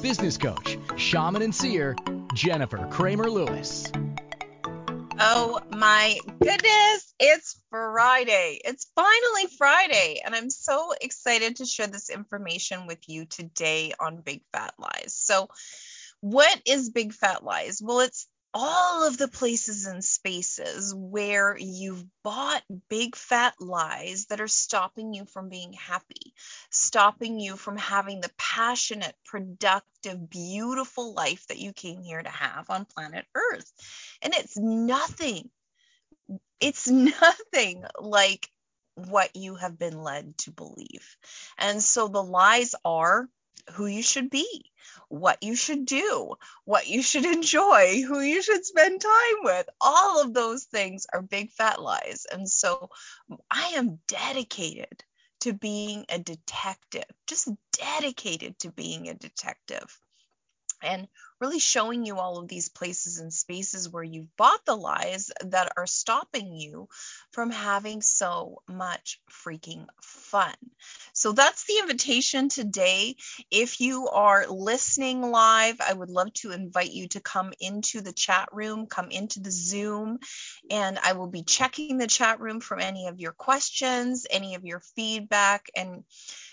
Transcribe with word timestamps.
business 0.00 0.38
coach, 0.38 0.78
shaman 0.96 1.42
and 1.42 1.54
seer, 1.54 1.94
Jennifer 2.34 2.86
Kramer 2.90 3.30
Lewis. 3.30 3.90
Oh 5.18 5.60
my 5.70 6.18
goodness, 6.40 7.14
it's 7.20 7.60
Friday. 7.68 8.58
It's 8.64 8.90
finally 8.94 9.46
Friday, 9.58 10.22
and 10.24 10.34
I'm 10.34 10.48
so 10.48 10.92
excited 10.98 11.56
to 11.56 11.66
share 11.66 11.88
this 11.88 12.08
information 12.08 12.86
with 12.86 13.00
you 13.06 13.26
today 13.26 13.92
on 14.00 14.22
Big 14.22 14.42
Fat 14.52 14.72
Lies. 14.78 15.14
So, 15.14 15.48
what 16.20 16.62
is 16.64 16.88
Big 16.88 17.12
Fat 17.12 17.44
Lies? 17.44 17.82
Well, 17.82 18.00
it's 18.00 18.26
all 18.52 19.06
of 19.06 19.16
the 19.16 19.28
places 19.28 19.86
and 19.86 20.04
spaces 20.04 20.94
where 20.94 21.56
you've 21.58 22.04
bought 22.24 22.62
big 22.88 23.14
fat 23.14 23.54
lies 23.60 24.26
that 24.26 24.40
are 24.40 24.48
stopping 24.48 25.14
you 25.14 25.24
from 25.24 25.48
being 25.48 25.72
happy, 25.72 26.34
stopping 26.70 27.38
you 27.38 27.56
from 27.56 27.76
having 27.76 28.20
the 28.20 28.30
passionate, 28.36 29.14
productive, 29.24 30.28
beautiful 30.28 31.14
life 31.14 31.46
that 31.48 31.58
you 31.58 31.72
came 31.72 32.02
here 32.02 32.22
to 32.22 32.28
have 32.28 32.70
on 32.70 32.86
planet 32.86 33.24
Earth. 33.34 33.72
And 34.22 34.34
it's 34.34 34.56
nothing, 34.56 35.48
it's 36.60 36.88
nothing 36.88 37.84
like 38.00 38.48
what 38.96 39.34
you 39.36 39.54
have 39.54 39.78
been 39.78 40.02
led 40.02 40.36
to 40.38 40.50
believe. 40.50 41.16
And 41.56 41.82
so 41.82 42.08
the 42.08 42.22
lies 42.22 42.74
are 42.84 43.28
who 43.72 43.86
you 43.86 44.02
should 44.02 44.30
be, 44.30 44.70
what 45.08 45.42
you 45.42 45.54
should 45.54 45.86
do, 45.86 46.34
what 46.64 46.86
you 46.86 47.02
should 47.02 47.24
enjoy, 47.36 48.02
who 48.02 48.20
you 48.20 48.42
should 48.42 48.64
spend 48.64 49.00
time 49.00 49.42
with. 49.42 49.68
All 49.80 50.22
of 50.22 50.34
those 50.34 50.64
things 50.64 51.06
are 51.12 51.22
big 51.22 51.50
fat 51.50 51.80
lies. 51.80 52.26
And 52.30 52.48
so 52.48 52.90
I 53.50 53.72
am 53.76 54.00
dedicated 54.08 55.04
to 55.40 55.52
being 55.52 56.04
a 56.08 56.18
detective, 56.18 57.04
just 57.26 57.48
dedicated 57.72 58.58
to 58.60 58.72
being 58.72 59.08
a 59.08 59.14
detective 59.14 59.98
and 60.82 61.08
really 61.40 61.58
showing 61.58 62.04
you 62.04 62.18
all 62.18 62.38
of 62.38 62.48
these 62.48 62.68
places 62.68 63.18
and 63.18 63.32
spaces 63.32 63.88
where 63.88 64.02
you've 64.02 64.36
bought 64.36 64.64
the 64.66 64.76
lies 64.76 65.30
that 65.46 65.72
are 65.76 65.86
stopping 65.86 66.52
you 66.52 66.88
from 67.32 67.50
having 67.50 68.02
so 68.02 68.62
much 68.68 69.20
freaking 69.30 69.86
fun. 70.02 70.54
So 71.12 71.32
that's 71.32 71.64
the 71.64 71.78
invitation 71.80 72.48
today. 72.48 73.16
If 73.50 73.80
you 73.80 74.08
are 74.08 74.46
listening 74.48 75.22
live, 75.22 75.76
I 75.80 75.92
would 75.92 76.10
love 76.10 76.32
to 76.34 76.52
invite 76.52 76.92
you 76.92 77.08
to 77.08 77.20
come 77.20 77.52
into 77.60 78.00
the 78.00 78.12
chat 78.12 78.48
room, 78.52 78.86
come 78.86 79.10
into 79.10 79.40
the 79.40 79.50
Zoom, 79.50 80.18
and 80.70 80.98
I 80.98 81.12
will 81.12 81.28
be 81.28 81.42
checking 81.42 81.98
the 81.98 82.06
chat 82.06 82.40
room 82.40 82.60
for 82.60 82.78
any 82.78 83.08
of 83.08 83.18
your 83.18 83.32
questions, 83.32 84.26
any 84.30 84.54
of 84.54 84.64
your 84.64 84.80
feedback, 84.94 85.70
and 85.74 86.04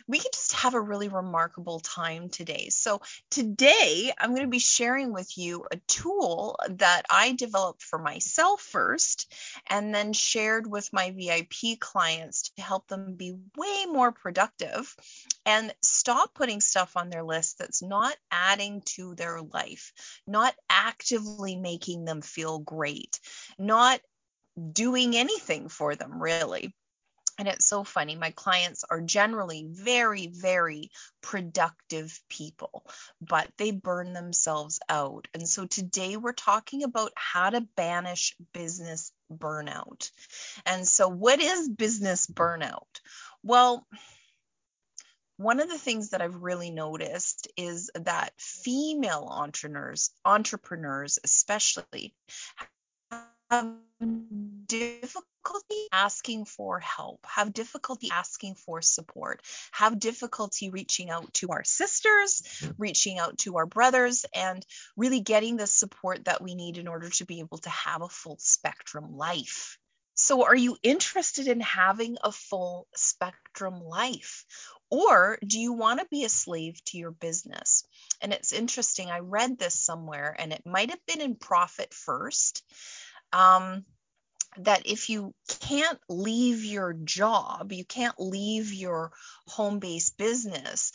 we 0.08 0.20
can 0.20 0.32
just 0.34 0.54
have 0.54 0.74
a 0.74 0.82
really 0.82 1.10
remarkable 1.10 1.80
time 1.80 2.30
today. 2.30 2.70
So, 2.70 3.02
today 3.30 4.12
I'm 4.18 4.32
going 4.32 4.44
to 4.44 4.48
be 4.48 4.60
sharing 4.60 5.14
with 5.14 5.38
you 5.38 5.66
a 5.72 5.78
tool 5.88 6.58
that 6.70 7.04
I 7.10 7.34
developed 7.34 7.84
for 7.84 8.00
myself 8.00 8.62
first 8.62 9.34
and 9.70 9.94
then 9.94 10.14
shared 10.14 10.68
with 10.68 10.94
my 10.94 11.12
VIP 11.12 11.80
clients 11.80 12.50
to 12.56 12.62
help 12.62 12.88
them 12.88 13.16
be 13.16 13.36
way 13.58 13.86
more 13.86 14.12
productive 14.12 14.96
and 15.46 15.74
stop 15.82 16.34
putting 16.34 16.62
stuff 16.62 16.98
on 16.98 17.10
their 17.10 17.24
list 17.24 17.58
that's 17.58 17.82
not 17.82 18.16
adding 18.32 18.82
to 18.86 19.16
their 19.16 19.42
life, 19.42 19.94
not 20.26 20.56
actively 20.70 21.56
making 21.56 22.06
them 22.06 22.22
feel 22.22 22.60
great, 22.60 23.20
not 23.58 24.00
doing 24.74 25.16
anything 25.16 25.70
for 25.70 25.96
them 25.96 26.22
really. 26.22 26.74
And 27.38 27.48
it's 27.48 27.68
so 27.68 27.84
funny. 27.84 28.16
My 28.16 28.32
clients 28.32 28.84
are 28.90 29.02
generally 29.02 29.68
very, 29.70 30.28
very 30.28 30.90
productive 31.22 32.20
people, 32.30 32.84
but 33.22 33.48
they 33.58 33.72
burn 33.72 34.14
themselves 34.14 34.80
out. 34.90 35.28
And 35.36 35.48
so 35.48 35.68
today 35.68 36.18
we're 36.18 36.34
talking 36.34 36.84
about 36.84 37.12
how 37.16 37.52
to 37.52 37.62
banish 37.76 38.36
business 38.54 39.12
burnout. 39.32 40.10
And 40.66 40.88
so, 40.88 41.08
what 41.08 41.40
is 41.40 41.70
business 41.70 42.26
burnout? 42.26 43.02
Well, 43.44 43.86
one 45.38 45.60
of 45.60 45.70
the 45.70 45.78
things 45.78 46.10
that 46.10 46.22
I've 46.22 46.42
really 46.42 46.72
noticed 46.72 47.48
is 47.56 47.92
that 47.94 48.34
female 48.40 49.28
entrepreneurs, 49.30 50.10
entrepreneurs 50.26 51.20
especially, 51.24 52.16
have 53.50 53.76
difficulty 54.68 55.88
asking 55.92 56.46
for 56.46 56.80
help, 56.80 57.26
have 57.26 57.54
difficulty 57.54 58.10
asking 58.12 58.56
for 58.56 58.82
support, 58.82 59.42
have 59.72 60.00
difficulty 60.00 60.70
reaching 60.70 61.10
out 61.10 61.34
to 61.34 61.50
our 61.50 61.64
sisters, 61.64 62.44
reaching 62.78 63.18
out 63.18 63.38
to 63.40 63.58
our 63.58 63.66
brothers, 63.66 64.26
and 64.34 64.66
really 64.96 65.22
getting 65.22 65.56
the 65.58 65.68
support 65.68 66.26
that 66.26 66.42
we 66.42 66.56
need 66.56 66.78
in 66.78 66.88
order 66.88 67.10
to 67.10 67.26
be 67.26 67.40
able 67.40 67.58
to 67.60 67.70
have 67.70 68.02
a 68.02 68.10
full 68.10 68.38
spectrum 68.40 69.16
life. 69.16 69.78
So, 70.16 70.44
are 70.46 70.56
you 70.56 70.76
interested 70.82 71.48
in 71.48 71.62
having 71.62 72.18
a 72.24 72.32
full 72.32 72.88
spectrum 72.96 73.80
life? 73.84 74.46
Or 74.90 75.38
do 75.46 75.60
you 75.60 75.74
want 75.74 76.00
to 76.00 76.08
be 76.10 76.24
a 76.24 76.30
slave 76.30 76.84
to 76.86 76.98
your 76.98 77.12
business? 77.12 77.86
And 78.22 78.34
it's 78.34 78.52
interesting, 78.52 79.12
I 79.12 79.20
read 79.20 79.60
this 79.60 79.76
somewhere, 79.76 80.36
and 80.38 80.52
it 80.54 80.66
might 80.66 80.90
have 80.90 81.06
been 81.06 81.22
in 81.22 81.36
Profit 81.36 81.94
First 81.94 82.64
um, 83.34 83.86
that 84.58 84.84
if 84.86 85.10
you 85.10 85.34
can't 85.62 86.00
leave 86.10 86.64
your 86.64 86.94
job, 86.94 87.72
you 87.72 87.86
can't 87.86 88.20
leave 88.20 88.74
your 88.74 89.12
home 89.48 89.80
based 89.80 90.18
business, 90.18 90.92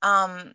um, 0.00 0.52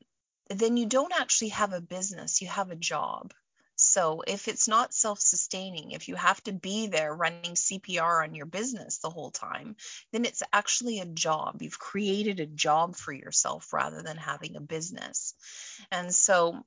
then 0.49 0.77
you 0.77 0.85
don't 0.85 1.13
actually 1.19 1.49
have 1.49 1.73
a 1.73 1.81
business, 1.81 2.41
you 2.41 2.47
have 2.47 2.71
a 2.71 2.75
job. 2.75 3.33
So 3.79 4.23
if 4.25 4.47
it's 4.47 4.67
not 4.67 4.93
self 4.93 5.19
sustaining, 5.19 5.91
if 5.91 6.07
you 6.07 6.15
have 6.15 6.43
to 6.45 6.51
be 6.51 6.87
there 6.87 7.13
running 7.13 7.53
CPR 7.53 8.23
on 8.23 8.33
your 8.33 8.47
business 8.47 8.97
the 8.97 9.11
whole 9.11 9.29
time, 9.29 9.75
then 10.11 10.25
it's 10.25 10.41
actually 10.51 10.99
a 10.99 11.05
job. 11.05 11.61
You've 11.61 11.77
created 11.77 12.39
a 12.39 12.47
job 12.47 12.95
for 12.95 13.13
yourself 13.13 13.71
rather 13.71 14.01
than 14.01 14.17
having 14.17 14.55
a 14.55 14.61
business. 14.61 15.35
And 15.91 16.13
so 16.13 16.65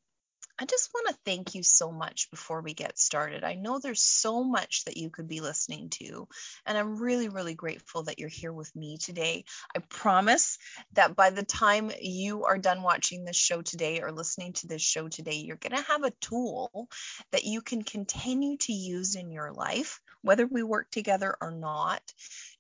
I 0.61 0.67
just 0.67 0.91
want 0.93 1.09
to 1.09 1.23
thank 1.25 1.55
you 1.55 1.63
so 1.63 1.91
much 1.91 2.31
before 2.31 2.61
we 2.61 2.75
get 2.75 2.99
started. 2.99 3.45
I 3.45 3.55
know 3.55 3.79
there's 3.79 4.03
so 4.03 4.45
much 4.45 4.85
that 4.85 4.99
you 4.99 5.09
could 5.09 5.27
be 5.27 5.41
listening 5.41 5.89
to, 6.01 6.29
and 6.67 6.77
I'm 6.77 7.01
really, 7.01 7.31
really 7.31 7.55
grateful 7.55 8.03
that 8.03 8.19
you're 8.19 8.29
here 8.29 8.53
with 8.53 8.77
me 8.77 8.99
today. 8.99 9.47
I 9.75 9.79
promise 9.79 10.59
that 10.93 11.17
by 11.17 11.31
the 11.31 11.45
time 11.45 11.91
you 11.99 12.45
are 12.45 12.59
done 12.59 12.83
watching 12.83 13.25
this 13.25 13.37
show 13.37 13.63
today 13.63 14.03
or 14.03 14.13
listening 14.13 14.53
to 14.55 14.67
this 14.67 14.83
show 14.83 15.09
today, 15.09 15.37
you're 15.37 15.57
going 15.57 15.83
to 15.83 15.91
have 15.91 16.05
a 16.05 16.13
tool 16.21 16.91
that 17.33 17.45
you 17.45 17.63
can 17.63 17.81
continue 17.81 18.59
to 18.59 18.75
use 18.75 19.15
in 19.15 19.31
your 19.31 19.53
life, 19.53 20.03
whether 20.21 20.47
we 20.47 20.63
work 20.63 20.91
together 20.91 21.35
or 21.41 21.53
not, 21.53 22.03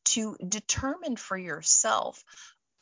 to 0.06 0.36
determine 0.48 1.16
for 1.16 1.36
yourself 1.36 2.24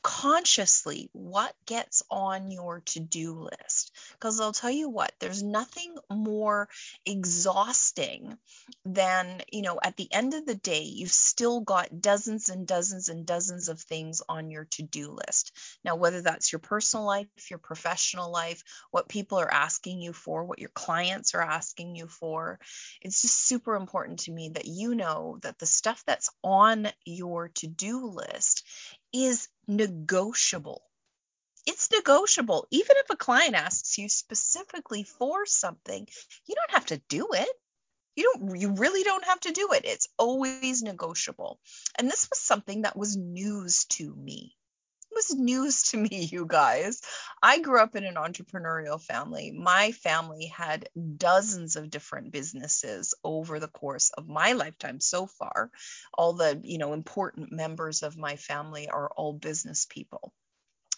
consciously 0.02 1.10
what 1.12 1.54
gets 1.66 2.02
on 2.10 2.50
your 2.50 2.80
to 2.86 3.00
do 3.00 3.48
list. 3.50 3.92
Because 4.12 4.40
I'll 4.40 4.52
tell 4.52 4.70
you 4.70 4.88
what, 4.88 5.12
there's 5.18 5.42
nothing 5.42 5.94
more 6.10 6.68
exhausting 7.04 8.36
than, 8.84 9.42
you 9.52 9.62
know, 9.62 9.78
at 9.82 9.96
the 9.96 10.08
end 10.12 10.34
of 10.34 10.46
the 10.46 10.54
day, 10.54 10.82
you've 10.82 11.10
still 11.10 11.60
got 11.60 12.00
dozens 12.00 12.48
and 12.48 12.66
dozens 12.66 13.08
and 13.08 13.26
dozens 13.26 13.68
of 13.68 13.80
things 13.80 14.22
on 14.28 14.50
your 14.50 14.66
to 14.72 14.82
do 14.82 15.10
list. 15.10 15.52
Now, 15.84 15.96
whether 15.96 16.20
that's 16.20 16.52
your 16.52 16.60
personal 16.60 17.06
life, 17.06 17.28
your 17.50 17.58
professional 17.58 18.30
life, 18.30 18.62
what 18.90 19.08
people 19.08 19.38
are 19.38 19.52
asking 19.52 20.00
you 20.00 20.12
for, 20.12 20.44
what 20.44 20.58
your 20.58 20.70
clients 20.70 21.34
are 21.34 21.42
asking 21.42 21.96
you 21.96 22.06
for, 22.06 22.58
it's 23.00 23.22
just 23.22 23.46
super 23.46 23.74
important 23.74 24.20
to 24.20 24.32
me 24.32 24.50
that 24.54 24.66
you 24.66 24.94
know 24.94 25.38
that 25.42 25.58
the 25.58 25.66
stuff 25.66 26.02
that's 26.06 26.30
on 26.42 26.88
your 27.04 27.48
to 27.48 27.66
do 27.66 28.06
list 28.06 28.64
is 29.12 29.48
negotiable. 29.66 30.82
It's 31.66 31.90
negotiable. 31.90 32.66
Even 32.70 32.96
if 32.96 33.10
a 33.10 33.16
client 33.16 33.54
asks 33.54 33.98
you 33.98 34.08
specifically 34.08 35.04
for 35.04 35.44
something, 35.46 36.06
you 36.46 36.54
don't 36.54 36.70
have 36.70 36.86
to 36.86 37.02
do 37.08 37.28
it. 37.32 37.48
You 38.16 38.24
don't 38.24 38.60
you 38.60 38.72
really 38.72 39.04
don't 39.04 39.24
have 39.24 39.40
to 39.40 39.52
do 39.52 39.72
it. 39.72 39.84
It's 39.84 40.08
always 40.18 40.82
negotiable. 40.82 41.60
And 41.96 42.10
this 42.10 42.28
was 42.30 42.40
something 42.40 42.82
that 42.82 42.96
was 42.96 43.16
news 43.16 43.84
to 43.90 44.14
me. 44.14 44.56
Was 45.14 45.34
news 45.34 45.82
to 45.90 45.96
me, 45.96 46.28
you 46.30 46.46
guys. 46.46 47.00
I 47.42 47.60
grew 47.60 47.80
up 47.80 47.96
in 47.96 48.04
an 48.04 48.14
entrepreneurial 48.14 49.00
family. 49.00 49.50
My 49.50 49.92
family 49.92 50.46
had 50.46 50.88
dozens 51.16 51.76
of 51.76 51.90
different 51.90 52.32
businesses 52.32 53.14
over 53.24 53.60
the 53.60 53.68
course 53.68 54.10
of 54.10 54.28
my 54.28 54.52
lifetime 54.52 55.00
so 55.00 55.26
far. 55.26 55.70
All 56.14 56.34
the, 56.34 56.60
you 56.62 56.78
know, 56.78 56.92
important 56.92 57.52
members 57.52 58.02
of 58.02 58.16
my 58.16 58.36
family 58.36 58.88
are 58.88 59.10
all 59.16 59.32
business 59.32 59.86
people. 59.88 60.32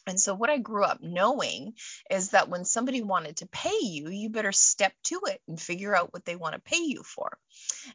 And 0.07 0.19
so, 0.19 0.35
what 0.35 0.51
I 0.51 0.59
grew 0.59 0.85
up 0.85 1.01
knowing 1.03 1.75
is 2.11 2.31
that 2.31 2.49
when 2.49 2.65
somebody 2.65 3.03
wanted 3.03 3.37
to 3.39 3.47
pay 3.47 3.79
you, 3.83 4.09
you 4.09 4.31
better 4.31 4.53
step 4.53 4.93
to 5.05 5.21
it 5.27 5.41
and 5.47 5.61
figure 5.61 5.95
out 5.95 6.13
what 6.13 6.25
they 6.25 6.37
want 6.37 6.55
to 6.55 6.61
pay 6.61 6.83
you 6.83 7.03
for. 7.03 7.39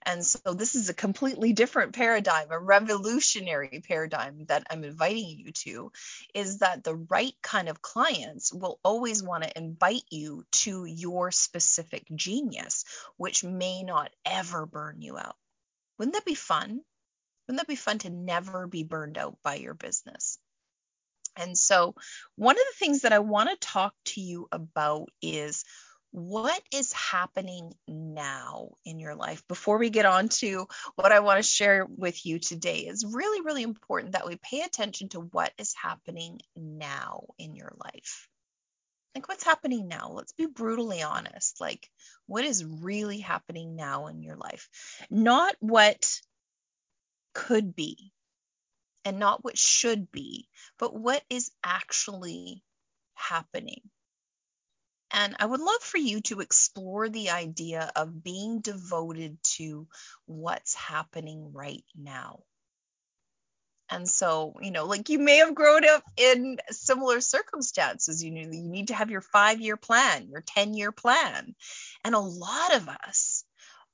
And 0.05 0.23
so, 0.23 0.53
this 0.53 0.75
is 0.75 0.89
a 0.89 0.93
completely 0.93 1.53
different 1.53 1.93
paradigm, 1.93 2.51
a 2.51 2.59
revolutionary 2.59 3.81
paradigm 3.87 4.45
that 4.45 4.67
I'm 4.69 4.83
inviting 4.83 5.39
you 5.39 5.51
to 5.51 5.91
is 6.33 6.59
that 6.59 6.83
the 6.83 6.95
right 6.95 7.33
kind 7.41 7.69
of 7.69 7.81
clients 7.81 8.53
will 8.53 8.79
always 8.83 9.23
want 9.23 9.43
to 9.43 9.57
invite 9.57 10.03
you 10.11 10.45
to 10.51 10.85
your 10.85 11.31
specific 11.31 12.05
genius, 12.13 12.85
which 13.17 13.43
may 13.43 13.81
not 13.81 14.11
ever 14.25 14.67
burn 14.67 15.01
you 15.01 15.17
out. 15.17 15.37
Wouldn't 15.97 16.13
that 16.13 16.25
be 16.25 16.35
fun? 16.35 16.81
Wouldn't 17.47 17.59
that 17.59 17.67
be 17.67 17.75
fun 17.75 17.97
to 17.99 18.09
never 18.09 18.67
be 18.67 18.83
burned 18.83 19.17
out 19.17 19.37
by 19.43 19.55
your 19.55 19.73
business? 19.73 20.37
And 21.37 21.57
so, 21.57 21.95
one 22.35 22.55
of 22.55 22.63
the 22.71 22.77
things 22.77 23.01
that 23.01 23.11
I 23.11 23.19
want 23.19 23.49
to 23.49 23.67
talk 23.67 23.93
to 24.05 24.21
you 24.21 24.47
about 24.51 25.09
is 25.21 25.65
what 26.15 26.61
is 26.73 26.93
happening 26.93 27.73
now 27.89 28.69
in 28.85 28.99
your 28.99 29.15
life 29.15 29.45
before 29.49 29.77
we 29.77 29.89
get 29.89 30.05
on 30.05 30.29
to 30.29 30.65
what 30.95 31.11
I 31.11 31.19
want 31.19 31.39
to 31.39 31.43
share 31.43 31.85
with 31.85 32.25
you 32.25 32.39
today 32.39 32.79
is 32.87 33.05
really, 33.05 33.41
really 33.41 33.63
important 33.63 34.13
that 34.13 34.25
we 34.25 34.37
pay 34.37 34.61
attention 34.61 35.09
to 35.09 35.19
what 35.19 35.51
is 35.57 35.73
happening 35.73 36.39
now 36.55 37.25
in 37.37 37.53
your 37.53 37.73
life. 37.83 38.29
Like, 39.13 39.27
what's 39.27 39.43
happening 39.43 39.89
now? 39.89 40.11
Let's 40.13 40.31
be 40.31 40.45
brutally 40.45 41.03
honest. 41.03 41.59
Like, 41.59 41.89
what 42.27 42.45
is 42.45 42.63
really 42.63 43.19
happening 43.19 43.75
now 43.75 44.07
in 44.07 44.23
your 44.23 44.37
life? 44.37 44.69
Not 45.09 45.57
what 45.59 46.21
could 47.33 47.75
be, 47.75 48.13
and 49.03 49.19
not 49.19 49.43
what 49.43 49.57
should 49.57 50.09
be, 50.11 50.47
but 50.79 50.95
what 50.95 51.21
is 51.29 51.51
actually 51.61 52.63
happening. 53.15 53.81
And 55.11 55.35
I 55.39 55.45
would 55.45 55.61
love 55.61 55.81
for 55.81 55.97
you 55.97 56.21
to 56.21 56.41
explore 56.41 57.09
the 57.09 57.29
idea 57.29 57.91
of 57.95 58.23
being 58.23 58.59
devoted 58.59 59.37
to 59.55 59.87
what's 60.25 60.73
happening 60.73 61.51
right 61.53 61.83
now. 61.95 62.43
And 63.89 64.09
so, 64.09 64.55
you 64.61 64.71
know, 64.71 64.85
like 64.85 65.09
you 65.09 65.19
may 65.19 65.37
have 65.37 65.53
grown 65.53 65.85
up 65.87 66.03
in 66.17 66.57
similar 66.71 67.21
circumstances. 67.21 68.23
You 68.23 68.31
know, 68.31 68.41
you 68.41 68.67
need 68.67 68.87
to 68.87 68.95
have 68.95 69.11
your 69.11 69.21
five 69.21 69.61
year 69.61 69.77
plan, 69.77 70.27
your 70.29 70.41
10 70.41 70.73
year 70.73 70.91
plan. 70.91 71.55
And 72.03 72.15
a 72.15 72.19
lot 72.19 72.75
of 72.75 72.89
us 72.89 73.43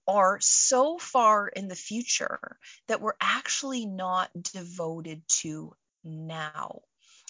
are 0.07 0.39
so 0.39 0.97
far 0.97 1.47
in 1.47 1.67
the 1.67 1.75
future 1.75 2.57
that 2.87 3.01
we're 3.01 3.13
actually 3.19 3.85
not 3.85 4.29
devoted 4.53 5.21
to 5.27 5.73
now. 6.03 6.81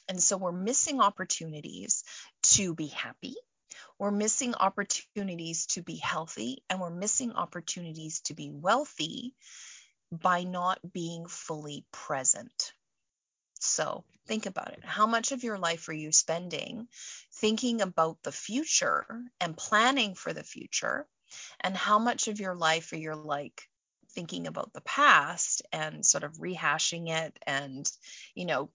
And 0.07 0.21
so 0.21 0.37
we're 0.37 0.51
missing 0.51 1.01
opportunities 1.01 2.03
to 2.43 2.75
be 2.75 2.87
happy. 2.87 3.35
We're 4.01 4.09
missing 4.09 4.55
opportunities 4.55 5.67
to 5.67 5.83
be 5.83 5.97
healthy 5.97 6.63
and 6.67 6.81
we're 6.81 6.89
missing 6.89 7.33
opportunities 7.33 8.21
to 8.21 8.33
be 8.33 8.49
wealthy 8.49 9.35
by 10.11 10.43
not 10.43 10.79
being 10.91 11.27
fully 11.27 11.85
present. 11.91 12.73
So 13.59 14.03
think 14.25 14.47
about 14.47 14.73
it. 14.73 14.83
How 14.83 15.05
much 15.05 15.31
of 15.33 15.43
your 15.43 15.59
life 15.59 15.87
are 15.87 15.93
you 15.93 16.11
spending 16.11 16.87
thinking 17.33 17.81
about 17.81 18.17
the 18.23 18.31
future 18.31 19.05
and 19.39 19.55
planning 19.55 20.15
for 20.15 20.33
the 20.33 20.41
future 20.41 21.05
and 21.59 21.77
how 21.77 21.99
much 21.99 22.27
of 22.27 22.39
your 22.39 22.55
life 22.55 22.93
are 22.93 22.97
you 22.97 23.13
like 23.13 23.69
thinking 24.13 24.47
about 24.47 24.73
the 24.73 24.81
past 24.81 25.61
and 25.71 26.03
sort 26.03 26.23
of 26.23 26.39
rehashing 26.39 27.07
it 27.11 27.37
and 27.45 27.87
you 28.33 28.45
know 28.45 28.71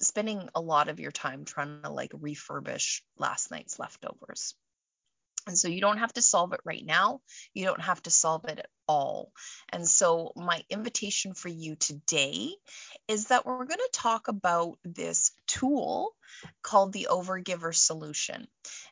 spending 0.00 0.48
a 0.56 0.60
lot 0.60 0.88
of 0.88 0.98
your 0.98 1.12
time 1.12 1.44
trying 1.44 1.80
to 1.82 1.90
like 1.90 2.10
refurbish 2.10 3.02
last 3.18 3.52
night's 3.52 3.78
leftovers 3.78 4.56
and 5.46 5.58
so 5.58 5.68
you 5.68 5.80
don't 5.80 5.98
have 5.98 6.12
to 6.14 6.22
solve 6.22 6.54
it 6.54 6.60
right 6.64 6.84
now. 6.84 7.20
You 7.52 7.66
don't 7.66 7.82
have 7.82 8.02
to 8.04 8.10
solve 8.10 8.46
it 8.46 8.60
at 8.60 8.68
all. 8.88 9.30
And 9.70 9.86
so, 9.86 10.32
my 10.36 10.62
invitation 10.70 11.34
for 11.34 11.48
you 11.48 11.76
today 11.76 12.54
is 13.08 13.26
that 13.26 13.44
we're 13.44 13.66
going 13.66 13.68
to 13.68 13.90
talk 13.92 14.28
about 14.28 14.78
this 14.84 15.32
tool 15.46 16.14
called 16.62 16.92
the 16.92 17.08
Overgiver 17.10 17.74
Solution. 17.74 18.46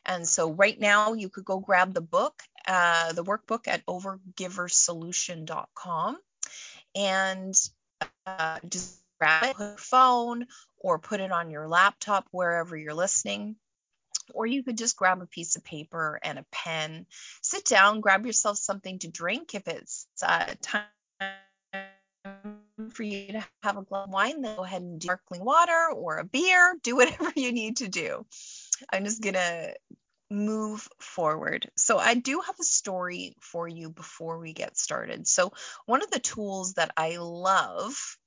And 0.05 0.27
so, 0.27 0.51
right 0.51 0.77
now, 0.79 1.13
you 1.13 1.29
could 1.29 1.45
go 1.45 1.59
grab 1.59 1.93
the 1.93 2.01
book, 2.01 2.43
uh, 2.67 3.13
the 3.13 3.23
workbook 3.23 3.67
at 3.67 3.83
overgiversolution.com 3.87 6.17
and 6.95 7.55
uh, 8.27 8.59
just 8.69 9.01
grab 9.19 9.45
it, 9.45 9.55
put 9.55 9.63
your 9.63 9.77
phone, 9.77 10.45
or 10.77 10.99
put 10.99 11.19
it 11.19 11.31
on 11.31 11.49
your 11.49 11.67
laptop 11.67 12.27
wherever 12.31 12.77
you're 12.77 12.93
listening 12.93 13.55
or 14.33 14.45
you 14.45 14.63
could 14.63 14.77
just 14.77 14.97
grab 14.97 15.21
a 15.21 15.25
piece 15.25 15.55
of 15.55 15.63
paper 15.63 16.19
and 16.23 16.39
a 16.39 16.45
pen, 16.51 17.05
sit 17.41 17.65
down, 17.65 18.01
grab 18.01 18.25
yourself 18.25 18.57
something 18.57 18.99
to 18.99 19.07
drink. 19.07 19.55
If 19.55 19.67
it's 19.67 20.07
uh, 20.21 20.53
time 20.61 20.85
for 22.89 23.03
you 23.03 23.33
to 23.33 23.45
have 23.63 23.77
a 23.77 23.81
glass 23.83 24.07
of 24.07 24.13
wine, 24.13 24.41
then 24.41 24.55
go 24.55 24.63
ahead 24.63 24.81
and 24.81 24.99
do 24.99 25.05
sparkling 25.07 25.43
water 25.43 25.89
or 25.93 26.17
a 26.17 26.23
beer, 26.23 26.75
do 26.83 26.95
whatever 26.97 27.31
you 27.35 27.51
need 27.51 27.77
to 27.77 27.87
do. 27.87 28.25
I'm 28.91 29.03
just 29.05 29.21
going 29.21 29.35
to 29.35 29.75
move 30.29 30.87
forward. 30.99 31.69
So, 31.77 31.97
I 31.97 32.15
do 32.15 32.41
have 32.41 32.55
a 32.59 32.63
story 32.63 33.35
for 33.39 33.67
you 33.67 33.89
before 33.89 34.39
we 34.39 34.53
get 34.53 34.77
started. 34.77 35.27
So, 35.27 35.53
one 35.85 36.01
of 36.01 36.09
the 36.09 36.19
tools 36.19 36.73
that 36.73 36.91
I 36.97 37.17
love 37.17 38.17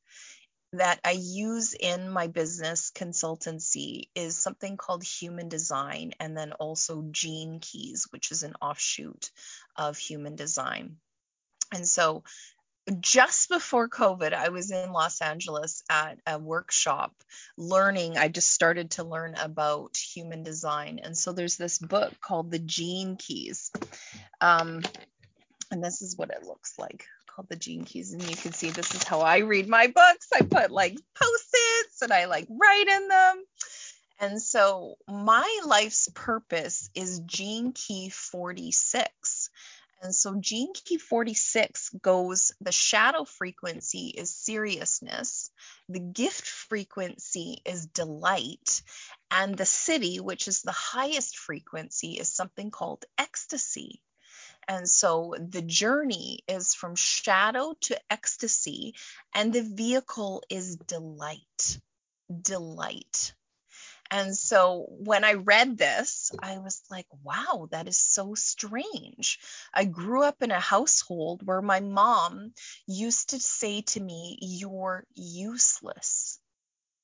that 0.77 1.01
I 1.05 1.13
use 1.13 1.75
in 1.75 2.11
my 2.11 2.27
business 2.27 2.91
consultancy 2.95 4.09
is 4.15 4.37
something 4.37 4.77
called 4.77 5.03
human 5.03 5.49
design 5.49 6.13
and 6.21 6.37
then 6.37 6.53
also 6.53 7.05
gene 7.11 7.59
keys, 7.61 8.07
which 8.11 8.31
is 8.31 8.43
an 8.43 8.55
offshoot 8.61 9.31
of 9.77 9.97
human 9.97 10.37
design. 10.37 10.97
And 11.73 11.87
so 11.87 12.23
just 13.01 13.49
before 13.49 13.89
COVID, 13.89 14.33
I 14.33 14.51
was 14.51 14.71
in 14.71 14.93
Los 14.93 15.21
Angeles 15.21 15.83
at 15.91 16.21
a 16.27 16.39
workshop 16.39 17.13
learning. 17.57 18.17
I 18.17 18.29
just 18.29 18.51
started 18.51 18.93
to 18.93 19.05
learn 19.05 19.35
about 19.35 19.97
human 19.97 20.45
design. 20.45 21.01
And 21.03 21.19
so 21.19 21.33
there's 21.33 21.57
this 21.57 21.79
book 21.79 22.15
called 22.21 22.51
The 22.51 22.61
Gene 22.61 23.17
Keys. 23.17 23.73
Um, 24.41 24.83
and 25.71 25.83
this 25.83 26.03
is 26.03 26.17
what 26.17 26.31
it 26.31 26.47
looks 26.47 26.75
like 26.79 27.07
called 27.27 27.49
the 27.49 27.57
Gene 27.57 27.85
Keys. 27.85 28.13
And 28.13 28.23
you 28.23 28.37
can 28.37 28.53
see 28.53 28.71
this 28.71 28.95
is 28.95 29.03
how 29.03 29.21
I 29.21 29.39
read 29.39 29.69
my 29.69 29.87
books. 29.89 30.29
I 30.35 30.43
put 30.43 30.71
like 30.71 30.97
post-its 31.15 32.03
and 32.03 32.13
I 32.13 32.27
like 32.27 32.47
write 32.49 32.89
in 32.89 33.09
them. 33.09 33.45
And 34.19 34.41
so 34.41 34.95
my 35.07 35.61
life's 35.67 36.09
purpose 36.15 36.89
is 36.95 37.21
Gene 37.21 37.73
Key 37.73 38.09
46. 38.09 39.51
And 40.03 40.15
so 40.15 40.39
Gene 40.39 40.73
Key 40.73 40.99
46 40.99 41.91
goes 42.03 42.53
the 42.61 42.73
shadow 42.73 43.25
frequency 43.25 44.09
is 44.09 44.35
seriousness, 44.35 45.51
the 45.89 46.01
gift 46.01 46.47
frequency 46.47 47.63
is 47.65 47.87
delight, 47.87 48.83
and 49.31 49.57
the 49.57 49.65
Siddhi 49.65 50.21
which 50.21 50.49
is 50.49 50.63
the 50.63 50.73
highest 50.73 51.39
frequency, 51.39 52.13
is 52.13 52.33
something 52.33 52.71
called 52.71 53.07
ecstasy. 53.19 54.03
And 54.69 54.89
so 54.89 55.35
the 55.39 55.63
journey 55.63 56.41
is 56.49 56.75
from 56.75 56.97
shadow 56.97 57.75
to 57.83 58.01
ecstasy, 58.11 58.95
and 59.35 59.53
the 59.53 59.63
vehicle 59.63 60.43
is 60.51 60.77
delight. 60.77 61.79
Delight. 62.43 63.35
And 64.11 64.37
so 64.37 64.87
when 64.89 65.25
I 65.25 65.35
read 65.35 65.77
this, 65.77 66.31
I 66.41 66.59
was 66.59 66.83
like, 66.91 67.07
wow, 67.25 67.69
that 67.73 67.89
is 67.89 67.99
so 67.99 68.35
strange. 68.35 69.41
I 69.75 69.85
grew 69.85 70.23
up 70.23 70.43
in 70.43 70.51
a 70.51 70.61
household 70.61 71.45
where 71.45 71.63
my 71.63 71.81
mom 71.81 72.53
used 72.87 73.31
to 73.31 73.41
say 73.41 73.83
to 73.83 74.01
me, 74.01 74.39
You're 74.41 75.05
useless. 75.15 76.39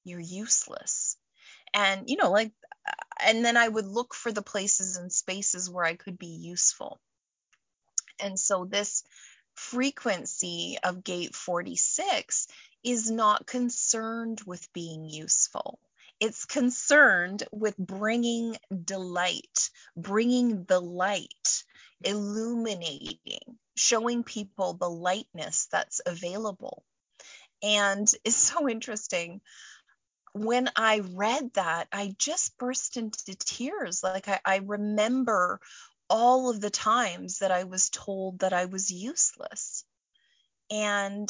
You're 0.04 0.20
useless. 0.20 1.16
And, 1.74 2.08
you 2.08 2.16
know, 2.16 2.30
like, 2.30 2.52
and 3.24 3.44
then 3.44 3.56
I 3.56 3.68
would 3.68 3.86
look 3.86 4.14
for 4.14 4.32
the 4.32 4.42
places 4.42 4.96
and 4.96 5.12
spaces 5.12 5.70
where 5.70 5.84
I 5.84 5.94
could 5.94 6.18
be 6.18 6.26
useful. 6.26 7.00
And 8.20 8.38
so 8.38 8.64
this 8.66 9.04
frequency 9.54 10.78
of 10.84 11.04
gate 11.04 11.34
46 11.34 12.48
is 12.84 13.10
not 13.10 13.46
concerned 13.46 14.40
with 14.46 14.72
being 14.72 15.04
useful. 15.06 15.78
It's 16.20 16.46
concerned 16.46 17.44
with 17.52 17.76
bringing 17.78 18.56
delight, 18.84 19.70
bringing 19.96 20.64
the 20.64 20.80
light, 20.80 21.64
illuminating, 22.04 23.58
showing 23.76 24.24
people 24.24 24.74
the 24.74 24.90
lightness 24.90 25.68
that's 25.72 26.00
available. 26.06 26.84
And 27.62 28.08
it's 28.24 28.36
so 28.36 28.68
interesting. 28.68 29.40
when 30.34 30.70
I 30.76 31.00
read 31.00 31.54
that, 31.54 31.88
I 31.92 32.14
just 32.18 32.56
burst 32.58 32.96
into 32.96 33.36
tears. 33.36 34.02
Like 34.02 34.28
I, 34.28 34.40
I 34.44 34.56
remember 34.58 35.60
all 36.08 36.50
of 36.50 36.60
the 36.60 36.70
times 36.70 37.38
that 37.38 37.50
I 37.50 37.64
was 37.64 37.90
told 37.90 38.40
that 38.40 38.52
I 38.52 38.66
was 38.66 38.90
useless. 38.90 39.84
And 40.70 41.28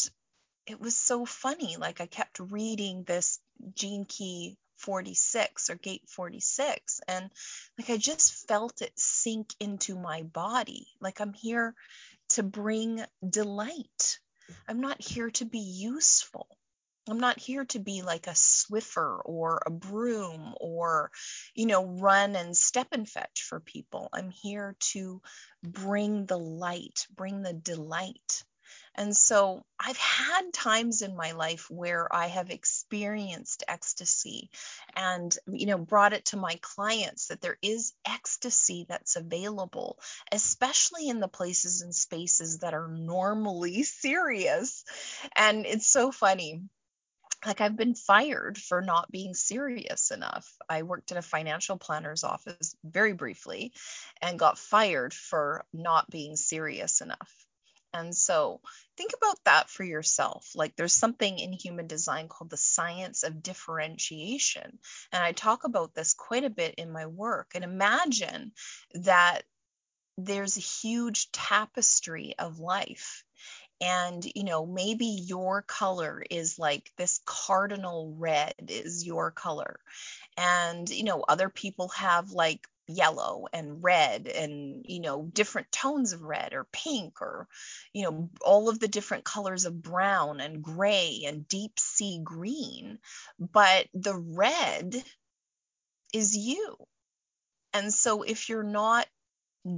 it 0.66 0.80
was 0.80 0.96
so 0.96 1.24
funny. 1.24 1.76
Like 1.76 2.00
I 2.00 2.06
kept 2.06 2.38
reading 2.38 3.04
this 3.04 3.38
Gene 3.74 4.04
Key 4.04 4.56
46 4.78 5.70
or 5.70 5.76
Gate 5.76 6.02
46, 6.08 7.00
and 7.06 7.30
like 7.78 7.90
I 7.90 7.96
just 7.96 8.48
felt 8.48 8.82
it 8.82 8.92
sink 8.96 9.54
into 9.60 9.96
my 9.96 10.22
body. 10.22 10.88
Like 11.00 11.20
I'm 11.20 11.32
here 11.32 11.74
to 12.30 12.42
bring 12.42 13.04
delight. 13.28 14.18
I'm 14.68 14.80
not 14.80 15.00
here 15.00 15.30
to 15.30 15.44
be 15.44 15.60
useful. 15.60 16.48
I'm 17.12 17.20
not 17.20 17.38
here 17.38 17.66
to 17.66 17.78
be 17.78 18.00
like 18.00 18.26
a 18.26 18.30
Swiffer 18.30 19.20
or 19.22 19.62
a 19.66 19.70
broom 19.70 20.54
or, 20.58 21.10
you 21.54 21.66
know, 21.66 21.84
run 21.84 22.34
and 22.36 22.56
step 22.56 22.88
and 22.92 23.06
fetch 23.06 23.42
for 23.42 23.60
people. 23.60 24.08
I'm 24.14 24.30
here 24.30 24.76
to 24.92 25.20
bring 25.62 26.24
the 26.24 26.38
light, 26.38 27.06
bring 27.14 27.42
the 27.42 27.52
delight. 27.52 28.44
And 28.94 29.14
so 29.14 29.62
I've 29.78 29.98
had 29.98 30.54
times 30.54 31.02
in 31.02 31.14
my 31.14 31.32
life 31.32 31.66
where 31.68 32.08
I 32.10 32.28
have 32.28 32.48
experienced 32.48 33.62
ecstasy 33.68 34.48
and, 34.96 35.36
you 35.46 35.66
know, 35.66 35.76
brought 35.76 36.14
it 36.14 36.24
to 36.26 36.38
my 36.38 36.58
clients 36.62 37.26
that 37.26 37.42
there 37.42 37.58
is 37.60 37.92
ecstasy 38.08 38.86
that's 38.88 39.16
available, 39.16 39.98
especially 40.32 41.10
in 41.10 41.20
the 41.20 41.28
places 41.28 41.82
and 41.82 41.94
spaces 41.94 42.60
that 42.60 42.72
are 42.72 42.88
normally 42.88 43.82
serious. 43.82 44.82
And 45.36 45.66
it's 45.66 45.90
so 45.90 46.10
funny 46.10 46.62
like 47.44 47.60
I've 47.60 47.76
been 47.76 47.94
fired 47.94 48.58
for 48.58 48.80
not 48.80 49.10
being 49.10 49.34
serious 49.34 50.10
enough. 50.10 50.50
I 50.68 50.82
worked 50.82 51.10
in 51.10 51.16
a 51.16 51.22
financial 51.22 51.76
planner's 51.76 52.24
office 52.24 52.76
very 52.84 53.12
briefly 53.12 53.72
and 54.20 54.38
got 54.38 54.58
fired 54.58 55.12
for 55.12 55.64
not 55.72 56.08
being 56.10 56.36
serious 56.36 57.00
enough. 57.00 57.46
And 57.94 58.16
so 58.16 58.60
think 58.96 59.12
about 59.14 59.36
that 59.44 59.68
for 59.68 59.84
yourself. 59.84 60.50
Like 60.54 60.76
there's 60.76 60.94
something 60.94 61.38
in 61.38 61.52
human 61.52 61.86
design 61.86 62.28
called 62.28 62.50
the 62.50 62.56
science 62.56 63.22
of 63.22 63.42
differentiation. 63.42 64.78
And 65.12 65.22
I 65.22 65.32
talk 65.32 65.64
about 65.64 65.94
this 65.94 66.14
quite 66.14 66.44
a 66.44 66.50
bit 66.50 66.76
in 66.76 66.90
my 66.90 67.06
work. 67.06 67.50
And 67.54 67.64
imagine 67.64 68.52
that 68.94 69.42
there's 70.16 70.56
a 70.56 70.60
huge 70.60 71.30
tapestry 71.32 72.34
of 72.38 72.58
life 72.58 73.24
and 73.82 74.24
you 74.34 74.44
know 74.44 74.64
maybe 74.64 75.06
your 75.06 75.62
color 75.62 76.22
is 76.30 76.58
like 76.58 76.92
this 76.96 77.20
cardinal 77.26 78.14
red 78.16 78.54
is 78.68 79.04
your 79.04 79.30
color. 79.32 79.80
And 80.36 80.88
you 80.88 81.04
know 81.04 81.24
other 81.26 81.48
people 81.48 81.88
have 81.88 82.30
like 82.30 82.66
yellow 82.86 83.46
and 83.52 83.82
red 83.82 84.28
and 84.28 84.84
you 84.88 85.00
know 85.00 85.28
different 85.32 85.70
tones 85.72 86.12
of 86.12 86.22
red 86.22 86.52
or 86.52 86.66
pink 86.72 87.20
or 87.20 87.48
you 87.92 88.02
know 88.02 88.30
all 88.40 88.68
of 88.68 88.78
the 88.78 88.88
different 88.88 89.24
colors 89.24 89.64
of 89.64 89.82
brown 89.82 90.40
and 90.40 90.62
gray 90.62 91.24
and 91.26 91.48
deep 91.48 91.78
sea 91.78 92.20
green. 92.22 92.98
But 93.38 93.88
the 93.94 94.16
red 94.16 94.94
is 96.14 96.36
you. 96.36 96.76
And 97.74 97.92
so 97.92 98.22
if 98.22 98.48
you're 98.48 98.62
not 98.62 99.06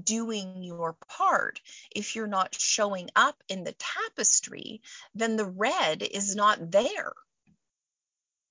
doing 0.03 0.62
your 0.62 0.97
part. 1.09 1.61
If 1.95 2.17
you're 2.17 2.26
not 2.26 2.55
showing 2.55 3.11
up 3.14 3.43
in 3.49 3.64
the 3.64 3.75
tapestry, 3.79 4.83
then 5.14 5.37
the 5.37 5.47
red 5.47 6.03
is 6.03 6.35
not 6.35 6.71
there. 6.71 7.12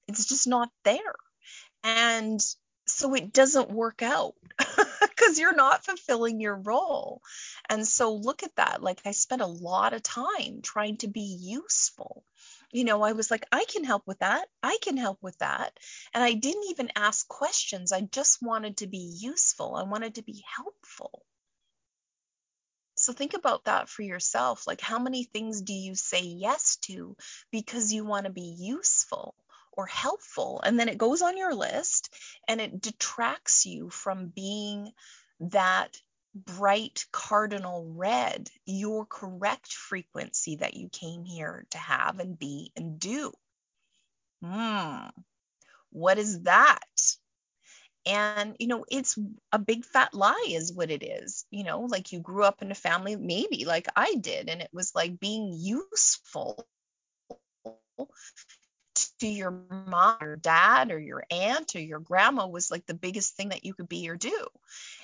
It's 0.08 0.26
just 0.26 0.48
not 0.48 0.70
there. 0.84 1.16
And 1.84 2.40
so 2.86 3.16
it 3.16 3.34
doesn't 3.34 3.72
work 3.72 4.02
out 4.02 4.36
because 5.16 5.40
you're 5.40 5.56
not 5.56 5.86
fulfilling 5.86 6.40
your 6.40 6.56
role. 6.56 7.22
And 7.70 7.88
so 7.88 8.16
look 8.16 8.44
at 8.44 8.56
that. 8.56 8.82
Like 8.82 9.02
I 9.06 9.12
spent 9.12 9.42
a 9.42 9.48
lot 9.48 9.94
of 9.94 10.04
time 10.04 10.62
trying 10.62 10.98
to 10.98 11.08
be 11.08 11.38
useful. 11.42 12.24
You 12.72 12.84
know, 12.84 13.02
I 13.04 13.12
was 13.12 13.30
like, 13.30 13.46
I 13.52 13.66
can 13.66 13.84
help 13.84 14.04
with 14.08 14.20
that. 14.20 14.48
I 14.62 14.78
can 14.82 14.98
help 14.98 15.20
with 15.22 15.38
that. 15.40 15.78
And 16.14 16.24
I 16.24 16.34
didn't 16.34 16.70
even 16.70 16.92
ask 16.96 17.28
questions. 17.28 17.92
I 17.92 18.02
just 18.02 18.42
wanted 18.42 18.78
to 18.78 18.88
be 18.88 19.16
useful. 19.20 19.76
I 19.76 19.84
wanted 19.84 20.16
to 20.16 20.24
be 20.24 20.44
helpful. 20.56 21.24
So 22.96 23.12
think 23.12 23.34
about 23.34 23.66
that 23.66 23.90
for 23.90 24.04
yourself. 24.04 24.68
Like, 24.68 24.82
how 24.82 25.00
many 25.00 25.24
things 25.24 25.62
do 25.62 25.74
you 25.74 25.96
say 25.96 26.22
yes 26.22 26.78
to 26.84 27.16
because 27.52 27.92
you 27.92 28.06
want 28.06 28.26
to 28.26 28.32
be 28.32 28.56
useful? 28.60 29.36
Or 29.76 29.86
helpful. 29.86 30.62
And 30.64 30.80
then 30.80 30.90
it 30.90 30.98
goes 30.98 31.22
on 31.22 31.38
your 31.38 31.54
list 31.54 32.14
and 32.48 32.62
it 32.62 32.82
detracts 32.82 33.66
you 33.66 33.90
from 33.90 34.28
being 34.28 34.92
that 35.40 35.96
bright 36.36 37.06
cardinal 37.12 37.94
red, 37.96 38.50
your 38.66 39.06
correct 39.06 39.72
frequency 39.72 40.58
that 40.58 40.74
you 40.74 40.90
came 40.90 41.26
here 41.26 41.66
to 41.72 41.78
have 41.78 42.20
and 42.20 42.38
be 42.38 42.72
and 42.76 43.00
do. 43.00 43.32
Hmm. 44.44 45.08
What 45.92 46.18
is 46.18 46.42
that? 46.42 46.80
And, 48.06 48.56
you 48.60 48.68
know, 48.68 48.84
it's 48.90 49.18
a 49.52 49.60
big 49.60 49.86
fat 49.86 50.14
lie, 50.14 50.48
is 50.50 50.74
what 50.74 50.92
it 50.92 51.04
is. 51.04 51.46
You 51.52 51.64
know, 51.64 51.82
like 51.82 52.12
you 52.12 52.20
grew 52.20 52.44
up 52.44 52.62
in 52.62 52.72
a 52.72 52.76
family, 52.76 53.16
maybe 53.16 53.64
like 53.66 53.88
I 53.96 54.16
did, 54.16 54.50
and 54.50 54.62
it 54.62 54.70
was 54.74 54.92
like 54.94 55.20
being 55.20 55.54
useful 55.54 56.68
to 59.24 59.30
your 59.30 59.52
mom 59.70 60.18
or 60.20 60.36
dad 60.36 60.92
or 60.92 61.00
your 61.00 61.24
aunt 61.32 61.78
or 61.78 61.80
your 61.80 62.00
grandma 62.00 62.46
was 62.46 62.70
like 62.70 62.86
the 62.86 62.94
biggest 62.94 63.38
thing 63.38 63.50
that 63.50 63.64
you 63.64 63.74
could 63.74 63.88
be 63.88 64.10
or 64.10 64.18
do. 64.18 64.48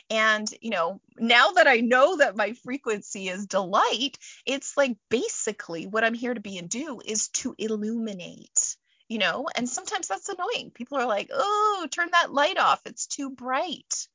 And, 0.09 0.45
you 0.59 0.71
know, 0.71 0.99
now 1.17 1.51
that 1.51 1.67
I 1.67 1.77
know 1.77 2.17
that 2.17 2.35
my 2.35 2.51
frequency 2.65 3.29
is 3.29 3.45
delight, 3.45 4.17
it's 4.45 4.75
like 4.75 4.97
basically 5.09 5.87
what 5.87 6.03
I'm 6.03 6.13
here 6.13 6.33
to 6.33 6.41
be 6.41 6.57
and 6.57 6.69
do 6.69 6.99
is 7.05 7.29
to 7.29 7.55
illuminate, 7.57 8.75
you 9.07 9.19
know, 9.19 9.47
and 9.55 9.69
sometimes 9.69 10.09
that's 10.09 10.27
annoying. 10.27 10.71
People 10.71 10.97
are 10.97 11.07
like, 11.07 11.29
oh, 11.33 11.87
turn 11.89 12.09
that 12.11 12.33
light 12.33 12.57
off. 12.57 12.81
It's 12.85 13.07
too 13.07 13.29
bright. 13.29 14.09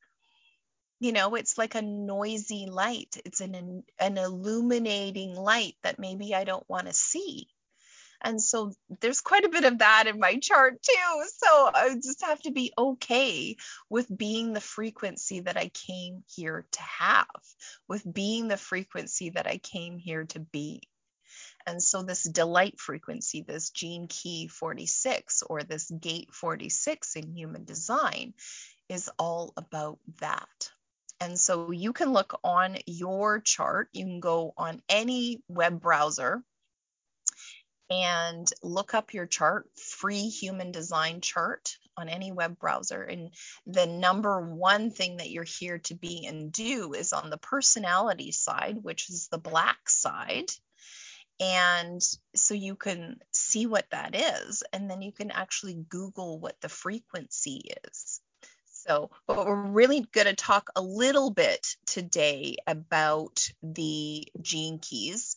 You 1.01 1.13
know, 1.13 1.35
it's 1.35 1.57
like 1.57 1.77
a 1.77 1.83
noisy 1.83 2.67
light. 2.67 3.17
It's 3.25 3.41
an 3.41 3.85
an 3.99 4.19
illuminating 4.19 5.35
light 5.35 5.77
that 5.83 5.99
maybe 5.99 6.35
I 6.35 6.45
don't 6.45 6.69
want 6.69 6.89
to 6.89 6.93
see. 6.93 7.49
And 8.25 8.41
so 8.41 8.73
there's 9.01 9.21
quite 9.21 9.45
a 9.45 9.51
bit 9.51 9.65
of 9.65 9.79
that 9.79 10.07
in 10.07 10.19
my 10.19 10.39
chart 10.39 10.83
too. 10.83 11.25
So 11.37 11.71
I 11.75 11.95
just 11.95 12.25
have 12.25 12.41
to 12.43 12.51
be 12.51 12.73
okay 12.77 13.57
with 13.91 14.07
being 14.17 14.55
the 14.55 14.63
frequency 14.63 15.41
that 15.41 15.59
I 15.59 15.69
came 15.69 16.25
here 16.35 16.67
to 16.73 16.83
have, 16.83 17.27
with 17.87 18.03
being 18.11 18.49
the 18.49 18.57
frequency 18.57 19.31
that 19.31 19.47
I 19.47 19.59
came 19.59 19.99
here 19.99 20.25
to 20.25 20.41
be. 20.41 20.83
And 21.67 21.83
so 21.83 22.03
this 22.03 22.23
delight 22.23 22.81
frequency, 22.81 23.43
this 23.43 23.71
gene 23.71 24.07
key 24.09 24.49
46 24.49 25.43
or 25.43 25.63
this 25.63 25.91
gate 25.91 26.33
46 26.33 27.17
in 27.17 27.31
human 27.31 27.65
design 27.65 28.33
is 28.89 29.11
all 29.19 29.53
about 29.57 29.99
that. 30.21 30.71
And 31.21 31.39
so 31.39 31.71
you 31.71 31.93
can 31.93 32.13
look 32.13 32.39
on 32.43 32.77
your 32.87 33.41
chart. 33.41 33.89
You 33.93 34.05
can 34.05 34.21
go 34.21 34.53
on 34.57 34.83
any 34.89 35.43
web 35.49 35.81
browser 35.81 36.43
and 37.91 38.49
look 38.63 38.95
up 38.95 39.13
your 39.13 39.27
chart, 39.27 39.69
free 39.79 40.29
human 40.29 40.73
design 40.73 41.21
chart 41.21 41.77
on 41.97 42.09
any 42.09 42.33
web 42.33 42.59
browser. 42.59 43.03
And 43.03 43.31
the 43.67 43.87
number 43.87 44.41
one 44.41 44.91
thing 44.91 45.19
that 45.19 45.31
you're 45.31 45.45
here 45.45 45.79
to 45.79 45.95
be 45.95 46.27
and 46.27 46.53
do 46.53 46.95
is 46.95 47.13
on 47.13 47.31
the 47.31 47.39
personality 47.39 48.33
side, 48.33 48.79
which 48.83 49.11
is 49.11 49.29
the 49.31 49.39
black 49.39 49.89
side. 49.89 50.51
And 51.41 52.01
so 52.35 52.55
you 52.55 52.77
can 52.77 53.19
see 53.33 53.67
what 53.67 53.91
that 53.91 54.15
is, 54.15 54.63
and 54.73 54.89
then 54.89 55.03
you 55.03 55.11
can 55.11 55.33
actually 55.33 55.75
Google 55.75 56.39
what 56.39 56.61
the 56.61 56.69
frequency 56.69 57.73
is. 57.85 58.21
So, 58.87 59.11
but 59.27 59.47
we're 59.47 59.71
really 59.71 60.07
going 60.13 60.27
to 60.27 60.35
talk 60.35 60.69
a 60.77 60.83
little 60.83 61.31
bit 61.31 61.77
today 61.87 62.57
about 62.67 63.49
the 63.63 64.29
gene 64.43 64.79
keys. 64.79 65.37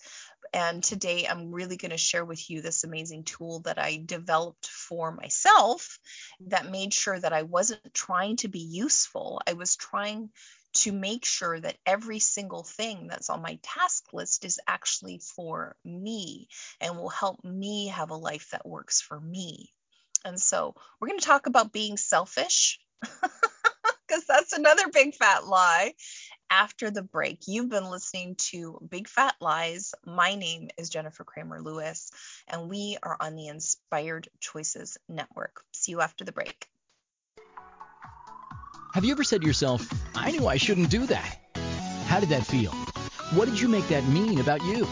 And 0.53 0.83
today 0.83 1.27
I'm 1.27 1.51
really 1.51 1.77
going 1.77 1.91
to 1.91 1.97
share 1.97 2.25
with 2.25 2.49
you 2.49 2.61
this 2.61 2.83
amazing 2.83 3.23
tool 3.23 3.61
that 3.61 3.77
I 3.77 4.01
developed 4.03 4.67
for 4.67 5.11
myself 5.11 5.99
that 6.47 6.71
made 6.71 6.93
sure 6.93 7.19
that 7.19 7.33
I 7.33 7.43
wasn't 7.43 7.93
trying 7.93 8.37
to 8.37 8.47
be 8.47 8.59
useful. 8.59 9.41
I 9.47 9.53
was 9.53 9.75
trying 9.75 10.29
to 10.73 10.91
make 10.91 11.25
sure 11.25 11.59
that 11.59 11.77
every 11.85 12.19
single 12.19 12.63
thing 12.63 13.07
that's 13.07 13.29
on 13.29 13.41
my 13.41 13.59
task 13.63 14.13
list 14.13 14.45
is 14.45 14.59
actually 14.67 15.19
for 15.19 15.75
me 15.83 16.47
and 16.79 16.97
will 16.97 17.09
help 17.09 17.43
me 17.43 17.87
have 17.87 18.11
a 18.11 18.15
life 18.15 18.49
that 18.51 18.67
works 18.67 19.01
for 19.01 19.19
me. 19.19 19.71
And 20.23 20.39
so 20.39 20.75
we're 20.99 21.07
going 21.07 21.19
to 21.19 21.25
talk 21.25 21.47
about 21.47 21.71
being 21.71 21.97
selfish 21.97 22.79
because 23.01 24.25
that's 24.27 24.53
another 24.53 24.89
big 24.91 25.15
fat 25.15 25.45
lie 25.45 25.93
after 26.49 26.91
the 26.91 27.01
break. 27.01 27.39
You've 27.47 27.69
been 27.69 27.89
listening 27.89 28.35
to 28.51 28.79
Big 28.89 29.07
Fat 29.07 29.35
Lies. 29.41 29.93
My 30.05 30.35
name 30.35 30.69
is 30.77 30.89
Jennifer 30.89 31.23
Kramer 31.23 31.61
Lewis, 31.61 32.11
and 32.47 32.69
we 32.69 32.97
are 33.01 33.17
on 33.19 33.35
the 33.35 33.47
Inspired 33.47 34.27
Choices 34.39 34.97
Network. 35.07 35.63
See 35.73 35.91
you 35.91 36.01
after 36.01 36.23
the 36.23 36.31
break. 36.31 36.67
Have 38.93 39.05
you 39.05 39.11
ever 39.11 39.23
said 39.23 39.41
to 39.41 39.47
yourself, 39.47 39.87
I 40.15 40.31
knew 40.31 40.47
I 40.47 40.57
shouldn't 40.57 40.89
do 40.89 41.05
that? 41.05 41.37
How 42.07 42.19
did 42.19 42.29
that 42.29 42.45
feel? 42.45 42.71
What 43.33 43.45
did 43.45 43.59
you 43.59 43.67
make 43.67 43.87
that 43.89 44.07
mean 44.07 44.39
about 44.39 44.63
you? 44.63 44.87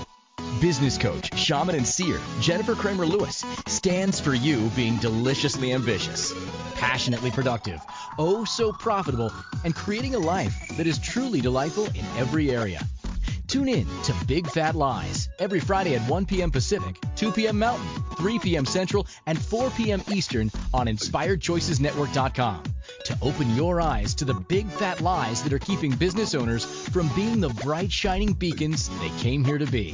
Business 0.66 0.98
coach, 0.98 1.32
shaman, 1.38 1.76
and 1.76 1.88
seer 1.88 2.20
Jennifer 2.40 2.74
Kramer 2.74 3.06
Lewis 3.06 3.46
stands 3.68 4.20
for 4.20 4.34
you 4.34 4.72
being 4.76 4.98
deliciously 4.98 5.72
ambitious, 5.74 6.34
passionately 6.74 7.30
productive, 7.30 7.80
oh 8.18 8.46
so 8.46 8.72
profitable, 8.72 9.32
and 9.64 9.76
creating 9.76 10.16
a 10.16 10.18
life 10.18 10.76
that 10.76 10.88
is 10.88 10.98
truly 10.98 11.40
delightful 11.40 11.86
in 11.90 12.04
every 12.18 12.50
area. 12.50 12.84
Tune 13.46 13.70
in 13.70 13.86
to 14.06 14.16
Big 14.26 14.48
Fat 14.48 14.74
Lies 14.74 15.30
every 15.38 15.60
Friday 15.60 15.94
at 15.94 16.02
1 16.10 16.26
p.m. 16.26 16.50
Pacific, 16.50 16.98
2 17.16 17.32
p.m. 17.32 17.60
Mountain, 17.60 17.88
3 18.18 18.40
p.m. 18.40 18.66
Central, 18.66 19.06
and 19.28 19.40
4 19.40 19.70
p.m. 19.70 20.02
Eastern 20.12 20.50
on 20.74 20.88
InspiredChoicesNetwork.com 20.88 22.64
to 23.04 23.18
open 23.22 23.56
your 23.56 23.82
eyes 23.82 24.16
to 24.16 24.26
the 24.26 24.34
big 24.34 24.66
fat 24.66 25.00
lies 25.00 25.44
that 25.44 25.54
are 25.54 25.60
keeping 25.60 25.94
business 25.96 26.34
owners 26.34 26.66
from 26.66 27.08
being 27.10 27.40
the 27.40 27.50
bright 27.50 27.92
shining 27.92 28.34
beacons 28.34 28.90
they 28.98 29.10
came 29.20 29.46
here 29.46 29.60
to 29.60 29.68
be. 29.68 29.94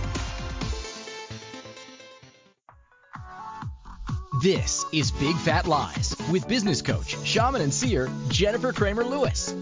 This 4.41 4.85
is 4.91 5.11
Big 5.11 5.37
Fat 5.37 5.67
Lies 5.67 6.15
with 6.31 6.47
business 6.47 6.81
coach, 6.81 7.15
shaman, 7.23 7.61
and 7.61 7.71
seer 7.71 8.09
Jennifer 8.29 8.73
Kramer 8.73 9.03
Lewis. 9.03 9.53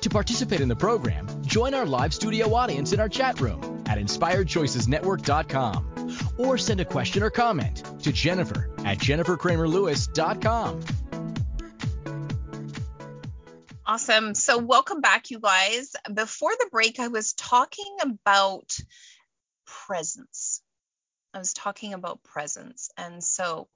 To 0.00 0.10
participate 0.10 0.60
in 0.60 0.66
the 0.66 0.74
program, 0.74 1.28
join 1.44 1.72
our 1.72 1.86
live 1.86 2.12
studio 2.12 2.52
audience 2.52 2.92
in 2.92 2.98
our 2.98 3.08
chat 3.08 3.40
room 3.40 3.84
at 3.86 3.96
inspiredchoicesnetwork.com 3.96 6.18
or 6.38 6.58
send 6.58 6.80
a 6.80 6.84
question 6.84 7.22
or 7.22 7.30
comment 7.30 7.84
to 8.02 8.10
Jennifer 8.10 8.68
at 8.78 8.98
jenniferkramerlewis.com. 8.98 10.80
Awesome. 13.86 14.34
So, 14.34 14.58
welcome 14.58 15.00
back, 15.00 15.30
you 15.30 15.38
guys. 15.38 15.94
Before 16.12 16.50
the 16.50 16.66
break, 16.72 16.98
I 16.98 17.06
was 17.06 17.34
talking 17.34 17.98
about 18.02 18.76
presence. 19.64 20.60
I 21.32 21.38
was 21.38 21.52
talking 21.52 21.94
about 21.94 22.24
presence. 22.24 22.90
And 22.96 23.22
so, 23.22 23.68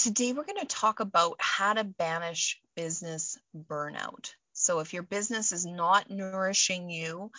today 0.00 0.32
we're 0.32 0.46
going 0.46 0.58
to 0.58 0.66
talk 0.66 1.00
about 1.00 1.36
how 1.38 1.74
to 1.74 1.84
banish 1.84 2.58
business 2.74 3.36
burnout. 3.54 4.30
So, 4.54 4.80
if 4.80 4.94
your 4.94 5.02
business 5.02 5.52
is 5.52 5.66
not 5.66 6.10
nourishing 6.10 6.88
you 6.88 7.30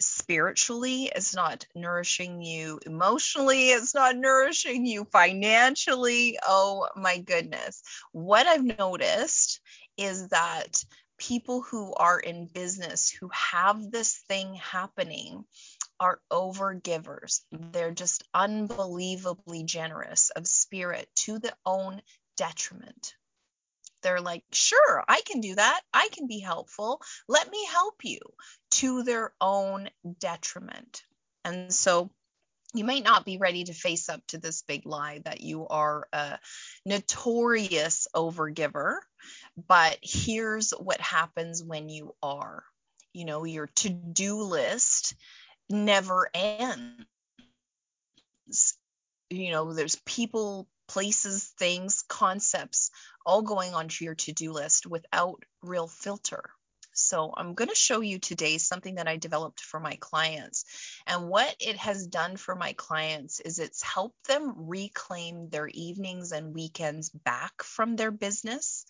spiritually, 0.00 1.10
it's 1.14 1.34
not 1.34 1.66
nourishing 1.74 2.40
you 2.40 2.80
emotionally, 2.86 3.68
it's 3.68 3.94
not 3.94 4.16
nourishing 4.16 4.86
you 4.86 5.04
financially, 5.04 6.38
oh 6.42 6.88
my 6.96 7.18
goodness. 7.18 7.82
What 8.12 8.46
I've 8.46 8.64
noticed 8.64 9.60
is 9.98 10.28
that 10.28 10.82
people 11.18 11.62
who 11.62 11.92
are 11.94 12.18
in 12.18 12.46
business 12.46 13.10
who 13.10 13.28
have 13.32 13.90
this 13.90 14.22
thing 14.28 14.54
happening 14.54 15.44
are 16.00 16.20
overgivers. 16.30 17.40
They're 17.50 17.92
just 17.92 18.24
unbelievably 18.34 19.64
generous 19.64 20.30
of 20.30 20.46
spirit 20.46 21.08
to 21.16 21.38
their 21.38 21.56
own 21.64 22.02
detriment. 22.36 23.14
They're 24.02 24.20
like, 24.20 24.44
sure, 24.52 25.02
I 25.08 25.22
can 25.22 25.40
do 25.40 25.54
that. 25.54 25.80
I 25.92 26.08
can 26.12 26.26
be 26.26 26.38
helpful. 26.38 27.00
Let 27.28 27.50
me 27.50 27.66
help 27.66 28.04
you 28.04 28.20
to 28.72 29.02
their 29.02 29.32
own 29.40 29.88
detriment. 30.20 31.02
And 31.44 31.72
so 31.72 32.10
you 32.74 32.84
might 32.84 33.04
not 33.04 33.24
be 33.24 33.38
ready 33.38 33.64
to 33.64 33.72
face 33.72 34.08
up 34.08 34.20
to 34.28 34.38
this 34.38 34.62
big 34.62 34.86
lie 34.86 35.22
that 35.24 35.40
you 35.40 35.66
are 35.66 36.06
a 36.12 36.38
notorious 36.84 38.06
overgiver, 38.14 38.98
but 39.66 39.98
here's 40.02 40.70
what 40.70 41.00
happens 41.00 41.62
when 41.62 41.88
you 41.88 42.14
are. 42.22 42.64
You 43.12 43.24
know, 43.24 43.44
your 43.44 43.68
to 43.76 43.88
do 43.88 44.42
list 44.42 45.14
never 45.70 46.30
ends. 46.34 47.06
You 49.30 49.50
know, 49.50 49.72
there's 49.72 49.96
people, 50.06 50.68
places, 50.88 51.44
things, 51.58 52.04
concepts 52.08 52.90
all 53.24 53.42
going 53.42 53.74
onto 53.74 54.04
your 54.04 54.14
to 54.14 54.32
do 54.32 54.52
list 54.52 54.86
without 54.86 55.42
real 55.62 55.88
filter. 55.88 56.50
So 57.06 57.32
I'm 57.36 57.54
going 57.54 57.68
to 57.68 57.74
show 57.76 58.00
you 58.00 58.18
today 58.18 58.58
something 58.58 58.96
that 58.96 59.06
I 59.06 59.16
developed 59.16 59.60
for 59.60 59.78
my 59.78 59.96
clients. 60.00 60.64
And 61.06 61.28
what 61.28 61.54
it 61.60 61.76
has 61.76 62.06
done 62.06 62.36
for 62.36 62.56
my 62.56 62.72
clients 62.72 63.38
is 63.38 63.58
it's 63.60 63.82
helped 63.82 64.26
them 64.26 64.68
reclaim 64.68 65.48
their 65.48 65.68
evenings 65.68 66.32
and 66.32 66.52
weekends 66.52 67.10
back 67.10 67.62
from 67.62 67.94
their 67.94 68.10
business. 68.10 68.86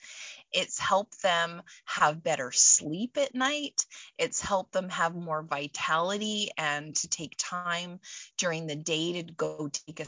It's 0.51 0.79
helped 0.79 1.21
them 1.23 1.63
have 1.85 2.23
better 2.23 2.53
sleep 2.53 3.19
at 3.19 3.35
night. 3.35 3.85
It's 4.17 4.41
helped 4.41 4.73
them 4.73 4.89
have 4.89 5.15
more 5.15 5.43
vitality 5.43 6.51
and 6.57 6.97
to 6.97 7.09
take 7.09 7.35
time 7.39 8.01
during 8.39 8.67
the 8.67 8.77
day 8.77 9.21
to 9.21 9.33
go 9.33 9.69
take 9.69 10.01
a 10.01 10.07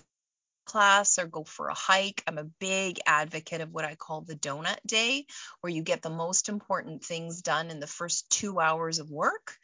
class 0.69 1.19
or 1.19 1.27
go 1.27 1.45
for 1.45 1.69
a 1.69 1.75
hike. 1.75 2.23
I'm 2.27 2.39
a 2.39 2.45
big 2.45 3.01
advocate 3.07 3.63
of 3.63 3.73
what 3.73 3.85
I 3.85 3.95
call 3.95 4.21
the 4.21 4.37
donut 4.37 4.79
day, 4.87 5.27
where 5.61 5.73
you 5.73 5.83
get 5.83 6.03
the 6.03 6.11
most 6.11 6.49
important 6.49 7.03
things 7.03 7.43
done 7.43 7.71
in 7.71 7.81
the 7.81 7.87
first 7.87 8.31
two 8.31 8.61
hours 8.61 8.99
of 8.99 9.11
work. 9.11 9.57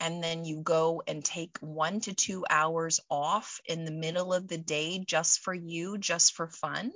And 0.00 0.22
then 0.22 0.44
you 0.44 0.62
go 0.62 1.02
and 1.06 1.24
take 1.24 1.58
one 1.58 2.00
to 2.00 2.14
two 2.14 2.44
hours 2.48 3.00
off 3.10 3.60
in 3.66 3.84
the 3.84 3.90
middle 3.90 4.32
of 4.32 4.48
the 4.48 4.58
day 4.58 5.04
just 5.04 5.40
for 5.40 5.52
you, 5.52 5.98
just 5.98 6.34
for 6.34 6.48
fun. 6.48 6.92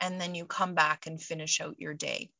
And 0.00 0.20
then 0.20 0.34
you 0.34 0.44
come 0.44 0.74
back 0.74 1.06
and 1.06 1.20
finish 1.20 1.60
out 1.60 1.80
your 1.80 1.94
day. 1.94 2.30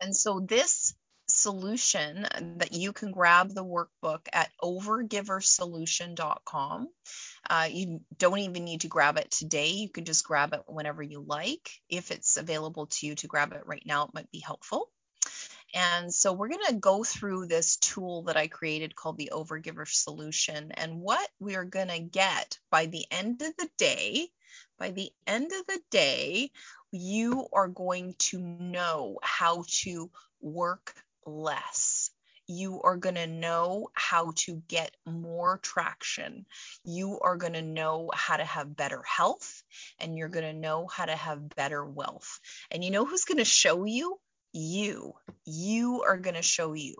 And 0.00 0.16
so 0.16 0.40
this 0.40 0.94
solution 1.28 2.26
that 2.58 2.72
you 2.72 2.92
can 2.92 3.10
grab 3.10 3.50
the 3.50 3.64
workbook 3.64 4.20
at 4.32 4.48
overgiversolution.com. 4.62 6.88
Uh, 7.48 7.68
you 7.70 8.00
don't 8.18 8.38
even 8.38 8.64
need 8.64 8.82
to 8.82 8.88
grab 8.88 9.16
it 9.18 9.30
today. 9.30 9.70
You 9.70 9.88
can 9.88 10.04
just 10.04 10.24
grab 10.24 10.52
it 10.52 10.62
whenever 10.66 11.02
you 11.02 11.24
like. 11.26 11.70
If 11.88 12.10
it's 12.10 12.36
available 12.36 12.86
to 12.86 13.06
you 13.06 13.14
to 13.16 13.26
grab 13.26 13.52
it 13.52 13.66
right 13.66 13.82
now, 13.86 14.04
it 14.04 14.14
might 14.14 14.30
be 14.30 14.40
helpful. 14.40 14.90
And 15.74 16.12
so 16.12 16.32
we're 16.32 16.48
going 16.48 16.66
to 16.68 16.74
go 16.74 17.04
through 17.04 17.46
this 17.46 17.76
tool 17.76 18.22
that 18.24 18.36
I 18.36 18.46
created 18.46 18.96
called 18.96 19.18
the 19.18 19.30
Overgiver 19.32 19.86
Solution. 19.86 20.72
And 20.72 21.00
what 21.00 21.28
we 21.38 21.56
are 21.56 21.64
going 21.64 21.88
to 21.88 21.98
get 21.98 22.58
by 22.70 22.86
the 22.86 23.04
end 23.10 23.42
of 23.42 23.54
the 23.56 23.68
day, 23.76 24.28
by 24.78 24.90
the 24.90 25.10
end 25.26 25.52
of 25.52 25.66
the 25.66 25.80
day, 25.90 26.50
you 26.92 27.46
are 27.52 27.68
going 27.68 28.14
to 28.18 28.38
know 28.38 29.18
how 29.22 29.64
to 29.82 30.10
work 30.40 30.94
less. 31.26 31.95
You 32.46 32.80
are 32.82 32.96
going 32.96 33.16
to 33.16 33.26
know 33.26 33.88
how 33.92 34.32
to 34.36 34.62
get 34.68 34.94
more 35.04 35.58
traction. 35.58 36.46
You 36.84 37.18
are 37.20 37.36
going 37.36 37.54
to 37.54 37.62
know 37.62 38.10
how 38.14 38.36
to 38.36 38.44
have 38.44 38.76
better 38.76 39.02
health 39.02 39.62
and 39.98 40.16
you're 40.16 40.28
going 40.28 40.44
to 40.44 40.60
know 40.60 40.86
how 40.86 41.06
to 41.06 41.16
have 41.16 41.48
better 41.56 41.84
wealth. 41.84 42.40
And 42.70 42.84
you 42.84 42.90
know 42.90 43.04
who's 43.04 43.24
going 43.24 43.38
to 43.38 43.44
show 43.44 43.84
you? 43.84 44.18
You. 44.52 45.14
You 45.44 46.02
are 46.02 46.18
going 46.18 46.36
to 46.36 46.42
show 46.42 46.72
you. 46.72 46.96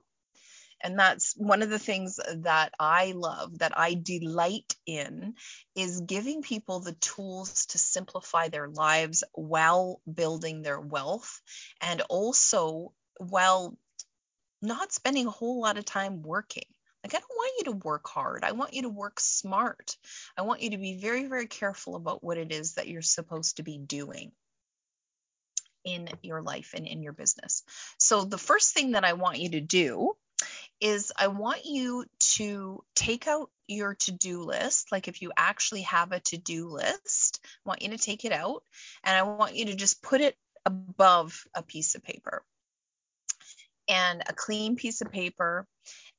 And 0.82 0.98
that's 0.98 1.34
one 1.36 1.62
of 1.62 1.70
the 1.70 1.78
things 1.78 2.20
that 2.42 2.72
I 2.78 3.12
love, 3.12 3.58
that 3.60 3.76
I 3.76 3.94
delight 3.94 4.74
in, 4.84 5.34
is 5.74 6.00
giving 6.00 6.42
people 6.42 6.80
the 6.80 6.92
tools 6.92 7.66
to 7.66 7.78
simplify 7.78 8.48
their 8.48 8.68
lives 8.68 9.24
while 9.32 10.00
building 10.12 10.62
their 10.62 10.80
wealth 10.80 11.40
and 11.80 12.02
also 12.02 12.92
while 13.18 13.76
not 14.62 14.92
spending 14.92 15.26
a 15.26 15.30
whole 15.30 15.60
lot 15.60 15.78
of 15.78 15.84
time 15.84 16.22
working. 16.22 16.64
Like, 17.04 17.14
I 17.14 17.18
don't 17.18 17.36
want 17.36 17.52
you 17.58 17.64
to 17.66 17.86
work 17.86 18.08
hard. 18.08 18.42
I 18.42 18.52
want 18.52 18.74
you 18.74 18.82
to 18.82 18.88
work 18.88 19.20
smart. 19.20 19.96
I 20.36 20.42
want 20.42 20.62
you 20.62 20.70
to 20.70 20.78
be 20.78 20.98
very, 20.98 21.26
very 21.26 21.46
careful 21.46 21.94
about 21.94 22.24
what 22.24 22.38
it 22.38 22.50
is 22.50 22.74
that 22.74 22.88
you're 22.88 23.02
supposed 23.02 23.58
to 23.58 23.62
be 23.62 23.78
doing 23.78 24.32
in 25.84 26.08
your 26.22 26.42
life 26.42 26.72
and 26.74 26.84
in 26.84 27.02
your 27.02 27.12
business. 27.12 27.62
So, 27.98 28.24
the 28.24 28.38
first 28.38 28.74
thing 28.74 28.92
that 28.92 29.04
I 29.04 29.12
want 29.12 29.38
you 29.38 29.50
to 29.50 29.60
do 29.60 30.16
is 30.80 31.12
I 31.16 31.28
want 31.28 31.64
you 31.64 32.06
to 32.34 32.82
take 32.96 33.28
out 33.28 33.50
your 33.68 33.94
to 33.94 34.10
do 34.10 34.42
list. 34.42 34.90
Like, 34.90 35.06
if 35.06 35.22
you 35.22 35.30
actually 35.36 35.82
have 35.82 36.10
a 36.10 36.20
to 36.20 36.38
do 36.38 36.68
list, 36.70 37.40
I 37.64 37.68
want 37.68 37.82
you 37.82 37.90
to 37.90 37.98
take 37.98 38.24
it 38.24 38.32
out 38.32 38.64
and 39.04 39.16
I 39.16 39.22
want 39.22 39.54
you 39.54 39.66
to 39.66 39.76
just 39.76 40.02
put 40.02 40.20
it 40.20 40.36
above 40.64 41.44
a 41.54 41.62
piece 41.62 41.94
of 41.94 42.02
paper 42.02 42.42
and 43.88 44.22
a 44.26 44.32
clean 44.32 44.76
piece 44.76 45.00
of 45.00 45.10
paper 45.10 45.66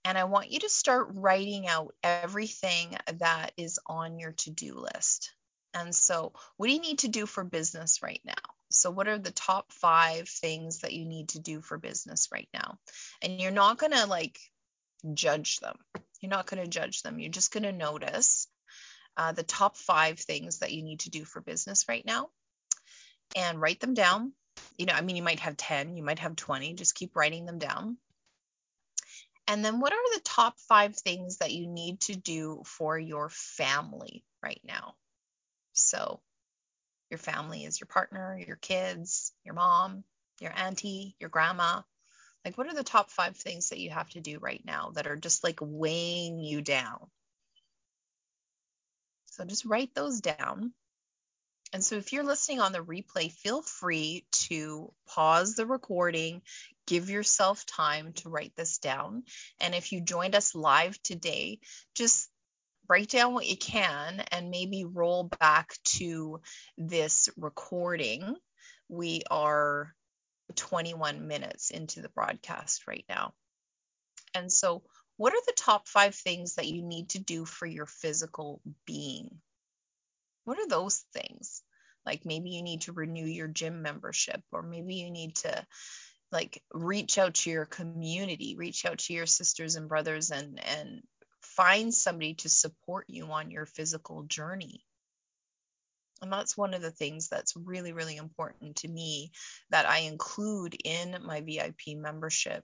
and 0.07 0.17
I 0.17 0.23
want 0.23 0.51
you 0.51 0.59
to 0.59 0.69
start 0.69 1.09
writing 1.15 1.67
out 1.67 1.93
everything 2.01 2.95
that 3.17 3.51
is 3.57 3.77
on 3.85 4.19
your 4.19 4.31
to 4.31 4.51
do 4.51 4.75
list. 4.75 5.33
And 5.73 5.93
so, 5.93 6.31
what 6.55 6.67
do 6.67 6.73
you 6.73 6.79
need 6.79 6.99
to 6.99 7.09
do 7.09 7.25
for 7.25 7.43
business 7.43 8.01
right 8.01 8.21
now? 8.23 8.33
So, 8.71 8.89
what 8.89 9.09
are 9.09 9.17
the 9.17 9.31
top 9.31 9.71
five 9.73 10.29
things 10.29 10.79
that 10.79 10.93
you 10.93 11.05
need 11.05 11.29
to 11.29 11.39
do 11.39 11.59
for 11.59 11.77
business 11.77 12.29
right 12.31 12.47
now? 12.53 12.77
And 13.21 13.41
you're 13.41 13.51
not 13.51 13.77
going 13.77 13.91
to 13.91 14.05
like 14.05 14.39
judge 15.13 15.59
them. 15.59 15.77
You're 16.21 16.29
not 16.29 16.47
going 16.47 16.63
to 16.63 16.69
judge 16.69 17.01
them. 17.01 17.19
You're 17.19 17.29
just 17.29 17.51
going 17.51 17.63
to 17.63 17.73
notice 17.73 18.47
uh, 19.17 19.33
the 19.33 19.43
top 19.43 19.75
five 19.75 20.19
things 20.19 20.59
that 20.59 20.71
you 20.71 20.83
need 20.83 21.01
to 21.01 21.09
do 21.09 21.25
for 21.25 21.41
business 21.41 21.85
right 21.89 22.05
now 22.05 22.29
and 23.35 23.59
write 23.59 23.81
them 23.81 23.93
down. 23.93 24.31
You 24.77 24.85
know, 24.85 24.93
I 24.93 25.01
mean, 25.01 25.15
you 25.15 25.23
might 25.23 25.39
have 25.39 25.57
10, 25.57 25.97
you 25.97 26.03
might 26.03 26.19
have 26.19 26.35
20, 26.35 26.73
just 26.73 26.95
keep 26.95 27.15
writing 27.15 27.45
them 27.45 27.57
down. 27.57 27.97
And 29.47 29.63
then 29.63 29.79
what 29.79 29.93
are 29.93 30.15
the 30.15 30.21
top 30.21 30.59
five 30.59 30.95
things 30.95 31.37
that 31.37 31.53
you 31.53 31.67
need 31.67 32.01
to 32.01 32.15
do 32.15 32.61
for 32.65 32.99
your 32.99 33.29
family 33.29 34.23
right 34.43 34.61
now? 34.63 34.95
So, 35.73 36.19
your 37.09 37.17
family 37.17 37.63
is 37.63 37.79
your 37.79 37.87
partner, 37.87 38.37
your 38.45 38.57
kids, 38.57 39.31
your 39.45 39.55
mom, 39.55 40.03
your 40.41 40.51
auntie, 40.53 41.15
your 41.19 41.29
grandma. 41.29 41.81
Like, 42.43 42.57
what 42.57 42.67
are 42.67 42.73
the 42.73 42.83
top 42.83 43.09
five 43.09 43.37
things 43.37 43.69
that 43.69 43.79
you 43.79 43.89
have 43.91 44.09
to 44.11 44.19
do 44.19 44.39
right 44.39 44.61
now 44.65 44.91
that 44.95 45.07
are 45.07 45.15
just 45.15 45.43
like 45.43 45.59
weighing 45.61 46.39
you 46.39 46.61
down? 46.61 47.07
So, 49.27 49.45
just 49.45 49.65
write 49.65 49.95
those 49.95 50.19
down. 50.19 50.73
And 51.73 51.83
so, 51.83 51.95
if 51.95 52.13
you're 52.13 52.23
listening 52.23 52.61
on 52.61 52.71
the 52.71 52.83
replay, 52.83 53.31
feel 53.31 53.61
free 53.61 54.25
to 54.31 54.93
pause 55.05 55.55
the 55.55 55.65
recording, 55.65 56.41
give 56.85 57.09
yourself 57.09 57.65
time 57.65 58.13
to 58.13 58.29
write 58.29 58.53
this 58.55 58.77
down. 58.77 59.23
And 59.59 59.75
if 59.75 59.91
you 59.91 60.01
joined 60.01 60.35
us 60.35 60.55
live 60.55 61.01
today, 61.03 61.59
just 61.93 62.29
write 62.87 63.09
down 63.09 63.33
what 63.33 63.45
you 63.45 63.57
can 63.57 64.23
and 64.31 64.49
maybe 64.49 64.85
roll 64.85 65.29
back 65.39 65.73
to 65.97 66.41
this 66.77 67.29
recording. 67.35 68.35
We 68.87 69.23
are 69.29 69.93
21 70.55 71.27
minutes 71.27 71.71
into 71.71 72.01
the 72.01 72.09
broadcast 72.09 72.87
right 72.87 73.05
now. 73.09 73.33
And 74.33 74.51
so, 74.51 74.83
what 75.17 75.33
are 75.33 75.41
the 75.45 75.53
top 75.57 75.87
five 75.87 76.15
things 76.15 76.55
that 76.55 76.67
you 76.67 76.81
need 76.81 77.09
to 77.09 77.19
do 77.19 77.43
for 77.43 77.65
your 77.65 77.87
physical 77.87 78.61
being? 78.85 79.41
What 80.47 80.59
are 80.59 80.67
those 80.67 81.03
things? 81.13 81.61
Like 82.05 82.25
maybe 82.25 82.51
you 82.51 82.63
need 82.63 82.83
to 82.83 82.93
renew 82.93 83.25
your 83.25 83.49
gym 83.49 83.81
membership, 83.81 84.41
or 84.53 84.63
maybe 84.63 84.95
you 84.95 85.11
need 85.11 85.35
to 85.37 85.67
like 86.31 86.63
reach 86.73 87.17
out 87.17 87.33
to 87.33 87.49
your 87.49 87.65
community, 87.65 88.55
reach 88.57 88.85
out 88.85 88.99
to 88.99 89.13
your 89.13 89.25
sisters 89.25 89.75
and 89.75 89.89
brothers 89.89 90.31
and 90.31 90.57
and 90.63 91.01
find 91.41 91.93
somebody 91.93 92.35
to 92.35 92.47
support 92.47 93.07
you 93.09 93.25
on 93.25 93.51
your 93.51 93.65
physical 93.65 94.23
journey. 94.23 94.85
And 96.21 96.31
that's 96.31 96.55
one 96.55 96.73
of 96.73 96.81
the 96.81 96.91
things 96.91 97.27
that's 97.27 97.57
really, 97.57 97.91
really 97.91 98.15
important 98.15 98.77
to 98.77 98.87
me 98.87 99.33
that 99.69 99.85
I 99.85 99.99
include 99.99 100.77
in 100.81 101.17
my 101.25 101.41
VIP 101.41 101.97
membership 101.97 102.63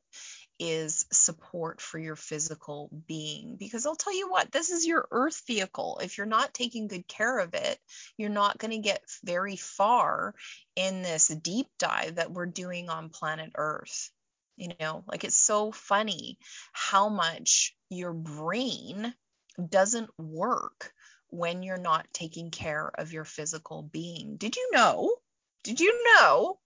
is 0.60 1.06
support 1.12 1.82
for 1.82 1.98
your 1.98 2.16
physical 2.16 2.90
being. 3.08 3.56
Because 3.58 3.86
I'll 3.86 3.96
tell 3.96 4.16
you 4.16 4.30
what, 4.30 4.52
this 4.52 4.70
is 4.70 4.86
your 4.86 5.08
earth 5.12 5.42
vehicle. 5.48 6.00
If 6.04 6.18
you're 6.18 6.28
not 6.28 6.54
taking 6.54 6.88
good 6.88 7.08
care 7.08 7.40
of 7.40 7.54
it, 7.54 7.80
you're 8.18 8.30
not 8.30 8.58
going 8.58 8.72
to 8.72 8.78
get 8.78 9.04
very 9.24 9.56
far 9.56 10.36
in 10.76 11.02
this 11.02 11.28
deep 11.28 11.68
dive 11.80 12.16
that 12.16 12.32
we're 12.32 12.46
doing 12.46 12.90
on 12.90 13.10
planet 13.10 13.52
Earth. 13.56 14.12
You 14.56 14.70
know, 14.80 15.04
like 15.08 15.24
it's 15.24 15.36
so 15.36 15.72
funny 15.72 16.38
how 16.72 17.10
much 17.10 17.76
your 17.90 18.14
brain 18.14 19.14
doesn't 19.70 20.10
work 20.20 20.94
when 21.30 21.64
you're 21.64 21.78
not 21.78 22.06
taking 22.14 22.52
care 22.52 22.92
of 22.96 23.12
your 23.12 23.26
physical 23.26 23.82
being. 23.82 24.38
Did 24.38 24.56
you 24.56 24.70
know? 24.72 25.16
Did 25.64 25.80
you 25.80 26.04
know? 26.06 26.60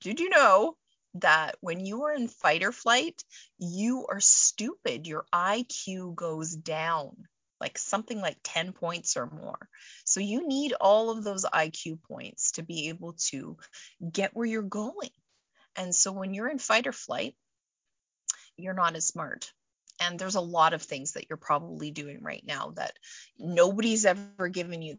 Did 0.00 0.20
you 0.20 0.30
know 0.30 0.76
that 1.14 1.56
when 1.60 1.84
you 1.84 2.04
are 2.04 2.14
in 2.14 2.28
fight 2.28 2.62
or 2.62 2.72
flight, 2.72 3.22
you 3.58 4.06
are 4.10 4.20
stupid. 4.20 5.06
Your 5.06 5.24
IQ 5.32 6.14
goes 6.14 6.54
down 6.54 7.16
like 7.60 7.78
something 7.78 8.20
like 8.20 8.36
10 8.44 8.72
points 8.72 9.16
or 9.16 9.26
more. 9.26 9.68
So 10.04 10.20
you 10.20 10.46
need 10.46 10.74
all 10.80 11.10
of 11.10 11.24
those 11.24 11.44
IQ 11.44 12.02
points 12.02 12.52
to 12.52 12.62
be 12.62 12.88
able 12.88 13.14
to 13.30 13.56
get 14.12 14.34
where 14.34 14.46
you're 14.46 14.62
going. 14.62 15.10
And 15.76 15.94
so 15.94 16.12
when 16.12 16.34
you're 16.34 16.50
in 16.50 16.58
fight 16.58 16.86
or 16.86 16.92
flight, 16.92 17.34
you're 18.56 18.74
not 18.74 18.96
as 18.96 19.06
smart. 19.06 19.50
And 20.00 20.18
there's 20.18 20.34
a 20.34 20.40
lot 20.40 20.74
of 20.74 20.82
things 20.82 21.12
that 21.12 21.26
you're 21.28 21.36
probably 21.36 21.90
doing 21.90 22.18
right 22.20 22.42
now 22.44 22.72
that 22.76 22.92
nobody's 23.38 24.04
ever 24.04 24.48
given 24.48 24.82
you 24.82 24.98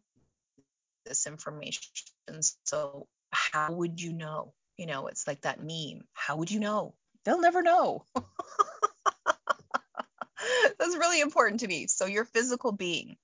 this 1.05 1.27
information. 1.27 1.83
So 2.65 3.07
how 3.31 3.73
would 3.73 4.01
you 4.01 4.13
know? 4.13 4.53
You 4.77 4.85
know, 4.85 5.07
it's 5.07 5.27
like 5.27 5.41
that 5.41 5.61
meme. 5.61 6.05
How 6.13 6.37
would 6.37 6.51
you 6.51 6.59
know? 6.59 6.93
They'll 7.23 7.41
never 7.41 7.61
know. 7.61 8.05
That's 10.79 10.97
really 10.97 11.21
important 11.21 11.61
to 11.61 11.67
me. 11.67 11.87
So, 11.87 12.05
your 12.05 12.25
physical 12.25 12.71
being. 12.71 13.17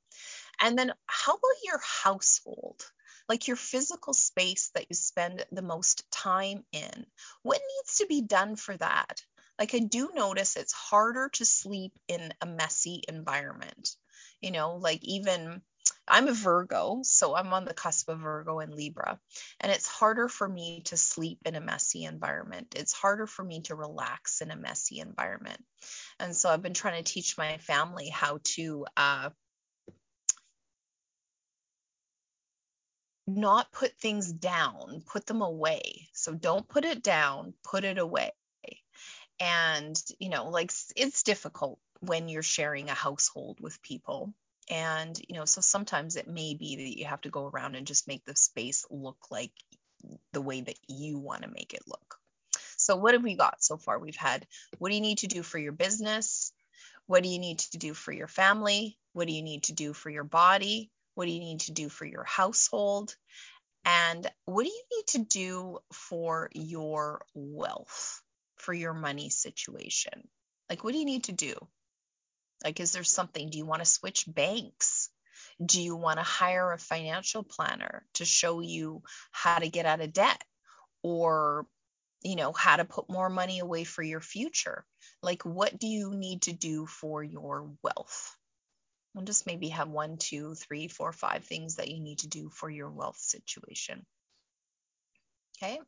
And 0.59 0.77
then, 0.77 0.93
how 1.05 1.33
about 1.33 1.63
your 1.63 1.79
household? 2.03 2.81
Like 3.27 3.47
your 3.47 3.57
physical 3.57 4.13
space 4.13 4.71
that 4.75 4.87
you 4.89 4.95
spend 4.95 5.45
the 5.51 5.61
most 5.61 6.09
time 6.11 6.63
in. 6.71 7.05
What 7.43 7.61
needs 7.77 7.97
to 7.97 8.07
be 8.07 8.21
done 8.21 8.55
for 8.55 8.75
that? 8.77 9.23
Like, 9.59 9.73
I 9.75 9.79
do 9.79 10.11
notice 10.13 10.55
it's 10.57 10.73
harder 10.73 11.29
to 11.33 11.45
sleep 11.45 11.93
in 12.07 12.33
a 12.41 12.45
messy 12.45 13.03
environment. 13.07 13.95
You 14.41 14.51
know, 14.51 14.77
like 14.77 15.03
even 15.03 15.61
I'm 16.07 16.27
a 16.27 16.33
Virgo, 16.33 17.01
so 17.03 17.35
I'm 17.35 17.53
on 17.53 17.65
the 17.65 17.73
cusp 17.73 18.09
of 18.09 18.19
Virgo 18.19 18.59
and 18.59 18.73
Libra, 18.73 19.19
and 19.59 19.71
it's 19.71 19.87
harder 19.87 20.27
for 20.27 20.47
me 20.47 20.81
to 20.85 20.97
sleep 20.97 21.39
in 21.45 21.55
a 21.55 21.61
messy 21.61 22.03
environment. 22.03 22.75
It's 22.75 22.93
harder 22.93 23.27
for 23.27 23.43
me 23.43 23.61
to 23.63 23.75
relax 23.75 24.41
in 24.41 24.51
a 24.51 24.55
messy 24.55 24.99
environment. 24.99 25.63
And 26.19 26.35
so 26.35 26.49
I've 26.49 26.61
been 26.61 26.73
trying 26.73 27.03
to 27.03 27.13
teach 27.13 27.37
my 27.37 27.57
family 27.59 28.09
how 28.09 28.39
to 28.55 28.85
uh, 28.97 29.29
not 33.27 33.71
put 33.71 33.93
things 33.99 34.31
down, 34.31 35.03
put 35.05 35.25
them 35.25 35.41
away. 35.41 36.09
So 36.13 36.33
don't 36.33 36.67
put 36.67 36.85
it 36.85 37.03
down, 37.03 37.53
put 37.63 37.83
it 37.83 37.97
away. 37.97 38.31
And, 39.39 39.95
you 40.19 40.29
know, 40.29 40.49
like 40.49 40.71
it's 40.95 41.23
difficult 41.23 41.79
when 41.99 42.29
you're 42.29 42.43
sharing 42.43 42.89
a 42.89 42.93
household 42.93 43.59
with 43.59 43.81
people 43.81 44.33
and, 44.71 45.19
you 45.27 45.35
know, 45.35 45.43
so 45.43 45.59
sometimes 45.59 46.15
it 46.15 46.29
may 46.29 46.55
be 46.55 46.77
that 46.77 46.97
you 46.97 47.05
have 47.05 47.21
to 47.21 47.29
go 47.29 47.45
around 47.45 47.75
and 47.75 47.85
just 47.85 48.07
make 48.07 48.23
the 48.23 48.35
space 48.37 48.85
look 48.89 49.17
like 49.29 49.51
the 50.31 50.41
way 50.41 50.61
that 50.61 50.77
you 50.87 51.19
want 51.19 51.43
to 51.43 51.49
make 51.49 51.73
it 51.73 51.83
look. 51.85 52.15
So, 52.77 52.95
what 52.95 53.13
have 53.13 53.21
we 53.21 53.35
got 53.35 53.61
so 53.61 53.75
far? 53.77 53.99
We've 53.99 54.15
had 54.15 54.47
what 54.79 54.89
do 54.89 54.95
you 54.95 55.01
need 55.01 55.19
to 55.19 55.27
do 55.27 55.43
for 55.43 55.59
your 55.59 55.73
business? 55.73 56.53
What 57.05 57.21
do 57.21 57.29
you 57.29 57.37
need 57.37 57.59
to 57.59 57.77
do 57.77 57.93
for 57.93 58.13
your 58.13 58.29
family? 58.29 58.97
What 59.11 59.27
do 59.27 59.33
you 59.33 59.43
need 59.43 59.63
to 59.63 59.73
do 59.73 59.91
for 59.91 60.09
your 60.09 60.23
body? 60.23 60.89
What 61.15 61.25
do 61.25 61.31
you 61.31 61.41
need 61.41 61.59
to 61.61 61.73
do 61.73 61.89
for 61.89 62.05
your 62.05 62.23
household? 62.23 63.13
And 63.83 64.25
what 64.45 64.63
do 64.63 64.69
you 64.69 64.83
need 64.95 65.07
to 65.07 65.17
do 65.19 65.79
for 65.91 66.49
your 66.53 67.25
wealth, 67.33 68.21
for 68.57 68.73
your 68.73 68.93
money 68.93 69.29
situation? 69.29 70.27
Like, 70.69 70.83
what 70.85 70.93
do 70.93 70.99
you 70.99 71.05
need 71.05 71.25
to 71.25 71.33
do? 71.33 71.55
Like, 72.63 72.79
is 72.79 72.91
there 72.91 73.03
something? 73.03 73.49
Do 73.49 73.57
you 73.57 73.65
want 73.65 73.81
to 73.81 73.89
switch 73.89 74.25
banks? 74.27 75.09
Do 75.63 75.81
you 75.81 75.95
want 75.95 76.17
to 76.19 76.23
hire 76.23 76.71
a 76.71 76.77
financial 76.77 77.43
planner 77.43 78.05
to 78.15 78.25
show 78.25 78.61
you 78.61 79.03
how 79.31 79.59
to 79.59 79.69
get 79.69 79.85
out 79.85 80.01
of 80.01 80.13
debt 80.13 80.43
or, 81.03 81.65
you 82.21 82.35
know, 82.35 82.51
how 82.51 82.77
to 82.77 82.85
put 82.85 83.09
more 83.09 83.29
money 83.29 83.59
away 83.59 83.83
for 83.83 84.03
your 84.03 84.21
future? 84.21 84.85
Like, 85.21 85.43
what 85.43 85.77
do 85.77 85.87
you 85.87 86.13
need 86.15 86.43
to 86.43 86.53
do 86.53 86.85
for 86.85 87.23
your 87.23 87.69
wealth? 87.83 88.35
And 89.15 89.27
just 89.27 89.45
maybe 89.45 89.69
have 89.69 89.89
one, 89.89 90.17
two, 90.17 90.55
three, 90.55 90.87
four, 90.87 91.11
five 91.11 91.43
things 91.43 91.75
that 91.75 91.89
you 91.89 91.99
need 91.99 92.19
to 92.19 92.27
do 92.27 92.49
for 92.49 92.69
your 92.69 92.89
wealth 92.89 93.17
situation. 93.17 94.05
Okay. 95.57 95.79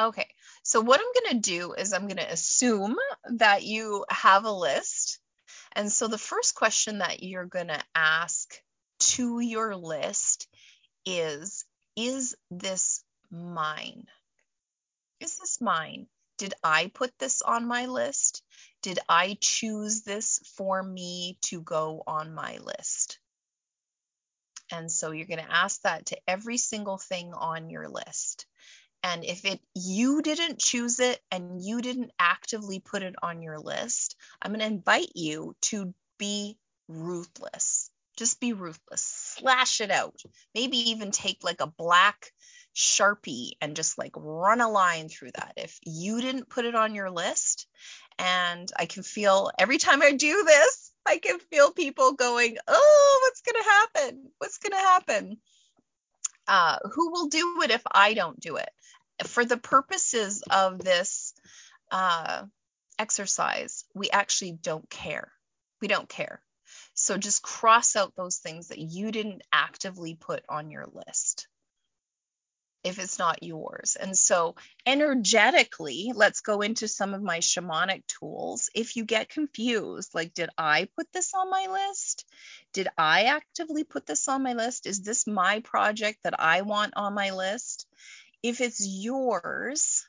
Okay, 0.00 0.28
So, 0.62 0.80
what 0.80 1.00
I'm 1.00 1.22
going 1.22 1.42
to 1.42 1.50
do 1.50 1.74
is 1.74 1.92
I'm 1.92 2.06
going 2.06 2.16
to 2.16 2.32
assume 2.32 2.96
that 3.36 3.62
you 3.62 4.04
have 4.08 4.44
a 4.44 4.52
list. 4.52 5.18
And 5.72 5.92
so, 5.92 6.08
the 6.08 6.18
first 6.18 6.54
question 6.54 6.98
that 6.98 7.22
you're 7.22 7.46
going 7.46 7.68
to 7.68 7.82
ask 7.94 8.54
to 9.00 9.40
your 9.40 9.76
list 9.76 10.48
is 11.04 11.64
Is 11.96 12.34
this 12.50 13.04
mine? 13.30 14.06
Is 15.20 15.38
this 15.38 15.60
mine? 15.60 16.06
Did 16.38 16.54
I 16.64 16.90
put 16.92 17.16
this 17.18 17.42
on 17.42 17.66
my 17.66 17.86
list? 17.86 18.42
Did 18.82 18.98
I 19.08 19.36
choose 19.40 20.02
this 20.02 20.40
for 20.56 20.82
me 20.82 21.38
to 21.42 21.60
go 21.60 22.02
on 22.06 22.34
my 22.34 22.58
list? 22.58 23.18
And 24.72 24.90
so 24.90 25.10
you're 25.10 25.26
going 25.26 25.44
to 25.44 25.54
ask 25.54 25.82
that 25.82 26.06
to 26.06 26.18
every 26.26 26.56
single 26.56 26.96
thing 26.96 27.34
on 27.34 27.68
your 27.68 27.88
list. 27.88 28.46
And 29.02 29.24
if 29.24 29.44
it 29.44 29.60
you 29.74 30.22
didn't 30.22 30.58
choose 30.58 31.00
it 31.00 31.20
and 31.30 31.62
you 31.62 31.80
didn't 31.80 32.12
actively 32.18 32.78
put 32.78 33.02
it 33.02 33.14
on 33.22 33.42
your 33.42 33.58
list, 33.58 34.16
I'm 34.40 34.52
going 34.52 34.60
to 34.60 34.66
invite 34.66 35.12
you 35.14 35.56
to 35.62 35.92
be 36.18 36.56
ruthless. 36.88 37.90
Just 38.16 38.40
be 38.40 38.52
ruthless. 38.52 39.02
Slash 39.02 39.80
it 39.80 39.90
out. 39.90 40.20
Maybe 40.54 40.90
even 40.90 41.10
take 41.10 41.42
like 41.42 41.60
a 41.60 41.66
black 41.66 42.30
Sharpie 42.74 43.52
and 43.60 43.76
just 43.76 43.98
like 43.98 44.12
run 44.16 44.60
a 44.60 44.68
line 44.70 45.08
through 45.08 45.32
that. 45.34 45.54
If 45.56 45.78
you 45.84 46.20
didn't 46.20 46.48
put 46.48 46.64
it 46.64 46.74
on 46.74 46.94
your 46.94 47.10
list, 47.10 47.66
and 48.18 48.70
I 48.78 48.86
can 48.86 49.02
feel 49.02 49.50
every 49.58 49.78
time 49.78 50.02
I 50.02 50.12
do 50.12 50.44
this, 50.44 50.92
I 51.06 51.18
can 51.18 51.38
feel 51.38 51.72
people 51.72 52.12
going, 52.12 52.56
Oh, 52.68 53.20
what's 53.22 53.40
going 53.40 53.62
to 53.62 53.70
happen? 53.70 54.30
What's 54.38 54.58
going 54.58 54.72
to 54.72 54.78
happen? 54.78 55.38
Uh, 56.48 56.78
who 56.92 57.12
will 57.12 57.28
do 57.28 57.62
it 57.62 57.70
if 57.70 57.82
I 57.90 58.14
don't 58.14 58.38
do 58.40 58.56
it? 58.56 58.70
For 59.24 59.44
the 59.44 59.56
purposes 59.56 60.42
of 60.50 60.78
this 60.78 61.34
uh, 61.90 62.44
exercise, 62.98 63.84
we 63.94 64.10
actually 64.10 64.52
don't 64.52 64.88
care. 64.90 65.30
We 65.80 65.88
don't 65.88 66.08
care. 66.08 66.40
So 66.94 67.16
just 67.16 67.42
cross 67.42 67.96
out 67.96 68.14
those 68.16 68.38
things 68.38 68.68
that 68.68 68.78
you 68.78 69.10
didn't 69.12 69.42
actively 69.52 70.14
put 70.14 70.44
on 70.48 70.70
your 70.70 70.86
list 70.92 71.41
if 72.84 72.98
it's 72.98 73.18
not 73.18 73.42
yours. 73.42 73.96
And 74.00 74.16
so, 74.16 74.56
energetically, 74.86 76.12
let's 76.14 76.40
go 76.40 76.60
into 76.60 76.88
some 76.88 77.14
of 77.14 77.22
my 77.22 77.38
shamanic 77.38 78.06
tools. 78.06 78.70
If 78.74 78.96
you 78.96 79.04
get 79.04 79.28
confused, 79.28 80.14
like, 80.14 80.34
did 80.34 80.50
I 80.58 80.88
put 80.96 81.06
this 81.12 81.32
on 81.34 81.50
my 81.50 81.66
list? 81.70 82.24
Did 82.72 82.88
I 82.98 83.24
actively 83.24 83.84
put 83.84 84.06
this 84.06 84.28
on 84.28 84.42
my 84.42 84.54
list? 84.54 84.86
Is 84.86 85.00
this 85.00 85.26
my 85.26 85.60
project 85.60 86.20
that 86.24 86.40
I 86.40 86.62
want 86.62 86.94
on 86.96 87.14
my 87.14 87.30
list? 87.30 87.86
If 88.42 88.60
it's 88.60 88.84
yours, 88.84 90.06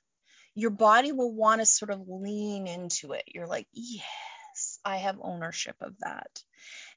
your 0.56 0.72
body 0.72 1.12
will 1.12 1.34
want 1.34 1.62
to 1.62 1.66
sort 1.66 1.92
of 1.92 2.08
lean 2.08 2.68
into 2.68 3.14
it. 3.14 3.24
You're 3.28 3.48
like, 3.48 3.68
yes, 3.74 4.80
I 4.84 4.98
have 4.98 5.18
ownership 5.22 5.76
of 5.82 5.94
that. 6.00 6.44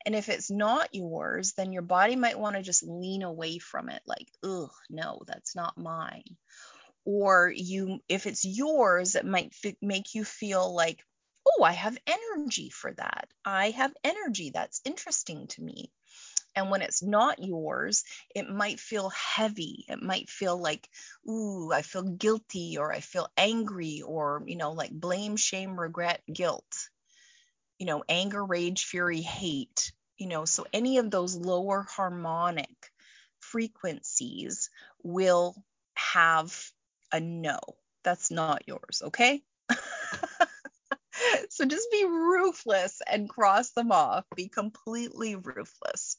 And 0.07 0.15
if 0.17 0.31
it's 0.31 0.51
not 0.51 0.95
yours, 0.95 1.53
then 1.55 1.73
your 1.73 1.83
body 1.83 2.17
might 2.17 2.39
want 2.39 2.57
to 2.57 2.63
just 2.63 2.83
lean 2.83 3.23
away 3.23 3.59
from 3.59 3.91
it, 3.91 4.03
like, 4.07 4.29
ugh, 4.43 4.73
no, 4.89 5.21
that's 5.27 5.55
not 5.55 5.77
mine. 5.77 6.39
Or 7.07 7.51
you, 7.55 8.01
if 8.09 8.27
it's 8.27 8.45
yours, 8.45 9.15
it 9.15 9.25
might 9.27 9.55
f- 9.65 9.75
make 9.83 10.15
you 10.15 10.25
feel 10.25 10.75
like, 10.75 11.03
oh, 11.49 11.65
I 11.65 11.73
have 11.73 11.99
energy 12.07 12.71
for 12.71 12.93
that. 12.95 13.29
I 13.45 13.71
have 13.71 13.97
energy 14.05 14.51
that's 14.51 14.83
interesting 14.85 15.47
to 15.49 15.63
me. 15.63 15.93
And 16.57 16.71
when 16.71 16.83
it's 16.83 17.03
not 17.03 17.39
yours, 17.45 18.05
it 18.35 18.49
might 18.49 18.81
feel 18.81 19.11
heavy. 19.11 19.85
It 19.89 20.03
might 20.03 20.29
feel 20.31 20.59
like, 20.59 20.89
ooh, 21.29 21.73
I 21.73 21.83
feel 21.83 22.03
guilty 22.03 22.79
or 22.79 22.93
I 22.93 23.01
feel 23.01 23.29
angry 23.37 24.03
or, 24.03 24.43
you 24.47 24.57
know, 24.57 24.73
like 24.73 24.93
blame, 24.93 25.37
shame, 25.37 25.79
regret, 25.79 26.23
guilt 26.33 26.91
you 27.79 27.87
know, 27.87 28.03
anger, 28.09 28.45
rage, 28.45 28.85
fury, 28.85 29.21
hate, 29.21 29.93
you 30.17 30.27
know, 30.27 30.45
so 30.45 30.67
any 30.73 30.99
of 30.99 31.11
those 31.11 31.37
lower 31.37 31.83
harmonic 31.83 32.91
frequencies 33.41 34.71
will 35.03 35.55
have 35.95 36.71
a 37.13 37.21
no. 37.21 37.59
That's 38.03 38.31
not 38.31 38.63
yours, 38.67 39.03
okay? 39.07 39.43
so 41.51 41.65
just 41.65 41.91
be 41.91 42.05
ruthless 42.05 43.01
and 43.11 43.29
cross 43.29 43.71
them 43.71 43.93
off. 43.93 44.25
Be 44.35 44.49
completely 44.49 45.35
ruthless. 45.35 46.17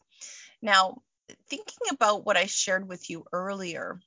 Now, 0.62 1.02
thinking 1.50 1.88
about 1.91 2.26
what 2.26 2.38
I 2.38 2.46
shared 2.46 2.88
with 2.88 3.10
you 3.10 3.26
earlier 3.32 4.00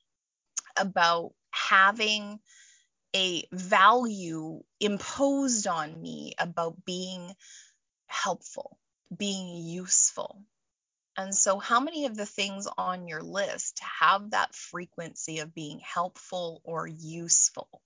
about 0.77 1.33
having 1.51 2.39
a 3.15 3.47
value 3.51 4.63
imposed 4.79 5.67
on 5.67 6.01
me 6.01 6.33
about 6.37 6.85
being 6.85 7.35
helpful, 8.07 8.77
being 9.15 9.55
useful. 9.57 10.43
And 11.17 11.35
so, 11.35 11.59
how 11.59 11.79
many 11.79 12.05
of 12.05 12.15
the 12.15 12.25
things 12.25 12.67
on 12.77 13.07
your 13.07 13.21
list 13.21 13.79
have 13.99 14.31
that 14.31 14.55
frequency 14.55 15.39
of 15.39 15.53
being 15.53 15.79
helpful 15.79 16.61
or 16.63 16.87
useful? 16.87 17.81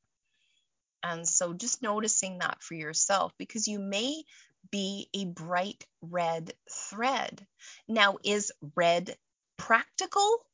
And 1.03 1.27
so, 1.27 1.53
just 1.53 1.81
noticing 1.81 2.39
that 2.39 2.61
for 2.61 2.75
yourself 2.75 3.33
because 3.37 3.67
you 3.67 3.79
may 3.79 4.23
be 4.71 5.09
a 5.13 5.25
bright 5.25 5.85
red 6.01 6.53
thread. 6.71 7.45
Now, 7.87 8.17
is 8.23 8.51
red 8.75 9.17
practical? 9.57 10.45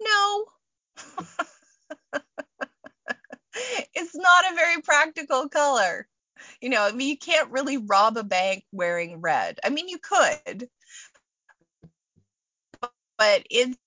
No. 0.00 0.46
it's 4.10 4.16
not 4.16 4.52
a 4.52 4.56
very 4.56 4.82
practical 4.82 5.48
color. 5.48 6.06
You 6.60 6.70
know, 6.70 6.82
I 6.82 6.92
mean, 6.92 7.08
you 7.08 7.18
can't 7.18 7.50
really 7.50 7.76
rob 7.76 8.16
a 8.16 8.24
bank 8.24 8.64
wearing 8.72 9.20
red. 9.20 9.60
I 9.64 9.70
mean, 9.70 9.88
you 9.88 9.98
could, 9.98 10.68
but 13.18 13.46
it's 13.50 13.78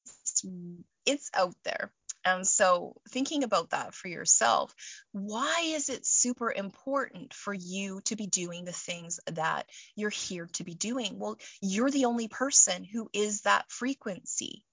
it's 1.05 1.29
out 1.33 1.55
there. 1.65 1.91
And 2.25 2.47
so, 2.47 2.95
thinking 3.09 3.43
about 3.43 3.71
that 3.71 3.93
for 3.93 4.07
yourself, 4.07 4.73
why 5.11 5.63
is 5.65 5.89
it 5.89 6.05
super 6.05 6.53
important 6.53 7.33
for 7.33 7.53
you 7.53 7.99
to 8.05 8.15
be 8.15 8.27
doing 8.27 8.63
the 8.63 8.71
things 8.71 9.19
that 9.25 9.65
you're 9.95 10.09
here 10.09 10.47
to 10.53 10.63
be 10.63 10.73
doing? 10.73 11.19
Well, 11.19 11.37
you're 11.61 11.91
the 11.91 12.05
only 12.05 12.29
person 12.29 12.85
who 12.85 13.09
is 13.11 13.41
that 13.41 13.69
frequency 13.69 14.63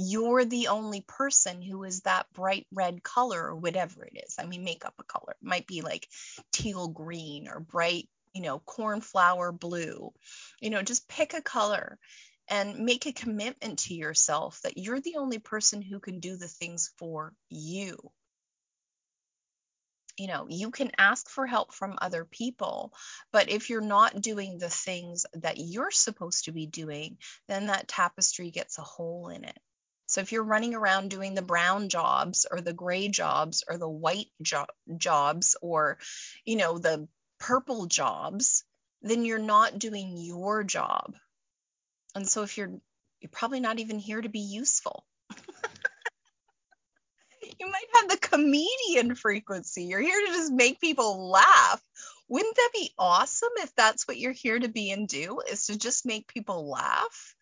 you're 0.00 0.44
the 0.44 0.68
only 0.68 1.00
person 1.00 1.60
who 1.60 1.82
is 1.82 2.02
that 2.02 2.32
bright 2.32 2.68
red 2.72 3.02
color 3.02 3.42
or 3.48 3.56
whatever 3.56 4.04
it 4.04 4.16
is. 4.24 4.36
I 4.38 4.46
mean, 4.46 4.62
make 4.62 4.84
up 4.84 4.94
a 5.00 5.02
color. 5.02 5.32
It 5.32 5.44
might 5.44 5.66
be 5.66 5.80
like 5.80 6.06
teal 6.52 6.86
green 6.86 7.48
or 7.48 7.58
bright, 7.58 8.08
you 8.32 8.42
know, 8.42 8.60
cornflower 8.60 9.50
blue. 9.50 10.12
You 10.60 10.70
know, 10.70 10.82
just 10.82 11.08
pick 11.08 11.34
a 11.34 11.42
color 11.42 11.98
and 12.48 12.78
make 12.84 13.06
a 13.06 13.12
commitment 13.12 13.80
to 13.80 13.94
yourself 13.94 14.60
that 14.62 14.78
you're 14.78 15.00
the 15.00 15.16
only 15.16 15.40
person 15.40 15.82
who 15.82 15.98
can 15.98 16.20
do 16.20 16.36
the 16.36 16.46
things 16.46 16.92
for 16.96 17.34
you. 17.50 17.98
You 20.16 20.28
know, 20.28 20.46
you 20.48 20.70
can 20.70 20.92
ask 20.96 21.28
for 21.28 21.44
help 21.44 21.74
from 21.74 21.98
other 22.00 22.24
people, 22.24 22.92
but 23.32 23.50
if 23.50 23.68
you're 23.68 23.80
not 23.80 24.20
doing 24.20 24.58
the 24.58 24.70
things 24.70 25.26
that 25.34 25.58
you're 25.58 25.90
supposed 25.90 26.44
to 26.44 26.52
be 26.52 26.66
doing, 26.66 27.18
then 27.48 27.66
that 27.66 27.88
tapestry 27.88 28.52
gets 28.52 28.78
a 28.78 28.82
hole 28.82 29.28
in 29.28 29.42
it. 29.42 29.58
So 30.08 30.22
if 30.22 30.32
you're 30.32 30.42
running 30.42 30.74
around 30.74 31.10
doing 31.10 31.34
the 31.34 31.42
brown 31.42 31.90
jobs 31.90 32.46
or 32.50 32.62
the 32.62 32.72
gray 32.72 33.08
jobs 33.08 33.62
or 33.68 33.76
the 33.76 33.88
white 33.88 34.28
jo- 34.40 34.64
jobs 34.96 35.54
or, 35.60 35.98
you 36.46 36.56
know, 36.56 36.78
the 36.78 37.06
purple 37.38 37.84
jobs, 37.84 38.64
then 39.02 39.26
you're 39.26 39.38
not 39.38 39.78
doing 39.78 40.16
your 40.16 40.64
job. 40.64 41.14
And 42.14 42.26
so 42.26 42.42
if 42.42 42.56
you're 42.56 42.72
you're 43.20 43.30
probably 43.30 43.60
not 43.60 43.80
even 43.80 43.98
here 43.98 44.20
to 44.20 44.30
be 44.30 44.38
useful. 44.38 45.04
you 47.60 47.70
might 47.70 47.86
have 47.94 48.08
the 48.08 48.16
comedian 48.16 49.14
frequency. 49.14 49.84
You're 49.84 50.00
here 50.00 50.26
to 50.26 50.32
just 50.32 50.52
make 50.52 50.80
people 50.80 51.28
laugh. 51.28 51.82
Wouldn't 52.28 52.56
that 52.56 52.70
be 52.72 52.94
awesome 52.98 53.50
if 53.58 53.74
that's 53.74 54.08
what 54.08 54.16
you're 54.16 54.32
here 54.32 54.58
to 54.58 54.68
be 54.68 54.90
and 54.90 55.06
do 55.06 55.40
is 55.50 55.66
to 55.66 55.76
just 55.76 56.06
make 56.06 56.28
people 56.28 56.66
laugh? 56.70 57.34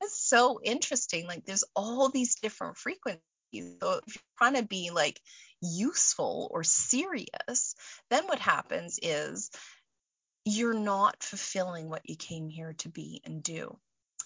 It's 0.00 0.18
so 0.28 0.60
interesting. 0.62 1.26
Like 1.26 1.44
there's 1.44 1.64
all 1.74 2.08
these 2.08 2.36
different 2.36 2.76
frequencies. 2.76 3.22
So 3.52 4.00
if 4.06 4.14
you're 4.14 4.22
trying 4.38 4.54
to 4.54 4.62
be 4.62 4.90
like 4.90 5.20
useful 5.62 6.48
or 6.50 6.64
serious, 6.64 7.74
then 8.10 8.26
what 8.26 8.38
happens 8.38 8.98
is 9.02 9.50
you're 10.44 10.74
not 10.74 11.22
fulfilling 11.22 11.88
what 11.88 12.08
you 12.08 12.16
came 12.16 12.48
here 12.48 12.74
to 12.78 12.88
be 12.88 13.20
and 13.24 13.42
do. 13.42 13.78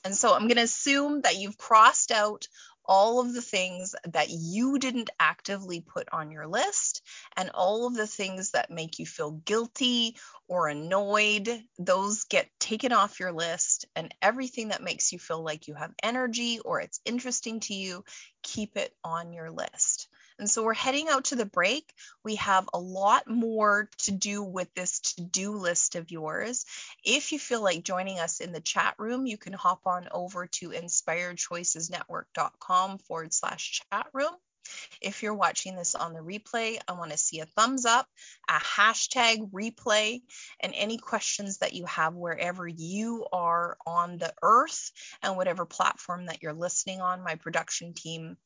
And 0.05 0.15
so 0.15 0.35
I'm 0.35 0.49
going 0.49 0.57
to 0.57 0.63
assume 0.63 1.23
that 1.23 1.37
you've 1.37 1.59
crossed 1.59 2.11
out 2.11 2.47
all 2.85 3.21
of 3.21 3.33
the 3.33 3.43
things 3.43 3.95
that 4.05 4.31
you 4.31 4.79
didn't 4.79 5.11
actively 5.21 5.81
put 5.81 6.09
on 6.13 6.31
your 6.31 6.47
list 6.47 7.03
and 7.37 7.51
all 7.55 7.87
of 7.87 7.95
the 7.95 8.07
things 8.07 8.51
that 8.53 8.71
make 8.71 8.99
you 8.99 9.07
feel 9.07 9.31
guilty 9.31 10.17
or 10.49 10.69
annoyed, 10.69 11.49
those 11.79 12.25
get 12.25 12.49
taken 12.59 12.93
off 12.93 13.21
your 13.21 13.33
list. 13.33 13.87
And 13.95 14.13
everything 14.21 14.69
that 14.69 14.83
makes 14.83 15.13
you 15.13 15.19
feel 15.19 15.43
like 15.43 15.69
you 15.69 15.75
have 15.75 15.95
energy 16.03 16.59
or 16.59 16.81
it's 16.81 17.01
interesting 17.05 17.61
to 17.61 17.75
you, 17.75 18.05
keep 18.43 18.77
it 18.77 18.93
on 19.05 19.33
your 19.33 19.51
list. 19.51 20.00
And 20.41 20.49
so 20.49 20.65
we're 20.65 20.73
heading 20.73 21.11
out 21.11 21.27
to 21.27 21.37
the 21.37 21.45
break. 21.45 21.93
We 22.25 22.37
have 22.37 22.67
a 22.73 22.81
lot 22.81 23.29
more 23.29 23.91
to 23.99 24.11
do 24.11 24.43
with 24.43 24.73
this 24.75 25.01
to 25.01 25.21
do 25.23 25.53
list 25.53 25.97
of 25.97 26.11
yours. 26.11 26.65
If 27.05 27.33
you 27.33 27.39
feel 27.39 27.63
like 27.63 27.85
joining 27.85 28.19
us 28.19 28.41
in 28.41 28.53
the 28.53 28.63
chat 28.63 28.95
room, 28.99 29.27
you 29.27 29.37
can 29.37 29.53
hop 29.53 29.83
on 29.85 30.09
over 30.11 30.47
to 30.47 30.71
inspiredchoicesnetwork.com 30.71 32.99
forward 32.99 33.35
slash 33.35 33.83
chat 33.93 34.07
room. 34.15 34.33
If 35.03 35.23
you're 35.23 35.35
watching 35.35 35.77
this 35.77 35.95
on 35.95 36.15
the 36.15 36.21
replay, 36.21 36.79
I 36.89 36.93
want 36.93 37.11
to 37.11 37.19
see 37.19 37.41
a 37.41 37.47
thumbs 37.47 37.85
up, 37.85 38.07
a 38.49 38.55
hashtag 38.55 39.51
replay, 39.51 40.23
and 40.61 40.73
any 40.75 40.97
questions 40.97 41.59
that 41.59 41.75
you 41.75 41.85
have 41.85 42.15
wherever 42.15 42.67
you 42.67 43.27
are 43.33 43.77
on 43.87 44.17
the 44.17 44.33
earth 44.43 44.91
and 45.23 45.37
whatever 45.37 45.67
platform 45.67 46.25
that 46.27 46.43
you're 46.43 46.55
listening 46.55 47.03
on. 47.03 47.25
My 47.25 47.35
production 47.35 47.93
team 47.95 48.37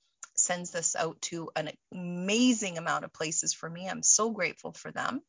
sends 0.44 0.70
this 0.70 0.94
out 0.94 1.20
to 1.22 1.50
an 1.56 1.70
amazing 1.92 2.78
amount 2.78 3.04
of 3.04 3.12
places 3.12 3.52
for 3.52 3.68
me. 3.68 3.88
I'm 3.88 4.02
so 4.02 4.30
grateful 4.30 4.72
for 4.72 4.90
them. 4.90 5.22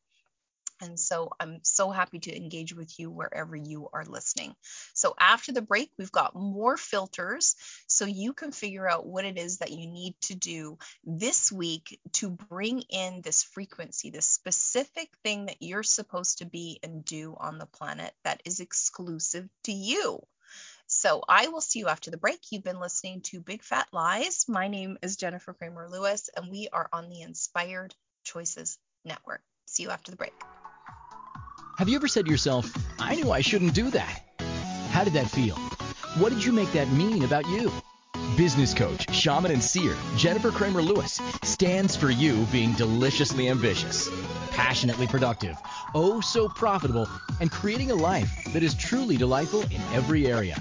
And 0.82 1.00
so 1.00 1.32
I'm 1.40 1.60
so 1.64 1.90
happy 1.90 2.20
to 2.20 2.36
engage 2.36 2.76
with 2.76 3.00
you 3.00 3.10
wherever 3.10 3.56
you 3.56 3.88
are 3.94 4.04
listening. 4.04 4.56
So 4.94 5.16
after 5.18 5.54
the 5.54 5.62
break, 5.62 5.90
we've 5.98 6.12
got 6.12 6.36
more 6.36 6.76
filters 6.76 7.56
so 7.88 8.04
you 8.04 8.34
can 8.34 8.52
figure 8.52 8.88
out 8.88 9.06
what 9.06 9.24
it 9.24 9.38
is 9.38 9.60
that 9.60 9.72
you 9.72 9.88
need 9.88 10.16
to 10.24 10.36
do 10.36 10.78
this 11.06 11.50
week 11.50 11.98
to 12.14 12.30
bring 12.30 12.82
in 12.90 13.22
this 13.22 13.44
frequency, 13.44 14.10
this 14.10 14.26
specific 14.26 15.10
thing 15.24 15.46
that 15.46 15.62
you're 15.62 15.84
supposed 15.84 16.40
to 16.40 16.46
be 16.46 16.80
and 16.84 17.06
do 17.06 17.36
on 17.40 17.58
the 17.58 17.68
planet 17.68 18.14
that 18.26 18.42
is 18.44 18.60
exclusive 18.60 19.48
to 19.64 19.72
you. 19.72 20.20
So 20.88 21.24
I 21.28 21.48
will 21.48 21.62
see 21.62 21.80
you 21.80 21.88
after 21.88 22.12
the 22.12 22.18
break. 22.18 22.40
You've 22.52 22.64
been 22.64 22.80
listening 22.80 23.22
to 23.22 23.42
Big 23.42 23.64
Fat 23.64 23.88
Lies. 23.92 24.46
My 24.48 24.68
name 24.68 24.98
is 25.02 25.16
Jennifer 25.16 25.54
Cramer 25.54 25.90
Lewis, 25.90 26.30
and 26.36 26.52
we 26.52 26.68
are 26.72 26.88
on 26.94 27.10
the 27.10 27.22
Inspired 27.22 27.96
Choices 28.24 28.78
Network. 29.04 29.42
See 29.66 29.84
you 29.84 29.90
after 29.90 30.12
the 30.12 30.18
break. 30.18 30.34
Have 31.78 31.90
you 31.90 31.96
ever 31.96 32.08
said 32.08 32.26
to 32.26 32.32
yourself, 32.32 32.72
I 33.00 33.16
knew 33.16 33.32
I 33.32 33.42
shouldn't 33.42 33.74
do 33.74 33.90
that? 33.90 34.22
How 34.92 35.04
did 35.04 35.14
that 35.14 35.30
feel? 35.30 35.56
What 36.18 36.30
did 36.30 36.46
you 36.46 36.54
make 36.54 36.72
that 36.74 36.90
mean 36.92 37.24
about 37.24 37.48
you? 37.48 37.72
Business 38.38 38.74
coach, 38.74 39.10
shaman, 39.14 39.52
and 39.52 39.64
seer 39.64 39.96
Jennifer 40.18 40.52
Cramer 40.52 40.82
Lewis 40.82 41.22
stands 41.44 41.96
for 41.96 42.12
you 42.12 42.46
being 42.52 42.74
deliciously 42.74 43.48
ambitious, 43.48 44.10
passionately 44.52 45.08
productive, 45.08 45.56
oh 45.94 46.20
so 46.20 46.50
profitable, 46.50 47.08
and 47.40 47.50
creating 47.50 47.92
a 47.92 47.96
life 47.96 48.30
that 48.52 48.62
is 48.62 48.74
truly 48.74 49.16
delightful 49.16 49.62
in 49.62 49.80
every 49.94 50.28
area. 50.28 50.58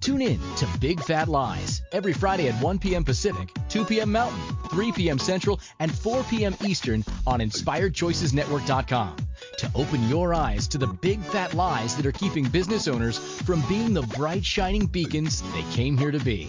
Tune 0.00 0.22
in 0.22 0.40
to 0.56 0.66
Big 0.80 1.02
Fat 1.02 1.28
Lies 1.28 1.82
every 1.92 2.14
Friday 2.14 2.48
at 2.48 2.54
1 2.62 2.78
p.m. 2.78 3.04
Pacific, 3.04 3.50
2 3.68 3.84
p.m. 3.84 4.10
Mountain, 4.10 4.40
3 4.70 4.92
p.m. 4.92 5.18
Central, 5.18 5.60
and 5.80 5.94
4 5.94 6.22
p.m. 6.24 6.56
Eastern 6.64 7.04
on 7.26 7.40
InspiredChoicesNetwork.com 7.40 9.16
to 9.58 9.70
open 9.74 10.08
your 10.08 10.32
eyes 10.32 10.66
to 10.68 10.78
the 10.78 10.86
big 10.86 11.20
fat 11.20 11.52
lies 11.52 11.94
that 11.96 12.06
are 12.06 12.12
keeping 12.12 12.48
business 12.48 12.88
owners 12.88 13.18
from 13.18 13.62
being 13.68 13.92
the 13.92 14.02
bright, 14.02 14.44
shining 14.44 14.86
beacons 14.86 15.42
they 15.52 15.62
came 15.74 15.98
here 15.98 16.10
to 16.10 16.18
be. 16.18 16.48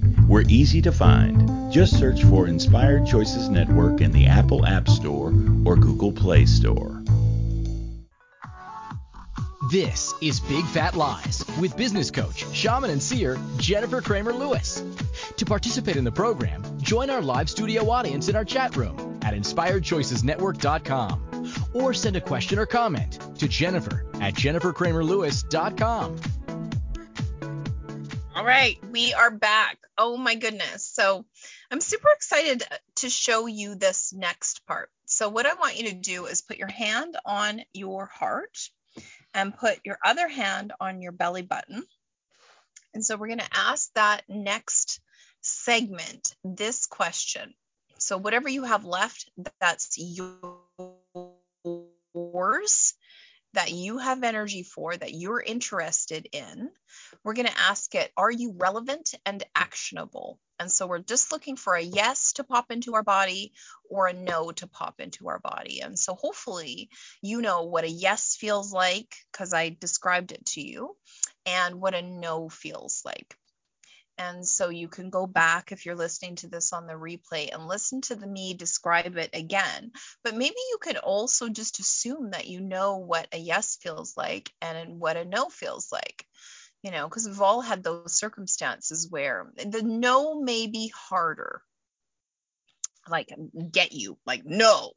We're 0.31 0.45
easy 0.47 0.81
to 0.83 0.93
find. 0.93 1.73
Just 1.73 1.99
search 1.99 2.23
for 2.23 2.47
Inspired 2.47 3.05
Choices 3.05 3.49
Network 3.49 3.99
in 3.99 4.13
the 4.13 4.27
Apple 4.27 4.65
App 4.65 4.87
Store 4.87 5.33
or 5.65 5.75
Google 5.75 6.13
Play 6.13 6.45
Store. 6.45 7.03
This 9.69 10.13
is 10.21 10.39
Big 10.39 10.63
Fat 10.67 10.95
Lies 10.95 11.43
with 11.59 11.75
business 11.75 12.09
coach, 12.11 12.45
shaman, 12.55 12.91
and 12.91 13.03
seer 13.03 13.37
Jennifer 13.57 13.99
Cramer 13.99 14.31
Lewis. 14.31 14.81
To 15.35 15.45
participate 15.45 15.97
in 15.97 16.05
the 16.05 16.13
program, 16.13 16.63
join 16.79 17.09
our 17.09 17.21
live 17.21 17.49
studio 17.49 17.89
audience 17.89 18.29
in 18.29 18.37
our 18.37 18.45
chat 18.45 18.77
room 18.77 19.19
at 19.23 19.33
inspiredchoicesnetwork.com 19.33 21.53
or 21.73 21.93
send 21.93 22.15
a 22.15 22.21
question 22.21 22.57
or 22.57 22.65
comment 22.65 23.19
to 23.37 23.49
Jennifer 23.49 24.05
at 24.21 24.35
jennifercramerlewis.com. 24.35 26.40
All 28.33 28.45
right, 28.45 28.77
we 28.91 29.13
are 29.13 29.29
back. 29.29 29.77
Oh 29.97 30.15
my 30.15 30.35
goodness. 30.35 30.87
So 30.87 31.25
I'm 31.69 31.81
super 31.81 32.07
excited 32.15 32.63
to 32.97 33.09
show 33.09 33.45
you 33.45 33.75
this 33.75 34.13
next 34.13 34.65
part. 34.65 34.89
So, 35.05 35.27
what 35.27 35.45
I 35.45 35.53
want 35.55 35.77
you 35.77 35.89
to 35.89 35.95
do 35.95 36.27
is 36.27 36.41
put 36.41 36.57
your 36.57 36.69
hand 36.69 37.17
on 37.25 37.61
your 37.73 38.05
heart 38.05 38.57
and 39.33 39.53
put 39.53 39.79
your 39.83 39.97
other 40.05 40.29
hand 40.29 40.71
on 40.79 41.01
your 41.01 41.11
belly 41.11 41.41
button. 41.41 41.83
And 42.93 43.03
so, 43.03 43.17
we're 43.17 43.27
going 43.27 43.39
to 43.39 43.53
ask 43.53 43.91
that 43.95 44.23
next 44.29 45.01
segment 45.41 46.33
this 46.45 46.85
question. 46.85 47.53
So, 47.97 48.17
whatever 48.17 48.47
you 48.47 48.63
have 48.63 48.85
left, 48.85 49.29
that's 49.59 49.97
yours 51.65 52.93
that 53.53 53.71
you 53.71 53.97
have 53.97 54.23
energy 54.23 54.63
for, 54.63 54.95
that 54.95 55.13
you're 55.13 55.41
interested 55.41 56.27
in, 56.31 56.69
we're 57.23 57.33
going 57.33 57.47
to 57.47 57.59
ask 57.59 57.93
it, 57.95 58.11
are 58.15 58.31
you 58.31 58.55
relevant 58.57 59.13
and 59.25 59.43
actionable? 59.55 60.39
And 60.59 60.71
so 60.71 60.87
we're 60.87 60.99
just 60.99 61.31
looking 61.31 61.55
for 61.55 61.73
a 61.73 61.81
yes 61.81 62.33
to 62.33 62.43
pop 62.43 62.71
into 62.71 62.95
our 62.95 63.03
body 63.03 63.53
or 63.89 64.07
a 64.07 64.13
no 64.13 64.51
to 64.51 64.67
pop 64.67 64.99
into 64.99 65.27
our 65.27 65.39
body. 65.39 65.81
And 65.81 65.97
so 65.97 66.13
hopefully 66.13 66.89
you 67.21 67.41
know 67.41 67.63
what 67.63 67.83
a 67.83 67.89
yes 67.89 68.35
feels 68.39 68.71
like 68.71 69.13
because 69.31 69.53
I 69.53 69.75
described 69.79 70.31
it 70.31 70.45
to 70.47 70.61
you 70.61 70.95
and 71.45 71.81
what 71.81 71.95
a 71.95 72.01
no 72.01 72.47
feels 72.47 73.01
like. 73.03 73.35
And 74.21 74.47
so 74.47 74.69
you 74.69 74.87
can 74.87 75.09
go 75.09 75.25
back 75.25 75.71
if 75.71 75.83
you're 75.83 75.95
listening 75.95 76.35
to 76.37 76.47
this 76.47 76.73
on 76.73 76.85
the 76.85 76.93
replay 76.93 77.51
and 77.51 77.65
listen 77.65 78.01
to 78.01 78.15
the 78.15 78.27
me 78.27 78.53
describe 78.53 79.17
it 79.17 79.31
again. 79.33 79.91
But 80.23 80.35
maybe 80.35 80.55
you 80.69 80.77
could 80.79 80.97
also 80.97 81.49
just 81.49 81.79
assume 81.79 82.29
that 82.31 82.47
you 82.47 82.61
know 82.61 82.97
what 82.97 83.27
a 83.31 83.39
yes 83.39 83.77
feels 83.81 84.15
like 84.15 84.51
and 84.61 84.99
what 84.99 85.17
a 85.17 85.25
no 85.25 85.49
feels 85.49 85.91
like. 85.91 86.27
You 86.83 86.91
know, 86.91 87.07
because 87.07 87.27
we've 87.27 87.41
all 87.41 87.61
had 87.61 87.83
those 87.83 88.13
circumstances 88.13 89.07
where 89.09 89.51
the 89.55 89.81
no 89.81 90.39
may 90.39 90.67
be 90.67 90.91
harder, 90.95 91.63
like 93.09 93.33
get 93.71 93.91
you, 93.91 94.19
like 94.25 94.45
no, 94.45 94.91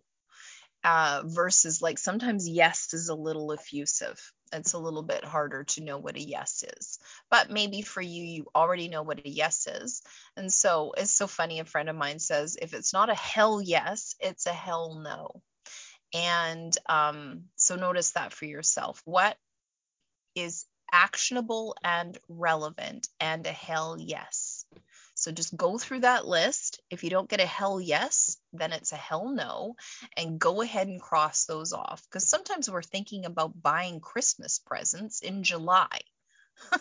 uh, 0.85 1.23
versus 1.25 1.81
like 1.81 1.99
sometimes 1.99 2.47
yes 2.47 2.93
is 2.93 3.09
a 3.09 3.15
little 3.15 3.53
effusive 3.53 4.21
it's 4.55 4.73
a 4.73 4.79
little 4.79 5.03
bit 5.03 5.25
harder 5.25 5.65
to 5.65 5.83
know 5.83 5.99
what 5.99 6.17
a 6.17 6.21
yes 6.21 6.65
is. 6.79 6.99
But 7.31 7.51
maybe 7.51 7.83
for 7.83 8.01
you, 8.01 8.23
you 8.23 8.47
already 8.55 8.89
know 8.89 9.03
what 9.03 9.25
a 9.25 9.29
yes 9.29 9.67
is. 9.67 10.03
And 10.37 10.53
so 10.53 10.95
it's 10.97 11.11
so 11.11 11.27
funny. 11.27 11.61
A 11.61 11.65
friend 11.65 11.89
of 11.89 11.97
mine 11.97 12.19
says, 12.19 12.57
if 12.61 12.75
it's 12.75 12.93
not 12.93 13.11
a 13.11 13.15
hell 13.15 13.61
yes, 13.61 14.15
it's 14.21 14.47
a 14.47 14.53
hell 14.53 15.01
no. 15.03 15.43
And 16.15 16.77
um, 16.89 17.45
so 17.57 17.77
notice 17.77 18.13
that 18.13 18.33
for 18.33 18.45
yourself. 18.45 19.03
What 19.05 19.37
is 20.35 20.65
actionable 20.93 21.77
and 21.83 22.17
relevant 22.29 23.09
and 23.19 23.47
a 23.47 23.53
hell 23.53 23.97
yes? 23.99 24.65
So 25.15 25.33
just 25.33 25.57
go 25.57 25.79
through 25.79 26.01
that 26.01 26.27
list. 26.27 26.81
If 26.91 27.05
you 27.05 27.11
don't 27.11 27.29
get 27.29 27.41
a 27.41 27.47
hell 27.47 27.81
yes, 27.81 28.37
then 28.55 28.73
it's 28.73 28.93
a 28.93 28.97
hell 28.97 29.29
no. 29.29 29.77
And 30.17 30.39
go 30.39 30.63
ahead 30.63 30.89
and 30.89 31.01
cross 31.01 31.45
those 31.45 31.73
off. 31.73 32.03
Because 32.05 32.29
sometimes 32.29 32.71
we're 32.71 32.83
thinking 32.83 33.25
about 33.25 33.61
buying 33.61 34.01
Christmas 34.01 34.59
presents 34.59 35.21
in 35.21 35.43
July. 35.43 36.01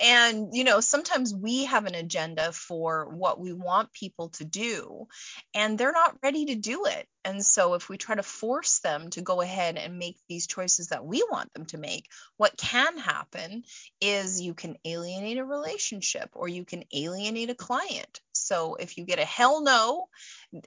and 0.00 0.50
you 0.52 0.64
know 0.64 0.80
sometimes 0.80 1.34
we 1.34 1.64
have 1.64 1.86
an 1.86 1.94
agenda 1.94 2.52
for 2.52 3.08
what 3.10 3.38
we 3.38 3.52
want 3.52 3.92
people 3.92 4.30
to 4.30 4.44
do 4.44 5.06
and 5.54 5.76
they're 5.76 5.92
not 5.92 6.16
ready 6.22 6.46
to 6.46 6.54
do 6.54 6.86
it 6.86 7.06
and 7.24 7.44
so 7.44 7.74
if 7.74 7.88
we 7.88 7.96
try 7.96 8.14
to 8.14 8.22
force 8.22 8.80
them 8.80 9.10
to 9.10 9.20
go 9.20 9.40
ahead 9.40 9.76
and 9.76 9.98
make 9.98 10.16
these 10.28 10.46
choices 10.46 10.88
that 10.88 11.04
we 11.04 11.24
want 11.30 11.52
them 11.52 11.66
to 11.66 11.78
make 11.78 12.06
what 12.36 12.56
can 12.56 12.98
happen 12.98 13.62
is 14.00 14.40
you 14.40 14.54
can 14.54 14.76
alienate 14.84 15.38
a 15.38 15.44
relationship 15.44 16.30
or 16.34 16.48
you 16.48 16.64
can 16.64 16.84
alienate 16.94 17.50
a 17.50 17.54
client 17.54 18.20
So 18.50 18.74
if 18.74 18.98
you 18.98 19.04
get 19.04 19.20
a 19.20 19.24
hell 19.24 19.62
no 19.62 20.08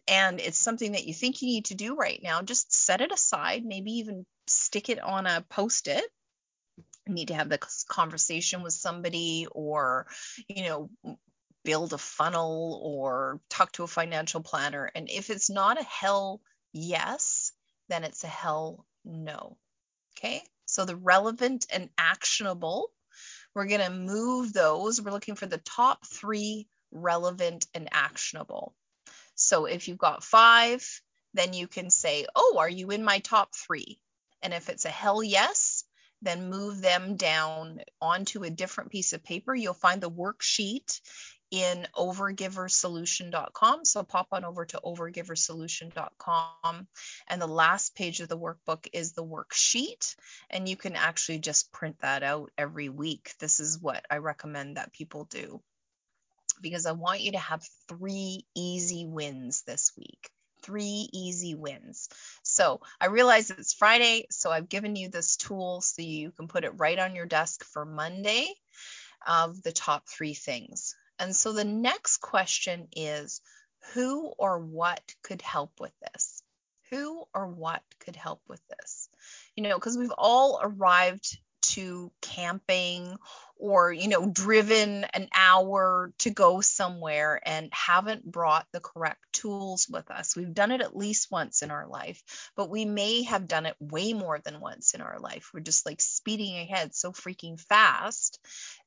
and 0.07 0.39
it's 0.39 0.57
something 0.57 0.93
that 0.93 1.05
you 1.05 1.13
think 1.13 1.41
you 1.41 1.49
need 1.49 1.65
to 1.65 1.75
do 1.75 1.97
right 1.97 2.21
now, 2.23 2.41
just 2.41 2.73
set 2.73 3.01
it 3.01 3.11
aside, 3.11 3.65
maybe 3.65 3.91
even 3.91 4.25
stick 4.47 4.87
it 4.87 5.03
on 5.03 5.27
a 5.27 5.43
post 5.49 5.89
it. 5.89 6.05
Need 7.05 7.27
to 7.27 7.33
have 7.33 7.49
the 7.49 7.59
conversation 7.89 8.63
with 8.63 8.71
somebody 8.71 9.47
or, 9.51 10.07
you 10.47 10.63
know, 10.63 10.89
build 11.65 11.91
a 11.91 11.97
funnel 11.97 12.79
or 12.81 13.41
talk 13.49 13.73
to 13.73 13.83
a 13.83 13.87
financial 13.87 14.41
planner. 14.41 14.89
And 14.95 15.09
if 15.09 15.29
it's 15.29 15.49
not 15.49 15.77
a 15.77 15.83
hell 15.83 16.39
yes, 16.71 17.51
then 17.89 18.05
it's 18.05 18.23
a 18.23 18.27
hell 18.27 18.85
no. 19.03 19.57
Okay. 20.17 20.41
So 20.67 20.85
the 20.85 20.95
relevant 20.95 21.65
and 21.69 21.89
actionable, 21.97 22.91
we're 23.53 23.67
going 23.67 23.81
to 23.81 23.89
move 23.89 24.53
those. 24.53 25.01
We're 25.01 25.11
looking 25.11 25.35
for 25.35 25.47
the 25.47 25.57
top 25.57 26.07
three 26.07 26.67
relevant 26.93 27.65
and 27.73 27.89
actionable. 27.91 28.75
So 29.35 29.65
if 29.65 29.87
you've 29.87 29.97
got 29.97 30.23
five, 30.23 30.87
then 31.33 31.53
you 31.53 31.67
can 31.67 31.89
say, 31.89 32.27
Oh, 32.35 32.57
are 32.59 32.69
you 32.69 32.91
in 32.91 33.03
my 33.03 33.17
top 33.19 33.55
three? 33.55 33.99
And 34.41 34.53
if 34.53 34.69
it's 34.69 34.85
a 34.85 34.89
hell 34.89 35.23
yes, 35.23 35.83
then 36.21 36.49
move 36.49 36.81
them 36.81 37.17
down 37.17 37.81
onto 38.01 38.43
a 38.43 38.49
different 38.49 38.91
piece 38.91 39.13
of 39.13 39.23
paper. 39.23 39.53
You'll 39.53 39.73
find 39.73 40.01
the 40.01 40.09
worksheet 40.09 40.99
in 41.51 41.85
overgiversolution.com. 41.95 43.85
So 43.85 44.03
pop 44.03 44.29
on 44.31 44.43
over 44.43 44.65
to 44.65 44.81
overgiversolution.com. 44.83 46.87
And 47.27 47.41
the 47.41 47.47
last 47.47 47.95
page 47.95 48.21
of 48.21 48.29
the 48.29 48.37
workbook 48.37 48.87
is 48.91 49.13
the 49.13 49.23
worksheet. 49.23 50.15
And 50.49 50.67
you 50.67 50.75
can 50.75 50.95
actually 50.95 51.37
just 51.39 51.71
print 51.71 51.99
that 51.99 52.23
out 52.23 52.51
every 52.57 52.89
week. 52.89 53.33
This 53.39 53.59
is 53.59 53.79
what 53.79 54.03
I 54.09 54.17
recommend 54.17 54.77
that 54.77 54.93
people 54.93 55.25
do 55.25 55.61
because 56.63 56.87
I 56.87 56.93
want 56.93 57.21
you 57.21 57.33
to 57.33 57.37
have 57.37 57.63
three 57.87 58.45
easy 58.55 59.05
wins 59.05 59.61
this 59.67 59.91
week. 59.95 60.31
Three 60.63 61.09
easy 61.11 61.53
wins. 61.53 62.09
So 62.41 62.79
I 62.99 63.07
realize 63.07 63.51
it's 63.51 63.73
Friday, 63.73 64.25
so 64.31 64.49
I've 64.49 64.69
given 64.69 64.95
you 64.95 65.09
this 65.09 65.35
tool 65.35 65.81
so 65.81 66.01
you 66.01 66.31
can 66.31 66.47
put 66.47 66.63
it 66.63 66.79
right 66.79 66.97
on 66.97 67.15
your 67.15 67.25
desk 67.25 67.63
for 67.65 67.85
Monday 67.85 68.47
of 69.27 69.61
the 69.61 69.73
top 69.73 70.07
three 70.07 70.33
things. 70.33 70.95
And 71.19 71.35
so 71.35 71.53
the 71.53 71.65
next 71.65 72.17
question 72.17 72.87
is 72.95 73.41
who 73.93 74.33
or 74.37 74.59
what 74.59 75.01
could 75.21 75.41
help 75.41 75.71
with 75.79 75.93
this? 75.99 76.41
Who 76.89 77.25
or 77.33 77.47
what 77.47 77.81
could 77.99 78.15
help 78.15 78.41
with 78.47 78.61
this? 78.69 79.09
You 79.55 79.63
know, 79.63 79.75
because 79.75 79.97
we've 79.97 80.13
all 80.17 80.59
arrived 80.63 81.37
to 81.63 82.11
camping 82.21 83.17
or 83.63 83.93
you 83.93 84.09
know 84.09 84.25
driven 84.25 85.05
an 85.13 85.29
hour 85.33 86.11
to 86.19 86.29
go 86.29 86.61
somewhere 86.61 87.39
and 87.45 87.69
haven't 87.71 88.29
brought 88.29 88.67
the 88.73 88.81
correct 88.81 89.23
tools 89.31 89.87
with 89.89 90.11
us. 90.11 90.35
We've 90.35 90.53
done 90.53 90.71
it 90.71 90.81
at 90.81 90.95
least 90.95 91.31
once 91.31 91.61
in 91.61 91.71
our 91.71 91.87
life 91.87 92.21
but 92.55 92.69
we 92.69 92.85
may 92.85 93.23
have 93.23 93.47
done 93.47 93.65
it 93.65 93.75
way 93.79 94.13
more 94.13 94.39
than 94.39 94.59
once 94.59 94.93
in 94.93 95.01
our 95.01 95.19
life. 95.19 95.49
We're 95.53 95.61
just 95.61 95.85
like 95.85 96.01
speeding 96.01 96.55
ahead 96.57 96.95
so 96.95 97.11
freaking 97.11 97.59
fast 97.59 98.39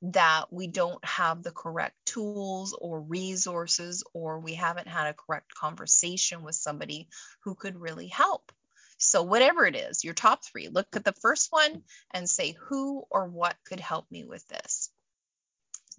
that 0.02 0.52
we 0.52 0.66
don't 0.66 1.04
have 1.04 1.42
the 1.42 1.50
correct 1.50 1.96
tools 2.04 2.76
or 2.78 3.00
resources 3.00 4.04
or 4.12 4.40
we 4.40 4.54
haven't 4.54 4.88
had 4.88 5.08
a 5.08 5.14
correct 5.14 5.54
conversation 5.54 6.42
with 6.42 6.54
somebody 6.54 7.08
who 7.40 7.54
could 7.54 7.80
really 7.80 8.08
help 8.08 8.52
so, 8.98 9.22
whatever 9.22 9.66
it 9.66 9.76
is, 9.76 10.04
your 10.04 10.14
top 10.14 10.44
three, 10.44 10.68
look 10.68 10.88
at 10.94 11.04
the 11.04 11.12
first 11.20 11.48
one 11.50 11.70
mm-hmm. 11.70 11.80
and 12.14 12.28
say, 12.28 12.56
who 12.68 13.04
or 13.10 13.26
what 13.26 13.56
could 13.66 13.80
help 13.80 14.10
me 14.10 14.24
with 14.24 14.46
this? 14.48 14.90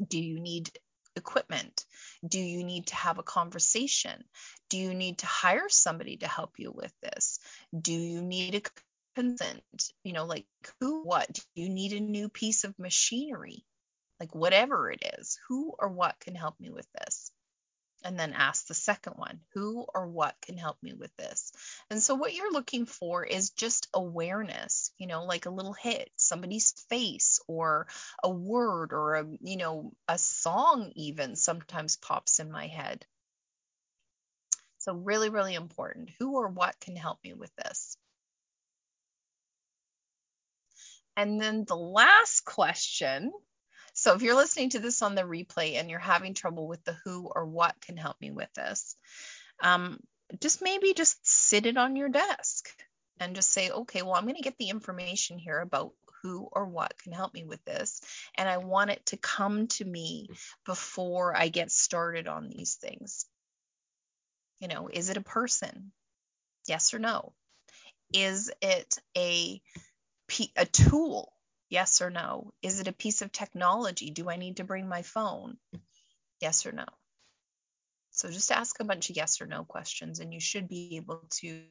Do 0.05 0.19
you 0.19 0.39
need 0.39 0.71
equipment? 1.15 1.85
Do 2.27 2.39
you 2.39 2.63
need 2.63 2.87
to 2.87 2.95
have 2.95 3.17
a 3.17 3.23
conversation? 3.23 4.23
Do 4.69 4.77
you 4.77 4.93
need 4.93 5.19
to 5.19 5.25
hire 5.25 5.69
somebody 5.69 6.17
to 6.17 6.27
help 6.27 6.53
you 6.57 6.71
with 6.71 6.93
this? 7.01 7.39
Do 7.79 7.93
you 7.93 8.21
need 8.21 8.55
a 8.55 8.61
consent? 9.15 9.63
You 10.03 10.13
know, 10.13 10.25
like 10.25 10.45
who, 10.79 11.03
what? 11.03 11.31
Do 11.33 11.61
you 11.61 11.69
need 11.69 11.93
a 11.93 11.99
new 11.99 12.29
piece 12.29 12.63
of 12.63 12.77
machinery? 12.79 13.65
Like 14.19 14.33
whatever 14.33 14.89
it 14.91 15.03
is, 15.19 15.39
who 15.47 15.73
or 15.77 15.89
what 15.89 16.19
can 16.19 16.35
help 16.35 16.59
me 16.59 16.71
with 16.71 16.87
this? 16.99 17.31
And 18.03 18.19
then 18.19 18.33
ask 18.33 18.67
the 18.67 18.73
second 18.73 19.13
one 19.13 19.39
who 19.53 19.85
or 19.93 20.07
what 20.07 20.35
can 20.41 20.57
help 20.57 20.77
me 20.81 20.93
with 20.93 21.15
this? 21.17 21.51
And 21.89 22.01
so 22.01 22.15
what 22.15 22.33
you're 22.33 22.51
looking 22.51 22.85
for 22.85 23.23
is 23.23 23.51
just 23.51 23.87
awareness 23.93 24.91
you 24.97 25.07
know 25.07 25.25
like 25.25 25.45
a 25.45 25.51
little 25.51 25.73
hit 25.73 26.09
somebody's 26.15 26.71
face 26.89 27.39
or 27.47 27.87
a 28.23 28.29
word 28.29 28.93
or 28.93 29.15
a 29.15 29.25
you 29.41 29.57
know 29.57 29.91
a 30.07 30.17
song 30.17 30.91
even 30.95 31.35
sometimes 31.35 31.97
pops 31.97 32.39
in 32.39 32.51
my 32.51 32.67
head. 32.67 33.05
So 34.79 34.93
really 34.93 35.29
really 35.29 35.55
important. 35.55 36.09
Who 36.19 36.35
or 36.37 36.47
what 36.47 36.79
can 36.79 36.95
help 36.95 37.19
me 37.23 37.33
with 37.33 37.53
this? 37.55 37.97
And 41.17 41.41
then 41.41 41.65
the 41.65 41.75
last 41.75 42.45
question 42.45 43.33
so 44.07 44.15
if 44.15 44.21
you're 44.21 44.35
listening 44.35 44.69
to 44.69 44.79
this 44.79 45.01
on 45.01 45.15
the 45.15 45.23
replay 45.23 45.73
and 45.73 45.89
you're 45.89 45.99
having 45.99 46.33
trouble 46.33 46.65
with 46.65 46.81
the 46.85 46.95
who 47.03 47.29
or 47.35 47.45
what 47.45 47.75
can 47.81 47.97
help 47.97 48.15
me 48.21 48.31
with 48.31 48.47
this, 48.53 48.95
um, 49.61 49.99
just 50.39 50.61
maybe 50.61 50.93
just 50.93 51.17
sit 51.27 51.65
it 51.65 51.75
on 51.75 51.97
your 51.97 52.07
desk 52.07 52.69
and 53.19 53.35
just 53.35 53.51
say, 53.51 53.69
okay, 53.69 54.03
well, 54.03 54.13
I'm 54.13 54.23
going 54.23 54.35
to 54.35 54.41
get 54.41 54.57
the 54.57 54.69
information 54.69 55.37
here 55.37 55.59
about 55.59 55.91
who 56.23 56.47
or 56.49 56.67
what 56.67 56.97
can 57.03 57.11
help 57.11 57.33
me 57.33 57.43
with 57.43 57.61
this. 57.65 57.99
And 58.37 58.47
I 58.47 58.59
want 58.59 58.91
it 58.91 59.05
to 59.07 59.17
come 59.17 59.67
to 59.67 59.83
me 59.83 60.29
before 60.65 61.35
I 61.35 61.49
get 61.49 61.69
started 61.69 62.29
on 62.29 62.47
these 62.47 62.75
things. 62.75 63.25
You 64.61 64.69
know, 64.69 64.87
is 64.87 65.09
it 65.09 65.17
a 65.17 65.21
person? 65.21 65.91
Yes 66.65 66.93
or 66.93 66.99
no? 66.99 67.33
Is 68.13 68.49
it 68.61 68.99
a 69.17 69.61
a 70.55 70.65
tool? 70.65 71.33
Yes 71.69 72.01
or 72.01 72.09
no? 72.09 72.53
Is 72.61 72.79
it 72.79 72.87
a 72.87 72.93
piece 72.93 73.21
of 73.21 73.31
technology? 73.31 74.11
Do 74.11 74.29
I 74.29 74.37
need 74.37 74.57
to 74.57 74.63
bring 74.63 74.87
my 74.87 75.01
phone? 75.01 75.57
Yes 76.39 76.65
or 76.65 76.71
no? 76.71 76.85
So 78.11 78.29
just 78.29 78.51
ask 78.51 78.79
a 78.79 78.83
bunch 78.85 79.09
of 79.09 79.15
yes 79.15 79.41
or 79.41 79.45
no 79.45 79.63
questions, 79.63 80.19
and 80.19 80.33
you 80.33 80.39
should 80.39 80.67
be 80.67 80.97
able 80.97 81.23
to 81.41 81.63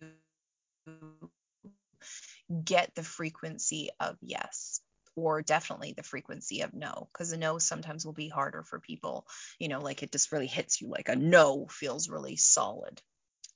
get 2.64 2.94
the 2.94 3.02
frequency 3.02 3.90
of 3.98 4.16
yes 4.20 4.80
or 5.16 5.42
definitely 5.42 5.94
the 5.96 6.02
frequency 6.02 6.60
of 6.60 6.74
no 6.74 7.08
because 7.12 7.32
a 7.32 7.36
no 7.36 7.58
sometimes 7.58 8.04
will 8.04 8.12
be 8.12 8.28
harder 8.28 8.62
for 8.62 8.78
people 8.78 9.26
you 9.58 9.68
know 9.68 9.80
like 9.80 10.02
it 10.02 10.12
just 10.12 10.30
really 10.30 10.46
hits 10.46 10.80
you 10.80 10.88
like 10.88 11.08
a 11.08 11.16
no 11.16 11.66
feels 11.68 12.08
really 12.08 12.36
solid 12.36 13.00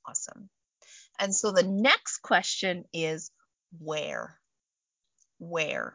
awesome 0.06 0.48
and 1.20 1.34
so 1.34 1.52
the 1.52 1.62
next 1.62 2.18
question 2.18 2.84
is 2.92 3.30
where 3.78 4.36
where 5.38 5.94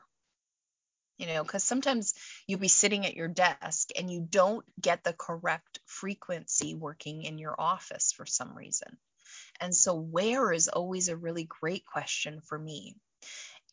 you 1.17 1.27
know, 1.27 1.43
because 1.43 1.63
sometimes 1.63 2.13
you'll 2.47 2.59
be 2.59 2.67
sitting 2.67 3.05
at 3.05 3.15
your 3.15 3.27
desk 3.27 3.89
and 3.97 4.11
you 4.11 4.25
don't 4.29 4.65
get 4.79 5.03
the 5.03 5.13
correct 5.13 5.79
frequency 5.85 6.75
working 6.75 7.23
in 7.23 7.37
your 7.37 7.55
office 7.57 8.11
for 8.11 8.25
some 8.25 8.55
reason. 8.55 8.97
And 9.61 9.73
so, 9.73 9.95
where 9.95 10.51
is 10.51 10.67
always 10.67 11.07
a 11.07 11.15
really 11.15 11.45
great 11.45 11.85
question 11.85 12.41
for 12.41 12.57
me. 12.57 12.95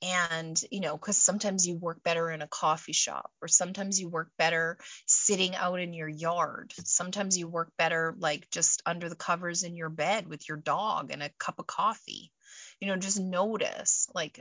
And, 0.03 0.61
you 0.73 0.81
know, 0.81 0.97
because 0.97 1.17
sometimes 1.17 1.67
you 1.67 1.77
work 1.77 2.03
better 2.03 2.29
in 2.29 2.43
a 2.43 2.49
coffee 2.49 2.93
shop, 2.93 3.31
or 3.41 3.47
sometimes 3.47 4.01
you 4.01 4.09
work 4.09 4.31
better 4.37 4.79
sitting 5.07 5.55
out 5.55 5.79
in 5.79 5.93
your 5.93 6.09
yard. 6.09 6.73
Sometimes 6.85 7.39
you 7.39 7.47
work 7.47 7.71
better 7.79 8.13
like 8.19 8.51
just 8.51 8.83
under 8.85 9.09
the 9.09 9.15
covers 9.15 9.63
in 9.63 9.77
your 9.77 9.91
bed 9.91 10.27
with 10.27 10.49
your 10.49 10.59
dog 10.59 11.13
and 11.13 11.23
a 11.23 11.31
cup 11.39 11.61
of 11.61 11.69
coffee. 11.69 12.33
You 12.81 12.89
know, 12.89 12.97
just 12.97 13.21
notice 13.21 14.09
like 14.13 14.41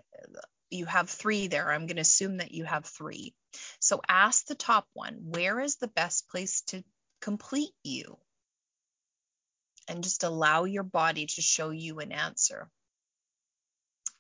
you 0.72 0.86
have 0.86 1.10
three 1.10 1.48
there. 1.48 1.72
I'm 1.72 1.86
going 1.86 1.98
to 1.98 2.02
assume 2.02 2.38
that 2.38 2.52
you 2.52 2.66
have 2.66 2.86
three. 2.86 3.34
So 3.80 4.02
ask 4.08 4.46
the 4.46 4.56
top 4.56 4.88
one, 4.94 5.18
where 5.22 5.60
is 5.60 5.76
the 5.76 5.88
best 5.88 6.30
place 6.30 6.62
to 6.68 6.84
complete 7.22 7.74
you? 7.84 8.18
And 9.88 10.04
just 10.04 10.24
allow 10.24 10.64
your 10.64 10.84
body 10.84 11.26
to 11.26 11.42
show 11.42 11.70
you 11.72 12.00
an 12.00 12.12
answer. 12.12 12.70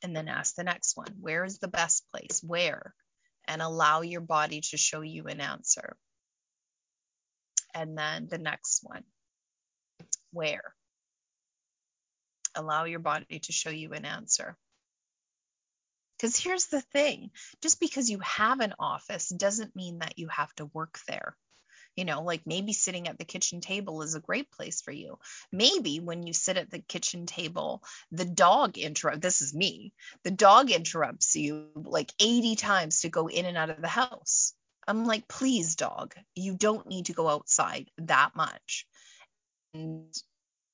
And 0.03 0.15
then 0.15 0.27
ask 0.27 0.55
the 0.55 0.63
next 0.63 0.97
one, 0.97 1.13
where 1.19 1.45
is 1.45 1.59
the 1.59 1.67
best 1.67 2.03
place? 2.11 2.41
Where? 2.45 2.93
And 3.47 3.61
allow 3.61 4.01
your 4.01 4.21
body 4.21 4.61
to 4.71 4.77
show 4.77 5.01
you 5.01 5.27
an 5.27 5.39
answer. 5.39 5.95
And 7.73 7.97
then 7.97 8.27
the 8.29 8.37
next 8.37 8.81
one, 8.83 9.03
where? 10.33 10.73
Allow 12.55 12.85
your 12.85 12.99
body 12.99 13.39
to 13.39 13.51
show 13.51 13.69
you 13.69 13.93
an 13.93 14.03
answer. 14.03 14.57
Because 16.21 16.37
here's 16.37 16.67
the 16.67 16.81
thing 16.81 17.31
just 17.63 17.79
because 17.79 18.11
you 18.11 18.19
have 18.19 18.59
an 18.59 18.75
office 18.77 19.27
doesn't 19.29 19.75
mean 19.75 19.99
that 19.99 20.19
you 20.19 20.27
have 20.27 20.53
to 20.55 20.67
work 20.67 20.99
there. 21.07 21.35
You 21.95 22.05
know, 22.05 22.21
like 22.21 22.45
maybe 22.45 22.73
sitting 22.73 23.07
at 23.07 23.17
the 23.17 23.25
kitchen 23.25 23.59
table 23.59 24.03
is 24.03 24.13
a 24.13 24.19
great 24.19 24.51
place 24.51 24.81
for 24.81 24.91
you. 24.91 25.17
Maybe 25.51 25.99
when 25.99 26.21
you 26.27 26.33
sit 26.33 26.57
at 26.57 26.69
the 26.69 26.77
kitchen 26.77 27.25
table, 27.25 27.83
the 28.11 28.23
dog 28.23 28.77
interrupt. 28.77 29.19
This 29.19 29.41
is 29.41 29.51
me. 29.51 29.93
The 30.23 30.29
dog 30.29 30.69
interrupts 30.69 31.35
you 31.35 31.69
like 31.75 32.13
80 32.19 32.55
times 32.55 33.01
to 33.01 33.09
go 33.09 33.27
in 33.27 33.45
and 33.45 33.57
out 33.57 33.71
of 33.71 33.81
the 33.81 33.87
house. 33.87 34.53
I'm 34.87 35.05
like, 35.05 35.27
please, 35.27 35.75
dog, 35.75 36.13
you 36.35 36.55
don't 36.55 36.87
need 36.87 37.07
to 37.07 37.13
go 37.13 37.29
outside 37.29 37.89
that 37.97 38.35
much. 38.35 38.85
And 39.73 40.15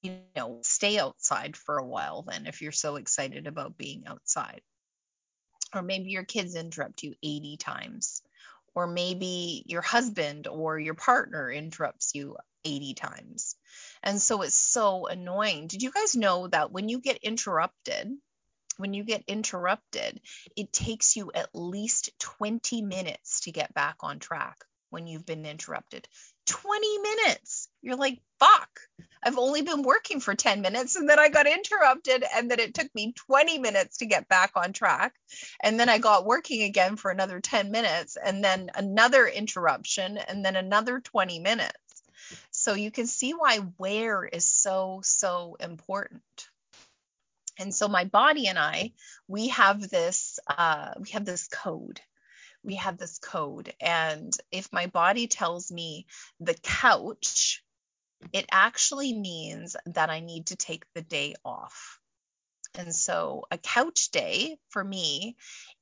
you 0.03 0.19
know, 0.35 0.59
stay 0.63 0.99
outside 0.99 1.55
for 1.55 1.77
a 1.77 1.85
while 1.85 2.23
then 2.23 2.47
if 2.47 2.61
you're 2.61 2.73
so 2.73 2.97
excited 2.97 3.47
about 3.47 3.77
being 3.77 4.03
outside. 4.07 4.61
Or 5.74 5.82
maybe 5.82 6.11
your 6.11 6.24
kids 6.24 6.55
interrupt 6.55 7.03
you 7.03 7.15
80 7.22 7.57
times. 7.57 8.22
Or 8.74 8.88
maybe 8.88 9.63
your 9.65 9.82
husband 9.82 10.47
or 10.47 10.80
your 10.80 10.93
partner 10.93 11.51
interrupts 11.51 12.11
you 12.13 12.38
80 12.63 12.93
times. 12.93 13.55
And 14.03 14.22
so 14.22 14.41
it's 14.43 14.55
so 14.55 15.07
annoying. 15.07 15.68
Did 15.68 15.82
you 15.82 15.91
guys 15.91 16.15
know 16.15 16.47
that 16.47 16.72
when 16.72 16.89
you 16.89 16.99
get 16.99 17.18
interrupted, 17.24 18.11
when 18.78 18.93
you 18.93 19.03
get 19.03 19.24
interrupted, 19.28 20.22
it 20.55 20.72
takes 20.72 21.15
you 21.15 21.32
at 21.34 21.49
least 21.53 22.11
20 22.20 22.84
minutes 22.84 23.41
to 23.41 23.51
get 23.51 23.74
back 23.74 23.97
on 24.01 24.20
track 24.20 24.57
when 24.89 25.07
you've 25.07 25.26
been 25.26 25.45
interrupted. 25.45 26.07
20 26.45 26.99
minutes. 26.99 27.66
You're 27.88 27.95
like, 27.95 28.19
fuck, 28.38 28.81
I've 29.23 29.38
only 29.38 29.61
been 29.61 29.81
working 29.81 30.19
for 30.19 30.35
10 30.35 30.59
minutes 30.59 30.97
and 30.97 31.07
then 31.07 31.19
I 31.19 31.29
got 31.29 31.47
interrupted 31.47 32.21
and 32.35 32.51
then 32.51 32.59
it 32.59 32.73
took 32.73 32.93
me 32.93 33.13
20 33.13 33.59
minutes 33.59 33.99
to 33.99 34.05
get 34.05 34.27
back 34.27 34.51
on 34.57 34.73
track. 34.73 35.13
And 35.63 35.79
then 35.79 35.88
I 35.88 35.97
got 35.97 36.25
working 36.25 36.63
again 36.63 36.97
for 36.97 37.11
another 37.11 37.39
10 37.39 37.71
minutes 37.71 38.17
and 38.21 38.43
then 38.43 38.71
another 38.75 39.25
interruption 39.25 40.17
and 40.17 40.43
then 40.43 40.57
another 40.57 40.99
20 40.99 41.39
minutes. 41.39 41.77
So 42.51 42.73
you 42.73 42.91
can 42.91 43.07
see 43.07 43.31
why 43.31 43.59
where 43.77 44.25
is 44.25 44.45
so, 44.45 44.99
so 45.05 45.55
important. 45.57 46.21
And 47.57 47.73
so 47.73 47.88
my 47.88 48.03
body 48.03 48.47
and 48.47 48.59
I, 48.59 48.91
we 49.29 49.47
have 49.47 49.89
this, 49.89 50.39
uh, 50.45 50.91
we 50.99 51.11
have 51.11 51.23
this 51.23 51.47
code 51.47 52.01
we 52.63 52.75
have 52.75 52.97
this 52.97 53.17
code. 53.17 53.73
And 53.79 54.35
if 54.51 54.73
my 54.73 54.88
body 54.88 55.27
tells 55.27 55.71
me 55.71 56.05
the 56.41 56.53
couch, 56.53 57.63
it 58.34 58.45
actually 58.51 59.13
means 59.13 59.76
that 59.86 60.09
I 60.09 60.20
need 60.20 60.47
to 60.47 60.55
take 60.55 60.86
the 60.93 61.01
day 61.01 61.36
off. 61.45 61.99
And 62.76 62.93
so 62.93 63.45
a 63.49 63.57
couch 63.57 64.11
day 64.11 64.57
for 64.70 64.84
me 64.84 65.36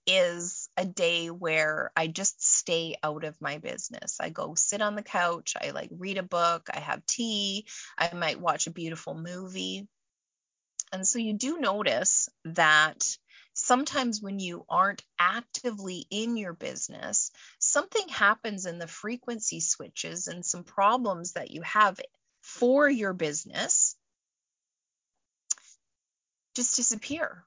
is 0.07 0.69
a 0.77 0.85
day 0.85 1.29
where 1.29 1.91
I 1.95 2.07
just 2.07 2.41
stay 2.41 2.95
out 3.03 3.23
of 3.23 3.41
my 3.41 3.57
business. 3.57 4.17
I 4.19 4.29
go 4.29 4.55
sit 4.55 4.81
on 4.81 4.95
the 4.95 5.03
couch, 5.03 5.55
I 5.61 5.71
like 5.71 5.89
read 5.91 6.17
a 6.17 6.23
book, 6.23 6.69
I 6.73 6.79
have 6.79 7.05
tea, 7.05 7.65
I 7.97 8.13
might 8.13 8.39
watch 8.39 8.67
a 8.67 8.71
beautiful 8.71 9.15
movie. 9.15 9.87
And 10.93 11.05
so 11.05 11.19
you 11.19 11.33
do 11.33 11.57
notice 11.57 12.29
that 12.45 13.17
sometimes 13.53 14.21
when 14.21 14.39
you 14.39 14.65
aren't 14.69 15.03
actively 15.19 16.05
in 16.09 16.37
your 16.37 16.53
business, 16.53 17.31
something 17.59 18.07
happens 18.07 18.65
in 18.65 18.77
the 18.79 18.87
frequency 18.87 19.59
switches 19.59 20.27
and 20.27 20.45
some 20.45 20.63
problems 20.63 21.33
that 21.33 21.51
you 21.51 21.61
have 21.63 21.99
for 22.45 22.87
your 22.87 23.11
business 23.11 23.95
just 26.55 26.75
disappear. 26.75 27.43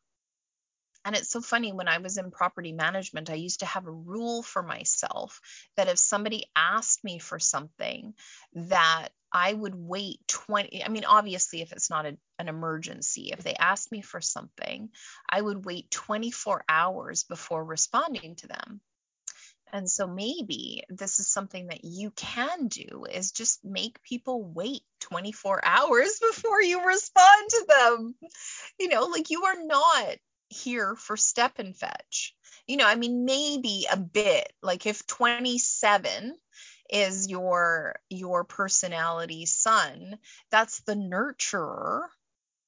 And 1.05 1.15
it's 1.15 1.31
so 1.31 1.41
funny 1.41 1.73
when 1.73 1.87
I 1.87 1.99
was 1.99 2.19
in 2.19 2.33
property 2.33 2.73
management, 2.73 3.31
I 3.31 3.35
used 3.35 3.61
to 3.61 3.67
have 3.67 3.87
a 3.87 3.93
rule 3.93 4.43
for 4.43 4.61
myself 4.63 5.41
that 5.77 5.89
if 5.89 5.99
somebody 5.99 6.47
asked 6.57 7.05
me 7.05 7.21
for 7.21 7.39
something, 7.39 8.13
that 8.55 9.11
I 9.33 9.53
would 9.53 9.77
wait 9.77 10.21
20. 10.27 10.85
I 10.85 10.89
mean, 10.89 11.05
obviously, 11.05 11.63
if 11.63 11.71
it's 11.71 11.89
not 11.89 12.05
a, 12.05 12.19
an 12.41 12.49
emergency, 12.49 13.31
if 13.33 13.45
they 13.45 13.55
asked 13.55 13.93
me 13.93 14.03
for 14.03 14.21
something, 14.21 14.91
I 15.31 15.41
would 15.41 15.65
wait 15.65 15.93
24 15.93 16.65
hours 16.69 17.23
before 17.23 17.65
responding 17.65 18.35
to 18.37 18.49
them. 18.49 18.81
And 19.73 19.91
so 19.91 20.07
maybe 20.07 20.83
this 20.89 21.21
is 21.21 21.29
something 21.29 21.69
that 21.69 21.85
you 21.85 22.11
can 22.13 22.69
do 22.69 23.07
is 23.11 23.33
just 23.33 23.65
make 23.65 24.03
people 24.03 24.43
wait 24.43 24.83
24 25.01 25.61
hours 25.65 26.21
before 26.21 26.63
you 26.63 26.87
respond 26.87 27.51
to 27.51 27.67
them. 27.69 28.15
You 28.79 28.89
know, 28.89 29.05
like 29.07 29.31
you 29.31 29.45
are 29.45 29.63
not 29.63 30.17
here 30.49 30.97
for 30.97 31.17
step 31.17 31.59
and 31.59 31.77
fetch. 31.77 32.35
You 32.67 32.77
know, 32.79 32.87
I 32.87 32.97
mean, 32.97 33.25
maybe 33.25 33.87
a 33.91 33.97
bit 33.97 34.53
like 34.63 34.87
if 34.87 35.07
27 35.07 36.35
is 36.91 37.29
your 37.29 37.97
your 38.09 38.45
personality 38.45 39.45
sun 39.45 40.19
that's 40.51 40.81
the 40.83 40.95
nurturer 40.95 42.01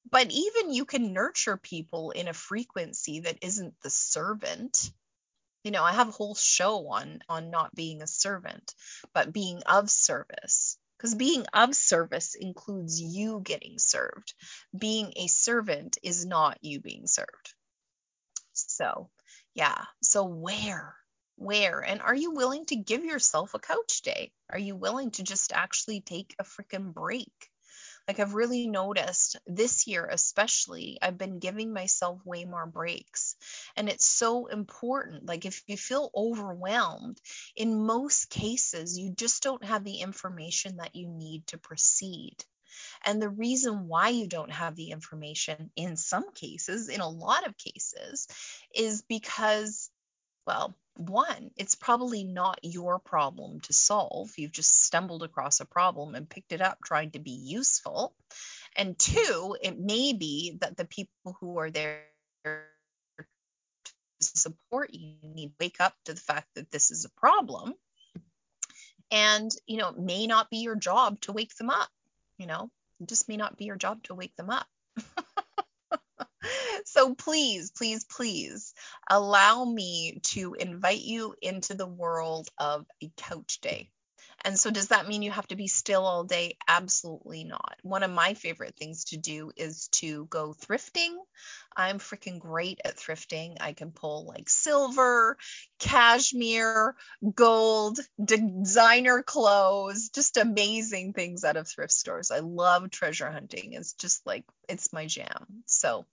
but 0.09 0.31
even 0.31 0.73
you 0.73 0.85
can 0.85 1.13
nurture 1.13 1.57
people 1.57 2.11
in 2.11 2.27
a 2.27 2.33
frequency 2.33 3.21
that 3.21 3.37
isn't 3.41 3.73
the 3.81 3.89
servant 3.89 4.91
you 5.63 5.71
know 5.71 5.83
i 5.83 5.91
have 5.93 6.09
a 6.09 6.11
whole 6.11 6.35
show 6.35 6.87
on 6.89 7.19
on 7.29 7.51
not 7.51 7.73
being 7.75 8.01
a 8.01 8.07
servant 8.07 8.73
but 9.13 9.33
being 9.33 9.61
of 9.65 9.89
service. 9.89 10.77
Because 10.97 11.15
being 11.15 11.45
of 11.53 11.75
service 11.75 12.35
includes 12.35 13.01
you 13.01 13.41
getting 13.43 13.79
served. 13.79 14.35
Being 14.77 15.13
a 15.15 15.27
servant 15.27 15.97
is 16.03 16.25
not 16.27 16.59
you 16.61 16.79
being 16.79 17.07
served. 17.07 17.55
So 18.53 19.09
yeah. 19.55 19.85
So 20.03 20.25
where 20.25 20.95
where? 21.37 21.79
And 21.79 22.01
are 22.01 22.15
you 22.15 22.31
willing 22.31 22.67
to 22.67 22.75
give 22.75 23.03
yourself 23.03 23.55
a 23.55 23.59
coach 23.59 24.03
day? 24.03 24.31
Are 24.51 24.59
you 24.59 24.75
willing 24.75 25.09
to 25.11 25.23
just 25.23 25.51
actually 25.53 26.01
take 26.01 26.35
a 26.37 26.43
freaking 26.43 26.93
break 26.93 27.50
like 28.07 28.19
i've 28.19 28.33
really 28.33 28.67
noticed 28.67 29.37
this 29.47 29.87
year 29.87 30.07
especially 30.11 30.97
i've 31.01 31.17
been 31.17 31.39
giving 31.39 31.73
myself 31.73 32.19
way 32.25 32.45
more 32.45 32.65
breaks. 32.65 33.35
And 33.75 33.89
it's 33.89 34.05
so 34.05 34.47
important 34.47 35.25
like 35.25 35.45
if 35.45 35.63
you 35.67 35.77
feel 35.77 36.11
overwhelmed 36.15 37.19
in 37.55 37.85
most 37.85 38.29
cases 38.29 38.97
you 38.97 39.13
just 39.15 39.43
don't 39.43 39.63
have 39.63 39.83
the 39.83 40.01
information 40.01 40.77
that 40.77 40.95
you 40.95 41.07
need 41.07 41.47
to 41.47 41.57
proceed. 41.57 42.35
And 43.05 43.21
the 43.21 43.29
reason 43.29 43.87
why 43.87 44.09
you 44.09 44.27
don't 44.27 44.51
have 44.51 44.75
the 44.75 44.91
information 44.91 45.71
in 45.75 45.97
some 45.97 46.31
cases, 46.33 46.89
in 46.89 47.01
a 47.01 47.09
lot 47.09 47.45
of 47.47 47.57
cases, 47.57 48.27
is 48.73 49.01
because, 49.01 49.89
well, 50.45 50.75
one, 51.09 51.51
it's 51.57 51.75
probably 51.75 52.23
not 52.23 52.59
your 52.63 52.99
problem 52.99 53.59
to 53.61 53.73
solve. 53.73 54.31
You've 54.37 54.51
just 54.51 54.85
stumbled 54.85 55.23
across 55.23 55.59
a 55.59 55.65
problem 55.65 56.15
and 56.15 56.29
picked 56.29 56.51
it 56.51 56.61
up 56.61 56.79
trying 56.83 57.11
to 57.11 57.19
be 57.19 57.31
useful. 57.31 58.13
And 58.75 58.97
two, 58.97 59.57
it 59.61 59.79
may 59.79 60.13
be 60.13 60.57
that 60.61 60.77
the 60.77 60.85
people 60.85 61.37
who 61.39 61.57
are 61.57 61.69
there 61.71 62.05
to 63.17 63.25
support 64.19 64.93
you 64.93 65.15
need 65.23 65.47
to 65.47 65.53
wake 65.59 65.79
up 65.79 65.93
to 66.05 66.13
the 66.13 66.21
fact 66.21 66.47
that 66.55 66.71
this 66.71 66.91
is 66.91 67.05
a 67.05 67.19
problem. 67.19 67.73
And, 69.11 69.51
you 69.67 69.77
know, 69.77 69.89
it 69.89 69.99
may 69.99 70.27
not 70.27 70.49
be 70.49 70.57
your 70.57 70.75
job 70.75 71.19
to 71.21 71.33
wake 71.33 71.55
them 71.55 71.69
up, 71.69 71.89
you 72.37 72.47
know, 72.47 72.69
it 73.01 73.09
just 73.09 73.27
may 73.27 73.35
not 73.35 73.57
be 73.57 73.65
your 73.65 73.75
job 73.75 74.03
to 74.03 74.15
wake 74.15 74.35
them 74.37 74.49
up. 74.49 74.67
So 77.01 77.15
please, 77.15 77.71
please, 77.71 78.03
please 78.03 78.75
allow 79.09 79.65
me 79.65 80.19
to 80.25 80.53
invite 80.53 81.01
you 81.01 81.33
into 81.41 81.73
the 81.73 81.87
world 81.87 82.47
of 82.59 82.85
a 83.01 83.11
couch 83.17 83.59
day. 83.59 83.89
And 84.45 84.59
so, 84.59 84.69
does 84.69 84.89
that 84.89 85.07
mean 85.07 85.23
you 85.23 85.31
have 85.31 85.47
to 85.47 85.55
be 85.55 85.67
still 85.67 86.05
all 86.05 86.25
day? 86.25 86.57
Absolutely 86.67 87.43
not. 87.43 87.77
One 87.81 88.03
of 88.03 88.11
my 88.11 88.35
favorite 88.35 88.75
things 88.75 89.05
to 89.05 89.17
do 89.17 89.51
is 89.57 89.87
to 89.93 90.25
go 90.25 90.53
thrifting. 90.53 91.15
I'm 91.75 91.97
freaking 91.97 92.39
great 92.39 92.81
at 92.85 92.97
thrifting. 92.97 93.57
I 93.59 93.73
can 93.73 93.91
pull 93.91 94.27
like 94.27 94.47
silver, 94.47 95.37
cashmere, 95.79 96.95
gold, 97.33 97.99
designer 98.23 99.23
clothes, 99.23 100.09
just 100.09 100.37
amazing 100.37 101.13
things 101.13 101.43
out 101.43 101.57
of 101.57 101.67
thrift 101.67 101.93
stores. 101.93 102.29
I 102.29 102.39
love 102.39 102.91
treasure 102.91 103.31
hunting. 103.31 103.73
It's 103.73 103.93
just 103.93 104.23
like, 104.27 104.43
it's 104.69 104.93
my 104.93 105.07
jam. 105.07 105.63
So, 105.65 106.05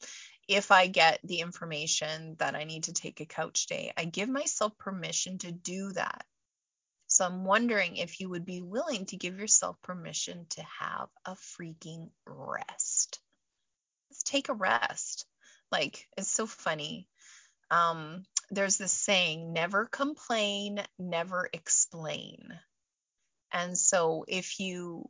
if 0.49 0.73
I 0.73 0.87
get 0.87 1.21
the 1.23 1.41
information 1.41 2.37
that 2.39 2.55
I 2.55 2.65
need 2.65 2.85
to 2.85 2.95
take 2.95 3.21
a 3.21 3.27
couch 3.27 3.67
day, 3.67 3.93
I 3.97 4.07
give 4.07 4.31
myself 4.31 4.77
permission 4.79 5.39
to 5.39 5.53
do 5.53 5.93
that. 5.93 6.25
So 7.07 7.25
I'm 7.25 7.45
wondering 7.45 7.97
if 7.97 8.19
you 8.21 8.31
would 8.31 8.45
be 8.45 8.63
willing 8.63 9.07
to 9.07 9.17
give 9.17 9.39
yourself 9.39 9.77
permission 9.83 10.47
to 10.51 10.63
have 10.81 11.09
a 11.25 11.33
freaking 11.33 12.11
rest. 12.27 13.21
Let's 14.11 14.23
take 14.23 14.49
a 14.49 14.55
rest. 14.55 15.27
Like, 15.71 16.07
it's 16.17 16.31
so 16.31 16.47
funny. 16.47 17.09
Um, 17.71 18.25
there's 18.51 18.79
this 18.79 18.93
saying 18.93 19.53
never 19.53 19.85
complain, 19.85 20.81
never 20.99 21.49
explain. 21.53 22.59
And 23.53 23.77
so 23.77 24.25
if 24.27 24.61
you 24.61 25.05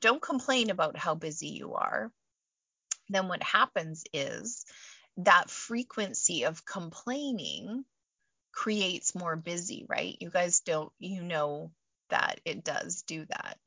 don't 0.00 0.22
complain 0.22 0.70
about 0.70 0.96
how 0.96 1.14
busy 1.14 1.48
you 1.48 1.74
are, 1.74 2.12
then 3.08 3.28
what 3.28 3.42
happens 3.42 4.04
is 4.12 4.64
that 5.18 5.50
frequency 5.50 6.44
of 6.44 6.64
complaining 6.64 7.84
creates 8.52 9.14
more 9.14 9.36
busy, 9.36 9.84
right? 9.88 10.16
You 10.20 10.30
guys 10.30 10.60
don't, 10.60 10.92
you 10.98 11.22
know 11.22 11.72
that 12.10 12.40
it 12.44 12.64
does 12.64 13.02
do 13.02 13.24
that. 13.26 13.58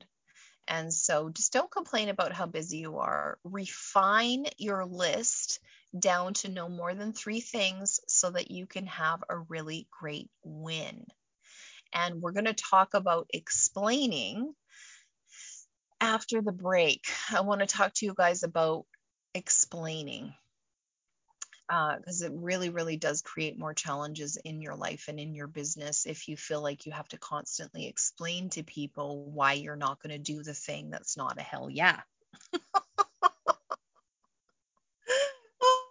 And 0.66 0.92
so 0.92 1.30
just 1.30 1.52
don't 1.52 1.70
complain 1.70 2.10
about 2.10 2.32
how 2.32 2.46
busy 2.46 2.78
you 2.78 2.98
are. 2.98 3.38
Refine 3.42 4.46
your 4.58 4.84
list 4.84 5.60
down 5.98 6.34
to 6.34 6.50
no 6.50 6.68
more 6.68 6.94
than 6.94 7.12
three 7.12 7.40
things 7.40 8.00
so 8.06 8.30
that 8.30 8.50
you 8.50 8.66
can 8.66 8.86
have 8.86 9.24
a 9.28 9.38
really 9.38 9.88
great 9.98 10.28
win. 10.44 11.06
And 11.94 12.20
we're 12.20 12.32
going 12.32 12.44
to 12.44 12.52
talk 12.52 12.92
about 12.92 13.28
explaining 13.32 14.54
after 16.00 16.42
the 16.42 16.52
break, 16.52 17.06
I 17.32 17.40
want 17.40 17.60
to 17.60 17.66
talk 17.66 17.94
to 17.94 18.06
you 18.06 18.14
guys 18.16 18.42
about 18.42 18.84
explaining 19.34 20.34
because 21.68 22.22
uh, 22.22 22.26
it 22.26 22.32
really, 22.34 22.70
really 22.70 22.96
does 22.96 23.20
create 23.20 23.58
more 23.58 23.74
challenges 23.74 24.38
in 24.42 24.62
your 24.62 24.74
life 24.74 25.04
and 25.08 25.20
in 25.20 25.34
your 25.34 25.46
business 25.46 26.06
if 26.06 26.26
you 26.26 26.36
feel 26.36 26.62
like 26.62 26.86
you 26.86 26.92
have 26.92 27.08
to 27.08 27.18
constantly 27.18 27.86
explain 27.86 28.48
to 28.48 28.62
people 28.62 29.30
why 29.30 29.52
you're 29.52 29.76
not 29.76 30.02
going 30.02 30.12
to 30.12 30.18
do 30.18 30.42
the 30.42 30.54
thing 30.54 30.88
that's 30.88 31.16
not 31.16 31.38
a 31.38 31.42
hell 31.42 31.68
yeah. 31.70 32.00
Oh. 35.60 35.84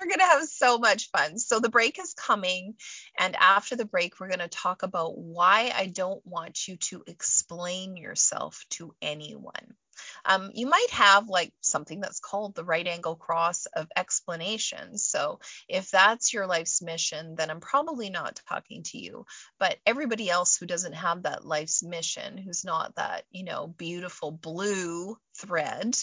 We're 0.00 0.06
going 0.06 0.18
to 0.18 0.24
have 0.24 0.44
so 0.48 0.78
much 0.78 1.10
fun. 1.10 1.38
So 1.38 1.60
the 1.60 1.68
break 1.68 1.98
is 1.98 2.12
coming. 2.14 2.74
And 3.18 3.36
after 3.36 3.76
the 3.76 3.84
break, 3.84 4.18
we're 4.18 4.28
going 4.28 4.40
to 4.40 4.48
talk 4.48 4.82
about 4.82 5.16
why 5.16 5.72
I 5.74 5.86
don't 5.86 6.24
want 6.26 6.68
you 6.68 6.76
to 6.76 7.04
explain 7.06 7.96
yourself 7.96 8.64
to 8.70 8.94
anyone. 9.00 9.76
Um, 10.24 10.50
you 10.54 10.66
might 10.66 10.90
have 10.90 11.28
like 11.28 11.52
something 11.60 12.00
that's 12.00 12.20
called 12.20 12.54
the 12.54 12.64
right 12.64 12.86
angle 12.86 13.16
cross 13.16 13.66
of 13.66 13.88
explanation. 13.96 14.98
So 14.98 15.40
if 15.68 15.90
that's 15.90 16.32
your 16.32 16.46
life's 16.46 16.82
mission, 16.82 17.34
then 17.36 17.50
I'm 17.50 17.60
probably 17.60 18.10
not 18.10 18.40
talking 18.48 18.82
to 18.84 18.98
you. 18.98 19.26
But 19.58 19.78
everybody 19.86 20.30
else 20.30 20.56
who 20.56 20.66
doesn't 20.66 20.94
have 20.94 21.22
that 21.22 21.44
life's 21.44 21.82
mission, 21.82 22.38
who's 22.38 22.64
not 22.64 22.94
that, 22.96 23.24
you 23.30 23.44
know, 23.44 23.66
beautiful 23.66 24.30
blue 24.30 25.16
thread, 25.36 25.96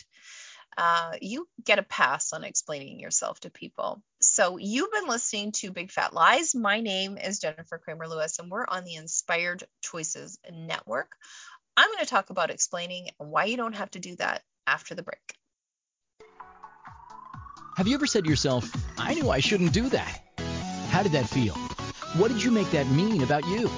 uh, 0.78 1.14
you 1.22 1.48
get 1.64 1.80
a 1.80 1.84
pass 1.84 2.34
on 2.34 2.44
explaining 2.44 3.00
yourself 3.00 3.40
to 3.40 3.50
people. 3.50 4.02
So 4.20 4.58
you've 4.58 4.92
been 4.92 5.08
listening 5.08 5.54
to 5.54 5.72
Big 5.72 5.92
Fat 5.92 6.14
Lies. 6.14 6.54
My 6.54 6.82
name 6.82 7.18
is 7.18 7.40
Jennifer 7.40 7.78
Cramer 7.78 8.08
Lewis, 8.08 8.40
and 8.40 8.52
we're 8.52 8.66
on 8.68 8.84
the 8.84 8.96
Inspired 8.96 9.64
Choices 9.82 10.38
Network. 10.52 11.12
I'm 11.78 11.90
going 11.90 12.00
to 12.00 12.06
talk 12.06 12.30
about 12.30 12.50
explaining 12.50 13.10
why 13.18 13.46
you 13.46 13.58
don't 13.58 13.76
have 13.76 13.92
to 13.92 14.00
do 14.00 14.16
that 14.16 14.44
after 14.66 14.96
the 14.96 15.04
break. 15.04 15.36
Have 17.76 17.88
you 17.88 17.96
ever 17.96 18.08
said 18.08 18.24
to 18.24 18.30
yourself, 18.30 18.72
I 18.98 19.14
knew 19.14 19.30
I 19.30 19.42
shouldn't 19.42 19.74
do 19.74 19.90
that? 19.90 20.22
How 20.90 21.04
did 21.04 21.12
that 21.12 21.28
feel? 21.28 21.54
What 22.16 22.30
did 22.30 22.42
you 22.42 22.50
make 22.50 22.72
that 22.72 22.90
mean 22.90 23.22
about 23.22 23.46
you? 23.46 23.70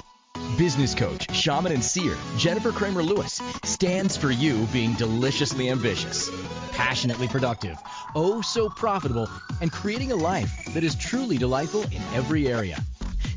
Business 0.56 0.94
coach, 0.94 1.34
shaman, 1.36 1.72
and 1.72 1.84
seer 1.84 2.16
Jennifer 2.38 2.72
Cramer 2.72 3.02
Lewis 3.02 3.42
stands 3.64 4.16
for 4.16 4.30
you 4.30 4.68
being 4.68 4.94
deliciously 4.94 5.72
ambitious, 5.72 6.30
passionately 6.74 7.28
productive, 7.28 7.78
oh 8.16 8.42
so 8.42 8.70
profitable, 8.70 9.28
and 9.62 9.72
creating 9.72 10.12
a 10.12 10.16
life 10.16 10.52
that 10.76 10.84
is 10.84 10.94
truly 10.94 11.38
delightful 11.38 11.82
in 11.84 12.02
every 12.14 12.48
area. 12.48 12.78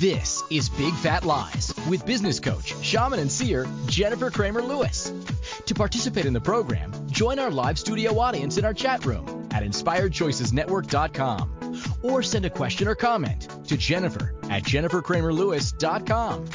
This 0.00 0.42
is 0.48 0.70
Big 0.70 0.94
Fat 0.94 1.26
Lies 1.26 1.74
with 1.86 2.06
business 2.06 2.40
coach, 2.40 2.74
shaman, 2.82 3.18
and 3.18 3.30
seer 3.30 3.66
Jennifer 3.84 4.30
Cramer 4.30 4.62
Lewis. 4.62 5.12
To 5.66 5.74
participate 5.74 6.24
in 6.24 6.32
the 6.32 6.40
program, 6.40 6.90
join 7.10 7.38
our 7.38 7.50
live 7.50 7.78
studio 7.78 8.18
audience 8.18 8.56
in 8.56 8.64
our 8.64 8.72
chat 8.72 9.04
room 9.04 9.46
at 9.50 9.62
inspiredchoicesnetwork.com 9.62 11.82
or 12.02 12.22
send 12.22 12.46
a 12.46 12.50
question 12.50 12.88
or 12.88 12.94
comment 12.94 13.46
to 13.68 13.76
Jennifer 13.76 14.34
at 14.44 14.62
jennifercramerlewis.com. 14.62 16.46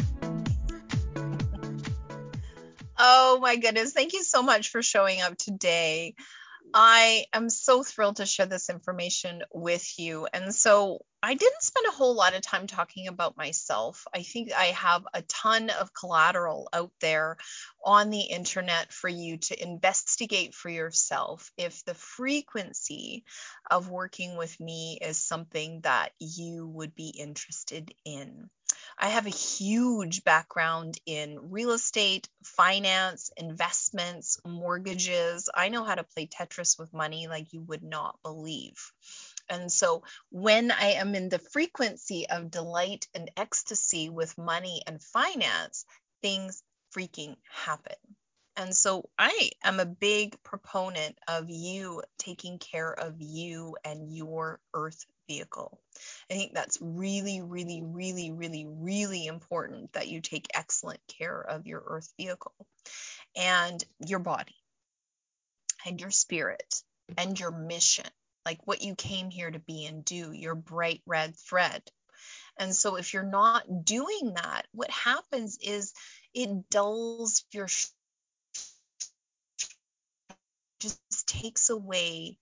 Oh 2.97 3.37
my 3.43 3.57
goodness. 3.57 3.93
Thank 3.93 4.13
you 4.13 4.23
so 4.23 4.41
much 4.41 4.69
for 4.69 4.81
showing 4.81 5.21
up 5.21 5.37
today. 5.37 6.15
I 6.77 7.23
am 7.31 7.49
so 7.49 7.83
thrilled 7.83 8.17
to 8.17 8.25
share 8.25 8.47
this 8.47 8.69
information 8.69 9.43
with 9.53 9.97
you. 9.97 10.27
And 10.33 10.53
so 10.53 11.05
I 11.23 11.33
didn't 11.33 11.61
spend 11.61 11.85
a 11.87 11.95
whole 11.95 12.15
lot 12.15 12.35
of 12.35 12.41
time 12.41 12.67
talking 12.67 13.07
about 13.07 13.37
myself. 13.37 14.05
I 14.13 14.23
think 14.23 14.51
I 14.51 14.65
have 14.65 15.07
a 15.13 15.21
ton 15.21 15.69
of 15.69 15.93
collateral 15.93 16.67
out 16.73 16.91
there 16.99 17.37
on 17.81 18.09
the 18.09 18.23
internet 18.23 18.91
for 18.91 19.07
you 19.07 19.37
to 19.37 19.63
investigate 19.63 20.53
for 20.53 20.67
yourself 20.67 21.49
if 21.57 21.85
the 21.85 21.93
frequency 21.93 23.23
of 23.71 23.89
working 23.89 24.35
with 24.35 24.59
me 24.59 24.99
is 25.01 25.17
something 25.17 25.79
that 25.83 26.11
you 26.19 26.67
would 26.67 26.93
be 26.93 27.07
interested 27.07 27.93
in. 28.03 28.49
I 28.97 29.09
have 29.09 29.25
a 29.25 29.29
huge 29.29 30.23
background 30.23 30.97
in 31.05 31.51
real 31.51 31.71
estate, 31.71 32.29
finance, 32.43 33.29
investments, 33.37 34.39
mortgages. 34.45 35.49
I 35.53 35.69
know 35.69 35.83
how 35.83 35.95
to 35.95 36.03
play 36.03 36.27
Tetris 36.27 36.77
with 36.79 36.93
money 36.93 37.27
like 37.27 37.53
you 37.53 37.61
would 37.61 37.83
not 37.83 38.19
believe. 38.23 38.91
And 39.49 39.71
so 39.71 40.03
when 40.31 40.71
I 40.71 40.93
am 40.93 41.15
in 41.15 41.29
the 41.29 41.39
frequency 41.39 42.27
of 42.29 42.51
delight 42.51 43.07
and 43.13 43.29
ecstasy 43.37 44.09
with 44.09 44.37
money 44.37 44.81
and 44.87 45.01
finance, 45.01 45.85
things 46.21 46.63
freaking 46.95 47.35
happen. 47.49 47.95
And 48.57 48.75
so 48.75 49.09
I 49.17 49.51
am 49.63 49.79
a 49.79 49.85
big 49.85 50.41
proponent 50.43 51.17
of 51.27 51.49
you 51.49 52.03
taking 52.17 52.57
care 52.57 52.91
of 52.91 53.15
you 53.19 53.75
and 53.83 54.15
your 54.15 54.59
earth 54.73 55.05
vehicle. 55.27 55.79
I 56.31 56.35
think 56.35 56.53
that's 56.53 56.77
really, 56.81 57.41
really, 57.41 57.81
really, 57.83 58.31
really, 58.31 58.65
really 58.65 59.25
important 59.25 59.93
that 59.93 60.07
you 60.07 60.21
take 60.21 60.47
excellent 60.53 61.01
care 61.07 61.41
of 61.41 61.67
your 61.67 61.83
earth 61.85 62.13
vehicle 62.17 62.55
and 63.35 63.83
your 64.05 64.19
body 64.19 64.55
and 65.85 65.99
your 65.99 66.11
spirit 66.11 66.81
and 67.17 67.39
your 67.39 67.51
mission 67.51 68.07
like 68.45 68.65
what 68.65 68.83
you 68.83 68.95
came 68.95 69.29
here 69.29 69.49
to 69.49 69.59
be 69.59 69.85
and 69.85 70.05
do, 70.05 70.31
your 70.31 70.55
bright 70.55 71.01
red 71.05 71.35
thread. 71.35 71.81
And 72.57 72.73
so 72.73 72.95
if 72.95 73.13
you're 73.13 73.23
not 73.23 73.83
doing 73.83 74.33
that, 74.35 74.67
what 74.71 74.91
happens 74.91 75.57
is 75.61 75.93
it 76.33 76.69
dulls 76.69 77.43
your 77.51 77.67
just 80.79 81.27
takes 81.27 81.69
away 81.69 82.37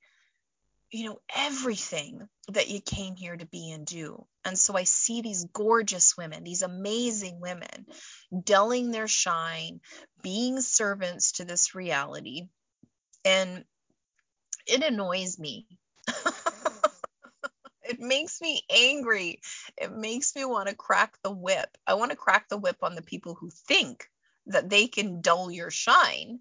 you 0.91 1.05
know 1.05 1.19
everything 1.35 2.27
that 2.49 2.69
you 2.69 2.79
came 2.79 3.15
here 3.15 3.35
to 3.35 3.45
be 3.45 3.71
and 3.71 3.85
do 3.85 4.25
and 4.45 4.57
so 4.57 4.75
i 4.75 4.83
see 4.83 5.21
these 5.21 5.45
gorgeous 5.45 6.15
women 6.17 6.43
these 6.43 6.61
amazing 6.61 7.39
women 7.39 7.85
dulling 8.43 8.91
their 8.91 9.07
shine 9.07 9.79
being 10.21 10.61
servants 10.61 11.33
to 11.33 11.45
this 11.45 11.73
reality 11.73 12.47
and 13.25 13.65
it 14.67 14.83
annoys 14.83 15.39
me 15.39 15.67
it 17.83 17.99
makes 17.99 18.41
me 18.41 18.61
angry. 18.69 19.41
It 19.77 19.91
makes 19.91 20.35
me 20.35 20.45
want 20.45 20.69
to 20.69 20.75
crack 20.75 21.17
the 21.23 21.31
whip. 21.31 21.77
I 21.85 21.95
want 21.95 22.11
to 22.11 22.17
crack 22.17 22.49
the 22.49 22.57
whip 22.57 22.77
on 22.81 22.95
the 22.95 23.01
people 23.01 23.35
who 23.35 23.49
think 23.49 24.09
that 24.47 24.69
they 24.69 24.87
can 24.87 25.21
dull 25.21 25.51
your 25.51 25.69
shine. 25.69 26.39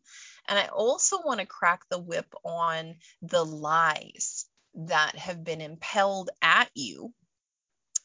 And 0.49 0.59
I 0.59 0.67
also 0.67 1.23
want 1.25 1.41
to 1.41 1.47
crack 1.47 1.83
the 1.89 1.99
whip 1.99 2.35
on 2.45 2.97
the 3.23 3.45
lies 3.45 4.47
that 4.75 5.17
have 5.17 5.45
been 5.45 5.61
impelled 5.61 6.31
at 6.41 6.71
you 6.75 7.13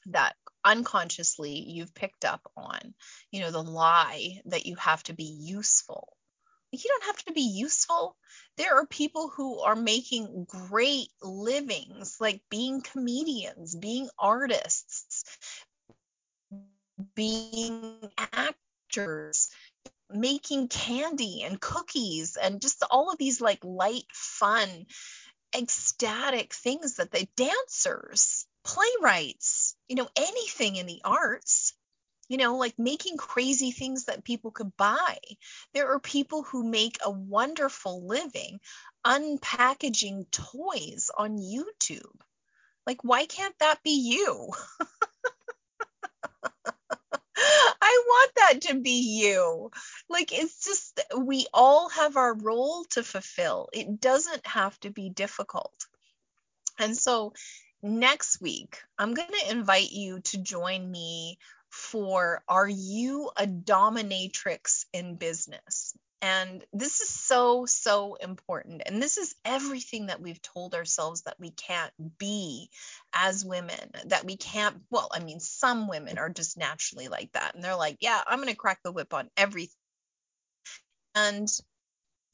that 0.07 0.35
unconsciously 0.63 1.63
you've 1.67 1.93
picked 1.93 2.25
up 2.25 2.49
on. 2.55 2.93
You 3.31 3.41
know, 3.41 3.51
the 3.51 3.63
lie 3.63 4.41
that 4.45 4.65
you 4.65 4.75
have 4.75 5.03
to 5.03 5.13
be 5.13 5.25
useful 5.41 6.17
you 6.71 6.89
don't 6.89 7.05
have 7.05 7.23
to 7.25 7.33
be 7.33 7.41
useful. 7.41 8.17
There 8.57 8.75
are 8.75 8.85
people 8.85 9.29
who 9.29 9.59
are 9.59 9.75
making 9.75 10.45
great 10.47 11.09
livings, 11.21 12.17
like 12.19 12.41
being 12.49 12.81
comedians, 12.81 13.75
being 13.75 14.09
artists, 14.19 15.23
being 17.15 18.11
actors, 18.17 19.49
making 20.12 20.68
candy 20.68 21.43
and 21.43 21.60
cookies, 21.60 22.38
and 22.38 22.62
just 22.62 22.84
all 22.89 23.12
of 23.12 23.18
these 23.18 23.41
like 23.41 23.64
light, 23.64 24.05
fun, 24.12 24.86
ecstatic 25.55 26.53
things 26.53 26.95
that 26.95 27.12
the 27.12 27.28
dancers, 27.36 28.45
playwrights, 28.64 29.76
you 29.88 29.95
know, 29.95 30.08
anything 30.16 30.76
in 30.76 30.86
the 30.86 31.01
arts 31.03 31.74
you 32.30 32.38
know, 32.38 32.58
like 32.58 32.78
making 32.78 33.18
crazy 33.18 33.72
things 33.72 34.05
that 34.05 34.24
people 34.24 34.51
could 34.51 34.76
buy. 34.76 35.18
There 35.74 35.93
are 35.93 35.99
people 35.99 36.43
who 36.43 36.70
make 36.70 36.97
a 37.03 37.10
wonderful 37.10 38.05
living 38.05 38.60
unpackaging 39.05 40.30
toys 40.32 41.10
on 41.18 41.38
YouTube. 41.38 42.20
Like, 42.86 43.03
why 43.03 43.26
can't 43.26 43.58
that 43.60 43.82
be 43.84 43.91
you? 43.91 44.49
I 47.38 48.03
want 48.18 48.32
that 48.36 48.61
to 48.70 48.80
be 48.80 49.22
you. 49.22 49.72
Like, 50.09 50.32
it's 50.34 50.63
just, 50.65 51.01
we 51.18 51.47
all 51.53 51.89
have 51.89 52.18
our 52.18 52.34
role 52.36 52.86
to 52.91 53.03
fulfill. 53.03 53.70
It 53.74 54.01
doesn't 54.01 54.45
have 54.45 54.80
to 54.82 54.89
be 54.89 55.09
difficult. 55.09 55.74
And 56.80 56.97
so, 56.97 57.34
next 57.82 58.41
week, 58.41 58.82
I'm 58.97 59.13
going 59.13 59.30
to 59.30 59.51
invite 59.51 59.91
you 59.91 60.20
to 60.20 60.38
join 60.38 60.89
me 60.89 61.38
for 61.70 62.41
Are 62.47 62.68
You 62.68 63.30
a 63.38 63.45
Dominatrix 63.45 64.86
in 64.93 65.15
Business? 65.15 65.93
And 66.22 66.65
this 66.74 67.01
is 67.01 67.09
so, 67.09 67.65
so 67.65 68.15
important. 68.15 68.82
And 68.86 69.01
this 69.01 69.18
is 69.18 69.36
everything 69.45 70.07
that 70.07 70.20
we've 70.20 70.41
told 70.41 70.74
ourselves 70.74 71.22
that 71.24 71.39
we 71.39 71.51
can't 71.51 71.93
be 72.18 72.70
as 73.13 73.45
women, 73.45 73.91
that 74.05 74.26
we 74.26 74.36
can't. 74.36 74.78
Well, 74.89 75.09
I 75.13 75.20
mean, 75.20 75.39
some 75.39 75.88
women 75.88 76.18
are 76.18 76.30
just 76.30 76.57
naturally 76.57 77.07
like 77.07 77.32
that. 77.34 77.53
And 77.53 77.63
they're 77.63 77.76
like, 77.76 77.97
yeah, 78.01 78.20
I'm 78.26 78.39
going 78.39 78.49
to 78.49 78.55
crack 78.55 78.80
the 78.84 78.91
whip 78.91 79.13
on 79.13 79.30
everything. 79.38 79.76
And 81.13 81.47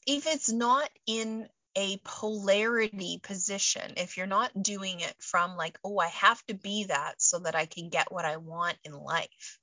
if 0.08 0.28
it's 0.28 0.52
not 0.52 0.90
in 1.06 1.48
a 1.76 1.98
polarity 2.06 3.20
position, 3.22 3.94
if 3.98 4.16
you're 4.18 4.28
not 4.28 4.62
doing 4.62 5.00
it 5.00 5.16
from 5.20 5.58
like, 5.58 5.78
oh, 5.84 5.98
I 5.98 6.08
have 6.08 6.46
to 6.46 6.54
be 6.54 6.86
that 6.86 7.22
so 7.22 7.40
that 7.40 7.56
I 7.56 7.66
can 7.66 7.90
get 7.90 8.12
what 8.12 8.26
I 8.26 8.38
want 8.38 8.78
in 8.84 8.94
life. 8.94 9.60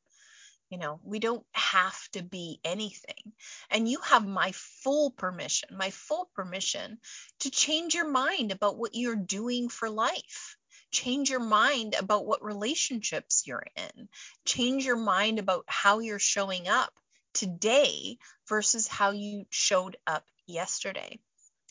You 0.70 0.78
know, 0.78 1.00
we 1.02 1.18
don't 1.18 1.44
have 1.52 1.98
to 2.12 2.22
be 2.22 2.60
anything. 2.64 3.32
And 3.70 3.88
you 3.88 3.98
have 4.04 4.24
my 4.24 4.52
full 4.52 5.10
permission, 5.10 5.70
my 5.76 5.90
full 5.90 6.30
permission 6.36 6.98
to 7.40 7.50
change 7.50 7.94
your 7.94 8.08
mind 8.08 8.52
about 8.52 8.78
what 8.78 8.94
you're 8.94 9.16
doing 9.16 9.68
for 9.68 9.90
life. 9.90 10.56
Change 10.92 11.28
your 11.28 11.40
mind 11.40 11.96
about 11.98 12.24
what 12.24 12.44
relationships 12.44 13.42
you're 13.46 13.66
in. 13.76 14.08
Change 14.44 14.84
your 14.84 14.96
mind 14.96 15.40
about 15.40 15.64
how 15.66 15.98
you're 15.98 16.20
showing 16.20 16.68
up 16.68 16.92
today 17.34 18.18
versus 18.48 18.86
how 18.86 19.10
you 19.10 19.46
showed 19.50 19.96
up 20.06 20.24
yesterday. 20.46 21.18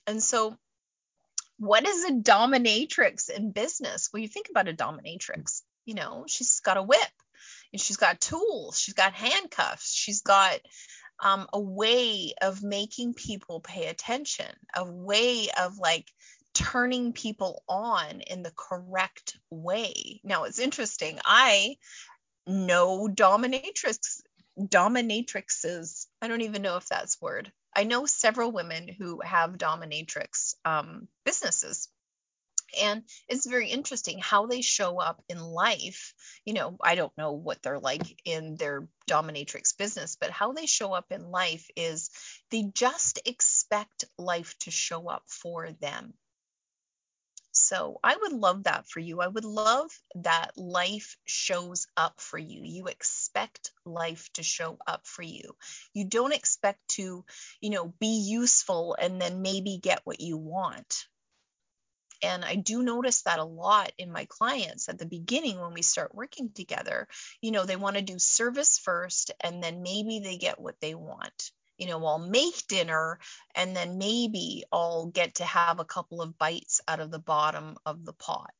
And 0.08 0.22
so, 0.22 0.58
what 1.58 1.88
is 1.88 2.04
a 2.06 2.12
dominatrix 2.12 3.30
in 3.30 3.52
business? 3.52 4.10
Well, 4.12 4.22
you 4.22 4.28
think 4.28 4.50
about 4.50 4.70
a 4.70 4.74
dominatrix, 4.74 5.62
you 5.86 5.94
know, 5.94 6.26
she's 6.28 6.60
got 6.62 6.78
a 6.78 6.84
whip 6.84 7.00
and 7.74 7.82
she's 7.82 7.98
got 7.98 8.22
tools, 8.22 8.80
she's 8.80 8.94
got 8.94 9.14
handcuffs, 9.14 9.94
she's 9.94 10.22
got 10.22 10.60
um, 11.22 11.48
a 11.54 11.60
way 11.60 12.34
of 12.42 12.64
making 12.64 13.14
people 13.14 13.60
pay 13.60 13.88
attention, 13.88 14.52
a 14.76 14.84
way 14.84 15.50
of 15.60 15.78
like 15.78 16.08
turning 16.54 17.14
people 17.14 17.64
on 17.68 18.22
in 18.22 18.44
the 18.44 18.54
correct 18.56 19.38
way. 19.50 20.22
Now, 20.24 20.46
it's 20.46 20.60
interesting. 20.60 21.20
I 21.24 21.78
know 22.48 23.08
dominatrix 23.08 24.22
dominatrixes. 24.60 26.08
I 26.22 26.28
don't 26.28 26.42
even 26.42 26.62
know 26.62 26.78
if 26.78 26.88
that's 26.88 27.22
word. 27.22 27.52
I 27.76 27.84
know 27.84 28.06
several 28.06 28.52
women 28.52 28.88
who 28.88 29.22
have 29.22 29.58
dominatrix 29.58 30.56
um, 30.66 31.08
businesses. 31.24 31.88
And 32.82 33.04
it's 33.28 33.48
very 33.48 33.70
interesting 33.70 34.20
how 34.20 34.46
they 34.46 34.62
show 34.62 35.00
up 35.00 35.24
in 35.30 35.40
life. 35.40 36.14
You 36.46 36.54
know, 36.54 36.78
I 36.82 36.96
don't 36.96 37.18
know 37.18 37.34
what 37.34 37.62
they're 37.62 37.80
like 37.80 38.22
in 38.26 38.56
their 38.56 38.88
dominatrix 39.10 39.78
business, 39.78 40.18
but 40.20 40.32
how 40.32 40.54
they 40.54 40.66
show 40.66 40.94
up 40.94 41.12
in 41.12 41.32
life 41.32 41.68
is 41.76 42.10
they 42.52 42.64
just 42.74 43.20
expect 43.26 44.06
life 44.18 44.58
to 44.60 44.72
show 44.72 45.08
up 45.08 45.24
for 45.28 45.72
them. 45.72 46.14
So 47.52 48.00
I 48.04 48.16
would 48.16 48.32
love 48.32 48.64
that 48.64 48.88
for 48.88 49.00
you. 49.00 49.22
I 49.22 49.28
would 49.28 49.44
love 49.44 49.90
that 50.16 50.52
life 50.56 51.18
shows 51.26 51.88
up 51.98 52.22
for 52.22 52.38
you. 52.38 52.62
You 52.64 52.88
expect 52.88 53.72
life 53.86 54.30
to 54.34 54.44
show 54.44 54.78
up 54.88 55.06
for 55.06 55.24
you. 55.24 55.56
You 55.94 56.06
don't 56.06 56.34
expect 56.34 56.80
to, 56.90 57.26
you 57.60 57.70
know, 57.70 57.94
be 58.00 58.26
useful 58.30 58.96
and 59.00 59.22
then 59.22 59.42
maybe 59.42 59.80
get 59.82 60.02
what 60.04 60.20
you 60.22 60.38
want. 60.38 61.08
And 62.22 62.44
I 62.44 62.56
do 62.56 62.84
notice 62.84 63.22
that 63.24 63.40
a 63.40 63.44
lot 63.44 63.92
in 63.98 64.12
my 64.12 64.26
clients 64.26 64.90
at 64.90 64.98
the 64.98 65.06
beginning 65.06 65.60
when 65.60 65.74
we 65.74 65.82
start 65.82 66.16
working 66.16 66.52
together. 66.54 67.08
You 67.42 67.52
know, 67.52 67.66
they 67.66 67.76
want 67.76 67.96
to 67.96 68.02
do 68.02 68.20
service 68.20 68.78
first 68.78 69.32
and 69.42 69.64
then 69.64 69.82
maybe 69.82 70.20
they 70.20 70.38
get 70.38 70.60
what 70.60 70.80
they 70.82 70.96
want 70.96 71.52
you 71.80 71.88
know, 71.88 72.06
I'll 72.06 72.20
make 72.20 72.68
dinner 72.68 73.20
and 73.56 73.76
then 73.76 73.98
maybe 73.98 74.66
I'll 74.72 75.08
get 75.08 75.36
to 75.36 75.46
have 75.46 75.80
a 75.80 75.86
couple 75.86 76.22
of 76.22 76.38
bites 76.38 76.82
out 76.88 77.00
of 77.00 77.10
the 77.10 77.20
bottom 77.20 77.78
of 77.86 78.06
the 78.06 78.14
pot. 78.14 78.52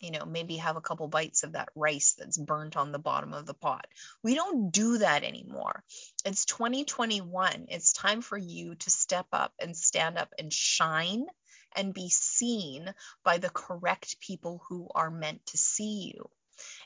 You 0.00 0.10
know, 0.10 0.26
maybe 0.26 0.56
have 0.56 0.76
a 0.76 0.82
couple 0.82 1.08
bites 1.08 1.42
of 1.42 1.52
that 1.52 1.70
rice 1.74 2.16
that's 2.18 2.36
burnt 2.36 2.76
on 2.76 2.92
the 2.92 2.98
bottom 2.98 3.32
of 3.32 3.46
the 3.46 3.54
pot. 3.54 3.86
We 4.22 4.34
don't 4.34 4.70
do 4.70 4.98
that 4.98 5.24
anymore. 5.24 5.84
It's 6.24 6.44
2021. 6.44 7.66
It's 7.68 7.94
time 7.94 8.20
for 8.20 8.36
you 8.36 8.74
to 8.74 8.90
step 8.90 9.26
up 9.32 9.54
and 9.58 9.74
stand 9.74 10.18
up 10.18 10.34
and 10.38 10.52
shine 10.52 11.24
and 11.76 11.94
be 11.94 12.08
seen 12.08 12.92
by 13.24 13.38
the 13.38 13.50
correct 13.50 14.18
people 14.20 14.62
who 14.68 14.88
are 14.94 15.10
meant 15.10 15.44
to 15.46 15.58
see 15.58 16.12
you. 16.14 16.28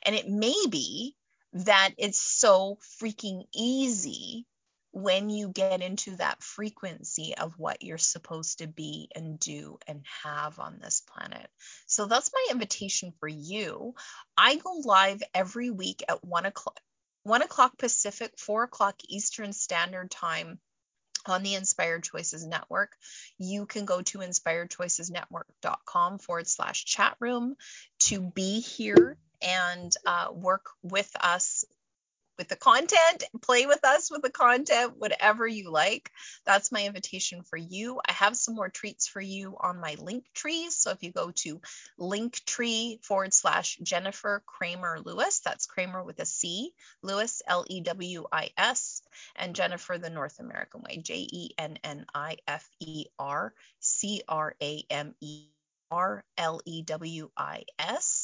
And 0.02 0.14
it 0.14 0.28
may 0.28 0.56
be 0.68 1.14
that 1.52 1.90
it's 1.98 2.20
so 2.20 2.78
freaking 3.00 3.44
easy 3.54 4.46
when 4.92 5.30
you 5.30 5.48
get 5.48 5.82
into 5.82 6.16
that 6.16 6.42
frequency 6.42 7.36
of 7.36 7.58
what 7.58 7.82
you're 7.82 7.98
supposed 7.98 8.58
to 8.58 8.66
be 8.66 9.08
and 9.14 9.38
do 9.38 9.78
and 9.86 10.04
have 10.24 10.58
on 10.58 10.80
this 10.80 11.00
planet. 11.00 11.48
So 11.86 12.06
that's 12.06 12.32
my 12.32 12.48
invitation 12.50 13.12
for 13.20 13.28
you. 13.28 13.94
I 14.36 14.56
go 14.56 14.82
live 14.84 15.22
every 15.32 15.70
week 15.70 16.02
at 16.08 16.24
one 16.24 16.46
o'clock, 16.46 16.80
one 17.22 17.42
o'clock 17.42 17.78
Pacific, 17.78 18.32
four 18.36 18.64
o'clock 18.64 18.96
Eastern 19.08 19.52
Standard 19.52 20.10
Time 20.10 20.58
on 21.26 21.42
the 21.42 21.54
Inspired 21.54 22.02
Choices 22.02 22.46
Network. 22.46 22.96
You 23.38 23.66
can 23.66 23.84
go 23.84 24.02
to 24.02 24.18
inspiredchoicesnetwork.com 24.18 26.18
forward 26.18 26.48
slash 26.48 26.84
chat 26.84 27.16
room 27.20 27.56
to 28.00 28.20
be 28.20 28.60
here 28.60 29.16
and 29.42 29.94
uh, 30.04 30.28
work 30.32 30.66
with 30.82 31.10
us 31.20 31.64
with 32.40 32.48
the 32.48 32.56
content, 32.56 33.24
play 33.42 33.66
with 33.66 33.84
us 33.84 34.10
with 34.10 34.22
the 34.22 34.30
content, 34.30 34.94
whatever 34.96 35.46
you 35.46 35.70
like. 35.70 36.10
That's 36.46 36.72
my 36.72 36.86
invitation 36.86 37.42
for 37.42 37.58
you. 37.58 38.00
I 38.08 38.12
have 38.12 38.34
some 38.34 38.54
more 38.54 38.70
treats 38.70 39.06
for 39.06 39.20
you 39.20 39.58
on 39.60 39.78
my 39.78 39.96
link 40.00 40.24
tree. 40.32 40.70
So 40.70 40.90
if 40.90 41.02
you 41.02 41.12
go 41.12 41.32
to 41.32 41.60
linktree 41.98 43.04
forward 43.04 43.34
slash 43.34 43.76
Jennifer 43.82 44.42
Cramer 44.46 45.00
Lewis, 45.04 45.40
that's 45.40 45.66
Cramer 45.66 46.02
with 46.02 46.18
a 46.18 46.24
C, 46.24 46.72
Lewis, 47.02 47.42
L 47.46 47.66
E 47.68 47.82
W 47.82 48.24
I 48.32 48.48
S, 48.56 48.99
and 49.36 49.54
Jennifer 49.54 49.98
the 49.98 50.10
North 50.10 50.38
American 50.38 50.82
way, 50.82 50.98
J 50.98 51.26
E 51.30 51.50
N 51.58 51.78
N 51.84 52.06
I 52.14 52.36
F 52.46 52.68
E 52.80 53.06
R 53.18 53.54
C 53.80 54.22
R 54.28 54.54
A 54.62 54.84
M 54.90 55.14
E 55.20 55.48
R 55.90 56.24
L 56.38 56.60
E 56.64 56.82
W 56.82 57.30
I 57.36 57.64
S. 57.78 58.19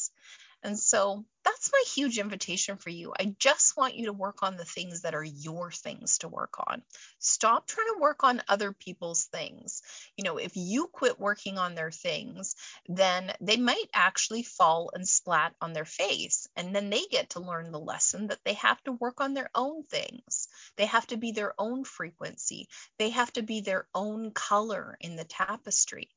And 0.67 0.77
so 0.77 1.23
that's 1.45 1.71
my 1.71 1.81
huge 1.95 2.19
invitation 2.19 2.75
for 2.75 2.89
you. 2.89 3.13
I 3.17 3.33
just 3.39 3.77
want 3.77 3.95
you 3.95 4.07
to 4.07 4.13
work 4.13 4.43
on 4.43 4.57
the 4.57 4.65
things 4.65 5.03
that 5.03 5.15
are 5.15 5.23
your 5.23 5.71
things 5.71 6.17
to 6.17 6.27
work 6.27 6.55
on. 6.67 6.83
Stop 7.19 7.67
trying 7.67 7.87
to 7.93 8.01
work 8.01 8.25
on 8.25 8.43
other 8.49 8.73
people's 8.73 9.23
things. 9.23 9.81
You 10.17 10.25
know, 10.25 10.35
if 10.35 10.57
you 10.57 10.87
quit 10.87 11.21
working 11.21 11.57
on 11.57 11.73
their 11.73 11.89
things, 11.89 12.53
then 12.89 13.31
they 13.39 13.55
might 13.55 13.89
actually 13.93 14.43
fall 14.43 14.91
and 14.93 15.07
splat 15.07 15.55
on 15.61 15.71
their 15.71 15.85
face. 15.85 16.49
And 16.57 16.75
then 16.75 16.89
they 16.89 17.05
get 17.09 17.29
to 17.29 17.39
learn 17.39 17.71
the 17.71 17.79
lesson 17.79 18.27
that 18.27 18.43
they 18.43 18.55
have 18.55 18.83
to 18.83 18.91
work 18.91 19.21
on 19.21 19.33
their 19.33 19.49
own 19.55 19.83
things. 19.83 20.49
They 20.75 20.87
have 20.87 21.07
to 21.07 21.17
be 21.17 21.31
their 21.31 21.53
own 21.57 21.85
frequency, 21.85 22.67
they 22.99 23.11
have 23.11 23.31
to 23.33 23.41
be 23.41 23.61
their 23.61 23.87
own 23.95 24.31
color 24.31 24.97
in 24.99 25.15
the 25.15 25.23
tapestry. 25.23 26.09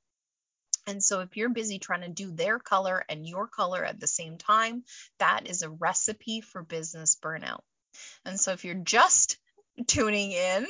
And 0.90 1.02
so 1.02 1.20
if 1.20 1.36
you're 1.36 1.50
busy 1.50 1.78
trying 1.78 2.00
to 2.00 2.08
do 2.08 2.32
their 2.32 2.58
color 2.58 3.04
and 3.08 3.24
your 3.24 3.46
color 3.46 3.84
at 3.84 4.00
the 4.00 4.08
same 4.08 4.38
time, 4.38 4.82
that 5.20 5.42
is 5.46 5.62
a 5.62 5.70
recipe 5.70 6.40
for 6.40 6.64
business 6.64 7.16
burnout. 7.22 7.60
And 8.24 8.40
so 8.40 8.50
if 8.50 8.64
you're 8.64 8.74
just 8.74 9.38
tuning 9.86 10.32
in, 10.32 10.64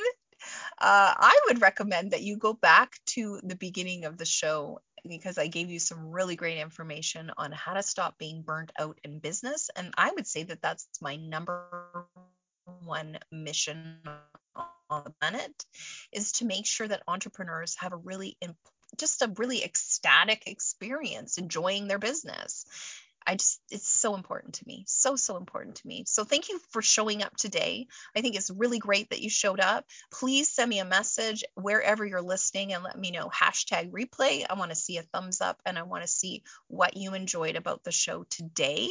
uh, 0.77 1.13
I 1.17 1.39
would 1.47 1.59
recommend 1.59 2.11
that 2.11 2.21
you 2.21 2.37
go 2.37 2.53
back 2.53 2.99
to 3.07 3.39
the 3.43 3.55
beginning 3.55 4.05
of 4.05 4.17
the 4.17 4.25
show 4.25 4.79
because 5.07 5.39
I 5.39 5.47
gave 5.47 5.71
you 5.71 5.79
some 5.79 6.11
really 6.11 6.35
great 6.35 6.59
information 6.59 7.31
on 7.35 7.51
how 7.51 7.73
to 7.73 7.81
stop 7.81 8.19
being 8.19 8.43
burnt 8.43 8.71
out 8.79 8.99
in 9.03 9.17
business. 9.17 9.71
And 9.75 9.91
I 9.97 10.11
would 10.11 10.27
say 10.27 10.43
that 10.43 10.61
that's 10.61 10.87
my 11.01 11.15
number 11.15 12.07
one 12.83 13.17
mission 13.31 13.97
on 14.55 15.03
the 15.03 15.13
planet 15.19 15.65
is 16.11 16.33
to 16.33 16.45
make 16.45 16.67
sure 16.67 16.87
that 16.87 17.01
entrepreneurs 17.07 17.75
have 17.79 17.93
a 17.93 17.97
really 17.97 18.37
just 18.97 19.21
a 19.21 19.33
really 19.37 19.63
ecstatic 19.63 20.47
experience 20.47 21.37
enjoying 21.37 21.87
their 21.87 21.99
business. 21.99 22.65
I 23.25 23.35
just, 23.35 23.61
it's 23.69 23.87
so 23.87 24.15
important 24.15 24.55
to 24.55 24.67
me. 24.67 24.83
So, 24.87 25.15
so 25.15 25.37
important 25.37 25.75
to 25.75 25.87
me. 25.87 26.05
So, 26.07 26.23
thank 26.23 26.49
you 26.49 26.59
for 26.71 26.81
showing 26.81 27.21
up 27.21 27.35
today. 27.37 27.87
I 28.15 28.21
think 28.21 28.35
it's 28.35 28.49
really 28.49 28.79
great 28.79 29.09
that 29.09 29.21
you 29.21 29.29
showed 29.29 29.59
up. 29.59 29.85
Please 30.11 30.49
send 30.49 30.69
me 30.69 30.79
a 30.79 30.85
message 30.85 31.43
wherever 31.55 32.05
you're 32.05 32.21
listening 32.21 32.73
and 32.73 32.83
let 32.83 32.97
me 32.97 33.11
know 33.11 33.29
hashtag 33.29 33.91
replay. 33.91 34.45
I 34.49 34.55
want 34.55 34.71
to 34.71 34.75
see 34.75 34.97
a 34.97 35.03
thumbs 35.03 35.39
up 35.39 35.61
and 35.65 35.77
I 35.77 35.83
want 35.83 36.03
to 36.03 36.07
see 36.07 36.43
what 36.67 36.97
you 36.97 37.13
enjoyed 37.13 37.55
about 37.55 37.83
the 37.83 37.91
show 37.91 38.25
today. 38.29 38.89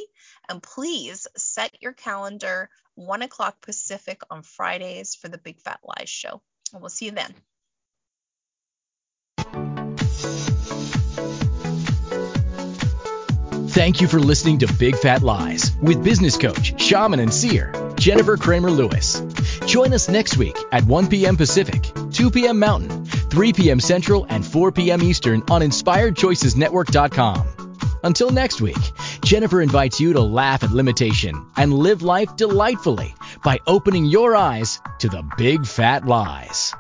And 0.49 0.63
please 0.63 1.27
set 1.37 1.83
your 1.83 1.93
calendar 1.93 2.71
one 2.95 3.23
o'clock 3.23 3.61
Pacific 3.61 4.21
on 4.31 4.43
Fridays 4.43 5.15
for 5.15 5.29
the 5.29 5.39
Big 5.39 5.61
Fat 5.61 5.81
Lies 5.83 6.09
show. 6.09 6.41
And 6.73 6.81
we'll 6.81 6.91
see 6.91 7.07
you 7.07 7.13
then. 7.13 7.35
Thank 13.81 14.03
you 14.03 14.09
for 14.09 14.21
listening 14.21 14.59
to 14.59 14.71
Big 14.75 14.95
Fat 14.95 15.23
Lies 15.23 15.75
with 15.81 16.05
business 16.05 16.37
coach, 16.37 16.79
shaman, 16.79 17.19
and 17.19 17.33
seer, 17.33 17.73
Jennifer 17.95 18.37
Cramer 18.37 18.71
Lewis. 18.71 19.23
Join 19.65 19.95
us 19.95 20.07
next 20.07 20.37
week 20.37 20.55
at 20.71 20.85
1 20.85 21.09
p.m. 21.09 21.39
Pacific, 21.39 21.91
2 22.11 22.31
p.m. 22.31 22.59
Mountain, 22.59 23.07
3 23.07 23.55
p.m. 23.55 23.81
Central, 23.81 24.27
and 24.29 24.45
4 24.45 24.71
p.m. 24.73 25.01
Eastern 25.01 25.43
on 25.51 25.63
InspiredChoicesNetwork.com. 25.63 27.71
Until 28.05 28.29
next 28.29 28.61
week, 28.61 28.77
Jennifer 29.25 29.63
invites 29.63 29.99
you 29.99 30.13
to 30.13 30.21
laugh 30.21 30.63
at 30.63 30.73
limitation 30.73 31.47
and 31.57 31.73
live 31.73 32.03
life 32.03 32.37
delightfully 32.37 33.15
by 33.43 33.61
opening 33.67 34.05
your 34.05 34.37
eyes 34.37 34.79
to 34.99 35.09
the 35.09 35.27
big 35.39 35.65
fat 35.65 36.05
lies. 36.05 36.75